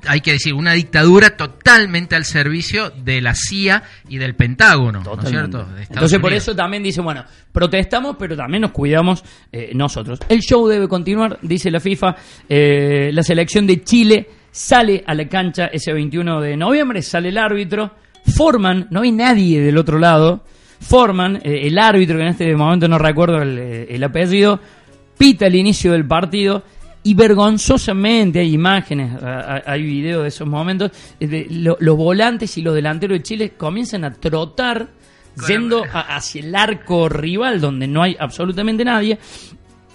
hay 0.06 0.20
que 0.22 0.32
decir 0.32 0.54
una 0.54 0.72
dictadura 0.72 1.36
totalmente 1.36 2.16
al 2.16 2.24
servicio 2.24 2.88
de 2.88 3.20
la 3.20 3.34
CIA 3.34 3.82
y 4.08 4.16
del 4.16 4.34
Pentágono 4.34 5.02
¿no 5.04 5.22
es 5.22 5.28
cierto? 5.28 5.68
entonces 5.78 6.18
por 6.18 6.32
eso 6.32 6.56
también 6.56 6.82
dice 6.82 7.02
bueno 7.02 7.26
protestamos 7.52 8.16
pero 8.18 8.34
también 8.34 8.62
nos 8.62 8.70
cuidamos 8.70 9.22
eh, 9.52 9.72
nosotros 9.74 10.18
el 10.30 10.40
show 10.40 10.66
debe 10.66 10.88
continuar 10.88 11.38
dice 11.42 11.70
la 11.70 11.80
FIFA 11.80 12.16
la 12.48 13.22
selección 13.22 13.66
de 13.66 13.84
Chile 13.84 14.26
sale 14.50 15.02
a 15.06 15.14
la 15.14 15.28
cancha 15.28 15.66
ese 15.66 15.92
21 15.92 16.40
de 16.40 16.56
noviembre, 16.56 17.02
sale 17.02 17.28
el 17.28 17.38
árbitro, 17.38 17.92
forman, 18.36 18.88
no 18.90 19.02
hay 19.02 19.12
nadie 19.12 19.60
del 19.60 19.78
otro 19.78 19.98
lado, 19.98 20.44
forman, 20.80 21.36
eh, 21.36 21.66
el 21.66 21.78
árbitro, 21.78 22.16
que 22.16 22.22
en 22.22 22.28
este 22.28 22.56
momento 22.56 22.88
no 22.88 22.98
recuerdo 22.98 23.42
el, 23.42 23.58
eh, 23.58 24.00
apellido, 24.04 24.60
pita 25.16 25.46
el 25.46 25.54
inicio 25.54 25.92
del 25.92 26.06
partido 26.06 26.62
y 27.02 27.14
vergonzosamente 27.14 28.40
hay 28.40 28.52
imágenes, 28.52 29.12
hay 29.22 29.82
videos 29.82 30.22
de 30.22 30.28
esos 30.28 30.46
momentos, 30.46 30.90
de 31.18 31.46
los 31.48 31.96
volantes 31.96 32.58
y 32.58 32.62
los 32.62 32.74
delanteros 32.74 33.18
de 33.18 33.22
Chile 33.22 33.52
comienzan 33.56 34.04
a 34.04 34.12
trotar 34.12 34.90
yendo 35.48 35.82
hacia 35.90 36.42
el 36.42 36.54
arco 36.54 37.08
rival 37.08 37.60
donde 37.60 37.86
no 37.86 38.02
hay 38.02 38.16
absolutamente 38.18 38.84
nadie 38.84 39.18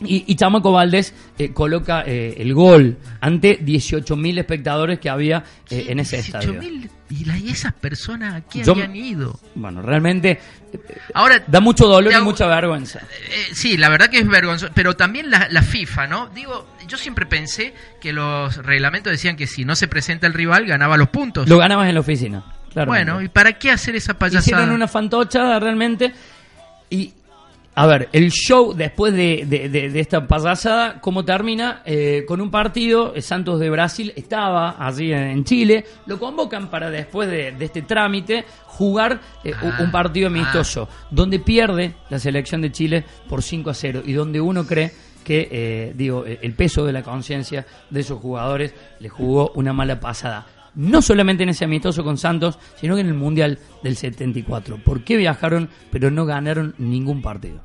y, 0.07 0.23
y 0.27 0.35
Chamaco 0.35 0.71
Valdés 0.71 1.13
eh, 1.37 1.51
coloca 1.51 2.03
eh, 2.05 2.35
el 2.37 2.53
gol 2.53 2.97
ante 3.21 3.59
18.000 3.59 4.39
espectadores 4.39 4.99
que 4.99 5.09
había 5.09 5.43
eh, 5.69 5.85
en 5.89 5.99
ese 5.99 6.19
estadio. 6.19 6.61
¿Y, 6.61 6.89
y 7.09 7.49
esas 7.49 7.73
personas 7.73 8.33
aquí 8.33 8.61
habían 8.67 8.95
ido? 8.95 9.39
Bueno, 9.53 9.81
realmente 9.81 10.39
Ahora, 11.13 11.41
da 11.47 11.61
mucho 11.61 11.87
dolor 11.87 12.11
y 12.11 12.21
mucha 12.21 12.47
vergüenza. 12.47 12.99
sí, 13.53 13.77
la 13.77 13.89
verdad 13.89 14.09
que 14.09 14.19
es 14.19 14.27
vergonzoso. 14.27 14.71
Pero 14.75 14.95
también 14.95 15.29
la, 15.29 15.47
la, 15.49 15.61
FIFA, 15.61 16.07
¿no? 16.07 16.29
Digo, 16.35 16.67
yo 16.87 16.97
siempre 16.97 17.25
pensé 17.25 17.73
que 18.01 18.11
los 18.11 18.57
reglamentos 18.57 19.11
decían 19.11 19.35
que 19.37 19.47
si 19.47 19.63
no 19.63 19.75
se 19.75 19.87
presenta 19.87 20.27
el 20.27 20.33
rival, 20.33 20.65
ganaba 20.65 20.97
los 20.97 21.09
puntos. 21.09 21.47
Lo 21.47 21.57
ganabas 21.57 21.87
en 21.87 21.95
la 21.95 22.01
oficina. 22.01 22.43
Bueno, 22.85 23.21
¿y 23.21 23.29
para 23.29 23.53
qué 23.53 23.71
hacer 23.71 23.95
esa 23.95 24.15
payasada? 24.15 24.41
Hicieron 24.41 24.71
una 24.71 24.87
fantocha 24.87 25.57
realmente 25.59 26.11
y 26.89 27.13
A 27.77 27.87
ver, 27.87 28.07
el 28.13 28.31
show 28.31 28.73
después 28.73 29.13
de, 29.13 29.43
de, 29.45 29.67
de, 29.67 29.99
esta 29.99 30.25
pasada, 30.25 31.01
¿cómo 31.01 31.25
termina? 31.25 31.81
Eh, 31.83 32.23
con 32.25 32.39
un 32.39 32.49
partido, 32.49 33.13
eh, 33.13 33.21
Santos 33.21 33.59
de 33.59 33.69
Brasil 33.69 34.13
estaba 34.15 34.77
allí 34.79 35.11
en, 35.11 35.43
Chile, 35.43 35.83
lo 36.05 36.17
convocan 36.17 36.69
para 36.69 36.89
después 36.89 37.29
de, 37.29 37.53
este 37.59 37.81
trámite 37.81 38.45
jugar 38.65 39.19
eh, 39.43 39.53
un 39.61 39.73
Ah, 39.73 39.89
partido 39.91 40.27
amistoso, 40.27 40.87
donde 41.11 41.39
pierde 41.39 41.95
la 42.09 42.17
selección 42.17 42.61
de 42.61 42.71
Chile 42.71 43.03
por 43.27 43.43
5 43.43 43.69
a 43.69 43.73
0 43.73 44.03
y 44.05 44.13
donde 44.13 44.39
uno 44.39 44.65
cree 44.65 44.93
que, 45.25 45.49
eh, 45.51 45.93
digo, 45.95 46.23
el 46.25 46.53
peso 46.53 46.85
de 46.85 46.93
la 46.93 47.03
conciencia 47.03 47.65
de 47.89 47.99
esos 47.99 48.21
jugadores 48.21 48.73
le 48.99 49.09
jugó 49.09 49.51
una 49.55 49.73
mala 49.73 49.99
pasada 49.99 50.45
no 50.75 51.01
solamente 51.01 51.43
en 51.43 51.49
ese 51.49 51.65
amistoso 51.65 52.03
con 52.03 52.17
Santos, 52.17 52.59
sino 52.79 52.95
que 52.95 53.01
en 53.01 53.07
el 53.07 53.13
Mundial 53.13 53.59
del 53.83 53.95
74. 53.95 54.77
¿Por 54.77 55.03
qué 55.03 55.17
viajaron 55.17 55.69
pero 55.91 56.11
no 56.11 56.25
ganaron 56.25 56.75
ningún 56.77 57.21
partido? 57.21 57.61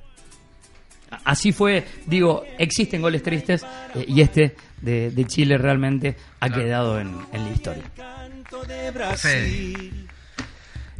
Así 1.24 1.52
fue, 1.52 1.84
digo, 2.06 2.44
existen 2.58 3.02
goles 3.02 3.22
tristes 3.22 3.66
eh, 3.94 4.04
y 4.06 4.20
este 4.20 4.54
de, 4.80 5.10
de, 5.10 5.24
Chile 5.24 5.58
realmente 5.58 6.16
ha 6.38 6.48
quedado 6.48 7.00
en, 7.00 7.16
en, 7.32 7.44
la 7.44 7.50
historia. 7.50 7.82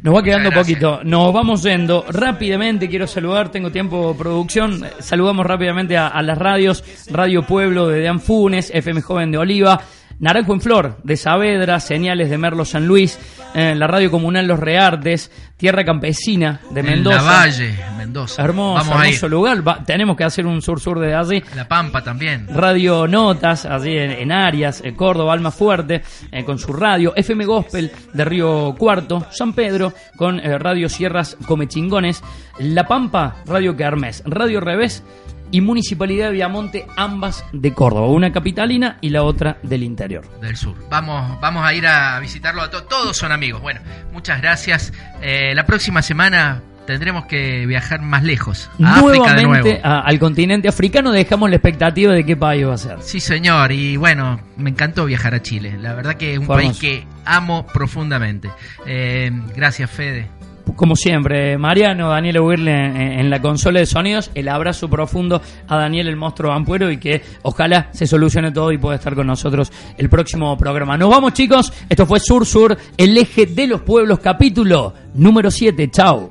Nos 0.01 0.15
va 0.15 0.23
quedando 0.23 0.51
poquito, 0.51 1.01
nos 1.03 1.31
vamos 1.31 1.63
yendo 1.63 2.05
rápidamente, 2.09 2.89
quiero 2.89 3.07
saludar, 3.07 3.51
tengo 3.51 3.71
tiempo 3.71 4.15
producción, 4.17 4.83
saludamos 4.99 5.45
rápidamente 5.45 5.95
a, 5.95 6.07
a 6.07 6.21
las 6.21 6.37
radios, 6.37 6.83
Radio 7.09 7.43
Pueblo 7.43 7.87
de 7.87 8.01
Dean 8.01 8.19
Funes, 8.19 8.69
FM 8.73 9.01
Joven 9.01 9.31
de 9.31 9.37
Oliva, 9.37 9.81
Naranjo 10.21 10.53
en 10.53 10.61
Flor, 10.61 10.97
de 11.03 11.17
Saavedra, 11.17 11.79
Señales 11.79 12.29
de 12.29 12.37
Merlo 12.37 12.63
San 12.63 12.85
Luis, 12.85 13.17
eh, 13.55 13.73
la 13.73 13.87
radio 13.87 14.11
comunal 14.11 14.45
Los 14.45 14.59
Reartes, 14.59 15.31
Tierra 15.57 15.83
Campesina 15.83 16.61
de 16.69 16.83
Mendoza. 16.83 17.17
En 17.17 17.25
la 17.25 17.31
Valle, 17.31 17.75
Mendoza. 17.97 18.43
Hermoso, 18.43 18.85
Vamos 18.85 19.03
hermoso 19.03 19.27
lugar. 19.27 19.67
Va, 19.67 19.83
tenemos 19.83 20.15
que 20.15 20.23
hacer 20.23 20.45
un 20.45 20.61
sur-sur 20.61 20.99
de 20.99 21.15
allí. 21.15 21.43
La 21.55 21.67
Pampa 21.67 22.03
también. 22.03 22.47
Radio 22.53 23.07
Notas, 23.07 23.65
allí 23.65 23.97
en, 23.97 24.11
en 24.11 24.31
Arias, 24.31 24.81
en 24.85 24.93
Córdoba, 24.93 25.33
Alma 25.33 25.49
Fuerte, 25.49 26.03
eh, 26.31 26.45
con 26.45 26.59
su 26.59 26.71
radio. 26.71 27.13
FM 27.15 27.43
Gospel 27.45 27.91
de 28.13 28.23
Río 28.23 28.75
Cuarto, 28.77 29.25
San 29.31 29.53
Pedro, 29.53 29.91
con 30.17 30.39
eh, 30.39 30.59
Radio 30.59 30.87
Sierras 30.87 31.35
Comechingones. 31.47 32.23
La 32.59 32.87
Pampa, 32.87 33.37
Radio 33.47 33.75
Kermés. 33.75 34.21
Radio 34.27 34.59
Revés 34.59 35.03
y 35.51 35.61
Municipalidad 35.61 36.27
de 36.27 36.33
Viamonte, 36.33 36.85
ambas 36.97 37.43
de 37.51 37.73
Córdoba, 37.73 38.07
una 38.07 38.31
capitalina 38.31 38.97
y 39.01 39.09
la 39.09 39.23
otra 39.23 39.57
del 39.63 39.83
interior. 39.83 40.23
Del 40.41 40.55
sur. 40.57 40.75
Vamos, 40.89 41.39
vamos 41.41 41.65
a 41.65 41.73
ir 41.73 41.85
a 41.85 42.19
visitarlo 42.19 42.61
a 42.61 42.69
todos. 42.69 42.87
Todos 42.87 43.17
son 43.17 43.31
amigos. 43.31 43.61
Bueno, 43.61 43.81
muchas 44.13 44.41
gracias. 44.41 44.93
Eh, 45.21 45.53
la 45.55 45.65
próxima 45.65 46.01
semana 46.01 46.61
tendremos 46.87 47.25
que 47.25 47.65
viajar 47.67 48.01
más 48.01 48.23
lejos. 48.23 48.69
A 48.79 48.99
Nuevamente 49.01 49.19
África 49.19 49.35
de 49.35 49.43
nuevo. 49.43 49.79
a- 49.83 49.99
al 50.01 50.19
continente 50.19 50.67
africano 50.67 51.11
dejamos 51.11 51.49
la 51.49 51.57
expectativa 51.57 52.11
de 52.13 52.25
qué 52.25 52.35
país 52.35 52.65
va 52.67 52.73
a 52.73 52.77
ser. 52.77 52.97
Sí, 53.01 53.19
señor. 53.19 53.71
Y 53.71 53.97
bueno, 53.97 54.41
me 54.57 54.71
encantó 54.71 55.05
viajar 55.05 55.33
a 55.35 55.41
Chile. 55.41 55.77
La 55.79 55.93
verdad 55.93 56.15
que 56.15 56.33
es 56.33 56.39
un 56.39 56.47
país 56.47 56.79
que 56.79 57.05
amo 57.23 57.65
profundamente. 57.67 58.49
Eh, 58.85 59.31
gracias, 59.55 59.89
Fede. 59.91 60.27
Como 60.75 60.95
siempre, 60.95 61.57
Mariano, 61.57 62.09
Daniel 62.09 62.39
Huirle 62.39 63.19
en, 63.19 63.29
la 63.29 63.41
consola 63.41 63.79
de 63.79 63.85
sonidos, 63.85 64.31
el 64.35 64.49
abrazo 64.49 64.89
profundo 64.89 65.41
a 65.67 65.77
Daniel 65.77 66.07
el 66.07 66.15
monstruo 66.15 66.51
Ampuero 66.51 66.91
y 66.91 66.97
que 66.97 67.21
ojalá 67.43 67.89
se 67.91 68.07
solucione 68.07 68.51
todo 68.51 68.71
y 68.71 68.77
pueda 68.77 68.95
estar 68.95 69.15
con 69.15 69.27
nosotros 69.27 69.71
el 69.97 70.09
próximo 70.09 70.57
programa. 70.57 70.97
Nos 70.97 71.09
vamos 71.09 71.33
chicos, 71.33 71.71
esto 71.89 72.05
fue 72.05 72.19
Sur 72.19 72.45
Sur, 72.45 72.77
el 72.97 73.17
eje 73.17 73.45
de 73.45 73.67
los 73.67 73.81
pueblos, 73.81 74.19
capítulo 74.19 74.93
número 75.13 75.51
7, 75.51 75.89
chao. 75.91 76.29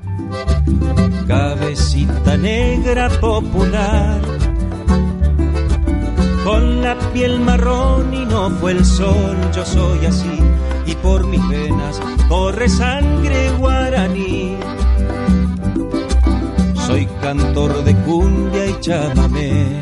Cabecita 1.27 2.37
negra 2.37 3.09
popular, 3.09 4.21
con 6.43 6.81
la 6.81 6.95
piel 7.13 7.39
marrón 7.39 8.13
y 8.13 8.25
no 8.25 8.49
fue 8.51 8.73
el 8.73 8.83
sol, 8.83 9.37
yo 9.55 9.65
soy 9.65 10.05
así, 10.05 10.39
por 11.01 11.25
mis 11.27 11.45
venas 11.47 11.99
corre 12.27 12.69
sangre 12.69 13.51
guaraní. 13.57 14.57
Soy 16.87 17.07
cantor 17.21 17.83
de 17.83 17.95
cumbia 17.95 18.65
y 18.67 18.79
chamamé, 18.79 19.79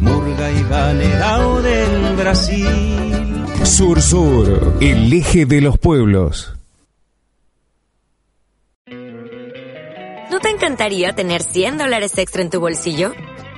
murga 0.00 0.50
y 0.50 0.62
valerao 0.64 1.62
del 1.62 2.16
Brasil. 2.16 3.44
Sur 3.64 4.02
Sur, 4.02 4.74
el 4.80 5.12
eje 5.12 5.46
de 5.46 5.60
los 5.60 5.78
pueblos. 5.78 6.54
¿No 10.30 10.38
te 10.40 10.50
encantaría 10.50 11.12
tener 11.12 11.42
100 11.42 11.78
dólares 11.78 12.16
extra 12.18 12.42
en 12.42 12.50
tu 12.50 12.60
bolsillo? 12.60 13.12